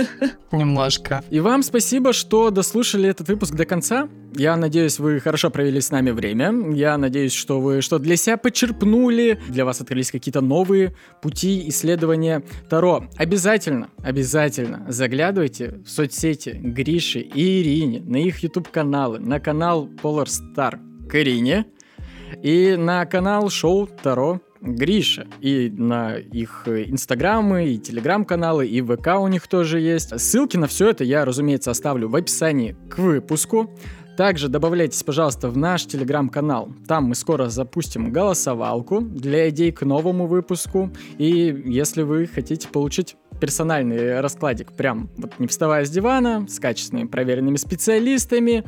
Немножко. 0.52 1.24
И 1.32 1.40
вам 1.40 1.64
спасибо, 1.64 2.14
что 2.14 2.52
дослушали 2.52 3.10
этот 3.10 3.28
выпуск 3.30 3.56
до 3.56 3.66
конца. 3.66 4.08
Я 4.36 4.56
надеюсь, 4.58 5.00
вы 5.00 5.20
хорошо 5.20 5.50
провели 5.50 5.82
с 5.82 5.92
нами 5.92 6.12
время. 6.12 6.74
Я 6.76 6.98
надеюсь, 6.98 7.34
что 7.34 7.60
вы 7.60 7.82
что 7.82 8.00
для 8.00 8.16
себя 8.16 8.38
почерпнули, 8.38 9.40
для 9.50 9.66
вас 9.66 9.82
открылись 9.82 10.12
какие-то 10.12 10.42
новые 10.42 10.96
пути 11.22 11.68
исследования 11.70 12.44
Таро. 12.70 13.06
Обязательно, 13.18 13.90
обязательно 14.04 14.86
заглядывайте 14.88 15.80
в 15.86 15.90
соцсети 15.90 16.60
Гриши 16.62 17.20
и 17.20 17.62
Ирине, 17.62 18.02
на 18.02 18.18
их 18.18 18.44
YouTube-каналы, 18.44 19.20
на 19.20 19.40
канал 19.40 19.90
Polar 20.04 20.28
Star 20.28 20.78
к 21.08 21.16
Ирине 21.16 21.66
и 22.44 22.76
на 22.78 23.06
канал 23.06 23.50
шоу 23.50 23.88
Таро 23.88 24.40
Гриша. 24.62 25.28
И 25.42 25.74
на 25.76 26.18
их 26.18 26.64
инстаграмы, 26.68 27.70
и 27.70 27.78
телеграм-каналы, 27.78 28.68
и 28.68 28.82
ВК 28.82 29.20
у 29.20 29.28
них 29.28 29.48
тоже 29.48 29.80
есть. 29.80 30.18
Ссылки 30.20 30.58
на 30.58 30.68
все 30.68 30.90
это 30.90 31.04
я, 31.04 31.26
разумеется, 31.26 31.72
оставлю 31.72 32.08
в 32.10 32.16
описании 32.16 32.76
к 32.90 33.00
выпуску. 33.00 33.72
Также 34.18 34.50
добавляйтесь, 34.50 35.02
пожалуйста, 35.04 35.50
в 35.50 35.58
наш 35.58 35.86
телеграм-канал. 35.86 36.72
Там 36.88 37.06
мы 37.06 37.16
скоро 37.16 37.50
запустим 37.50 38.12
голосовалку 38.12 39.02
для 39.02 39.50
идей 39.50 39.72
к 39.72 39.84
новому 39.84 40.28
выпуску. 40.28 40.92
И 41.18 41.64
если 41.66 42.04
вы 42.04 42.28
хотите 42.28 42.68
получить 42.68 43.16
персональный 43.40 44.20
раскладик, 44.20 44.74
прям 44.74 45.10
вот 45.18 45.40
не 45.40 45.48
вставая 45.48 45.86
с 45.86 45.90
дивана, 45.90 46.46
с 46.48 46.60
качественными 46.60 47.08
проверенными 47.08 47.56
специалистами, 47.56 48.64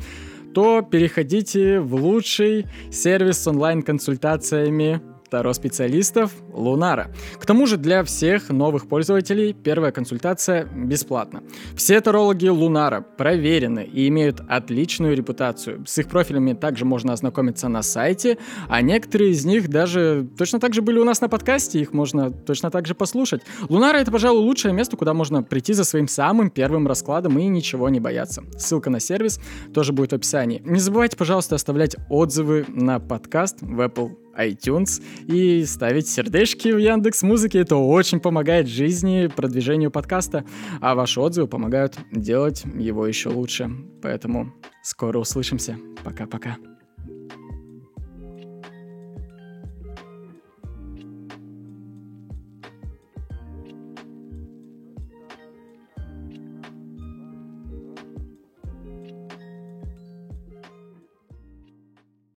то 0.55 0.81
переходите 0.81 1.79
в 1.79 1.93
лучший 1.95 2.65
сервис 2.91 3.39
с 3.39 3.47
онлайн-консультациями 3.47 5.01
Таро-специалистов 5.33 6.31
Лунара. 6.53 7.11
К 7.39 7.45
тому 7.47 7.65
же 7.65 7.77
для 7.77 8.03
всех 8.03 8.49
новых 8.49 8.87
пользователей 8.87 9.53
первая 9.53 9.91
консультация 9.91 10.65
бесплатна. 10.65 11.41
Все 11.75 11.99
тарологи 12.01 12.49
Лунара 12.49 13.01
проверены 13.01 13.83
и 13.83 14.07
имеют 14.09 14.41
отличную 14.47 15.15
репутацию. 15.15 15.83
С 15.87 15.97
их 15.97 16.07
профилями 16.07 16.53
также 16.53 16.85
можно 16.85 17.13
ознакомиться 17.13 17.67
на 17.67 17.81
сайте, 17.81 18.37
а 18.69 18.83
некоторые 18.83 19.31
из 19.31 19.43
них 19.43 19.69
даже 19.69 20.27
точно 20.37 20.59
так 20.59 20.75
же 20.75 20.83
были 20.83 20.99
у 20.99 21.03
нас 21.03 21.19
на 21.19 21.29
подкасте, 21.29 21.79
их 21.79 21.93
можно 21.93 22.29
точно 22.29 22.69
так 22.69 22.85
же 22.85 22.93
послушать. 22.93 23.41
Лунара 23.69 23.97
это, 23.97 24.11
пожалуй, 24.11 24.43
лучшее 24.43 24.71
место, 24.71 24.97
куда 24.97 25.15
можно 25.15 25.41
прийти 25.41 25.73
за 25.73 25.83
своим 25.83 26.07
самым 26.07 26.51
первым 26.51 26.85
раскладом 26.87 27.39
и 27.39 27.47
ничего 27.47 27.89
не 27.89 27.99
бояться. 27.99 28.43
Ссылка 28.59 28.91
на 28.91 28.99
сервис 28.99 29.39
тоже 29.73 29.93
будет 29.93 30.11
в 30.11 30.15
описании. 30.15 30.61
Не 30.63 30.79
забывайте, 30.79 31.17
пожалуйста, 31.17 31.55
оставлять 31.55 31.95
отзывы 32.11 32.65
на 32.67 32.99
подкаст 32.99 33.57
в 33.61 33.81
Apple 33.81 34.22
iTunes 34.37 35.01
и 35.27 35.65
ставить 35.65 36.07
сердечки 36.07 36.69
в 36.69 36.77
Яндекс 36.77 37.23
Музыке. 37.23 37.59
Это 37.59 37.75
очень 37.75 38.19
помогает 38.19 38.67
жизни, 38.67 39.27
продвижению 39.27 39.91
подкаста, 39.91 40.45
а 40.81 40.95
ваши 40.95 41.19
отзывы 41.19 41.47
помогают 41.47 41.97
делать 42.11 42.63
его 42.75 43.05
еще 43.07 43.29
лучше. 43.29 43.69
Поэтому 44.01 44.53
скоро 44.83 45.19
услышимся. 45.19 45.77
Пока-пока. 46.03 46.57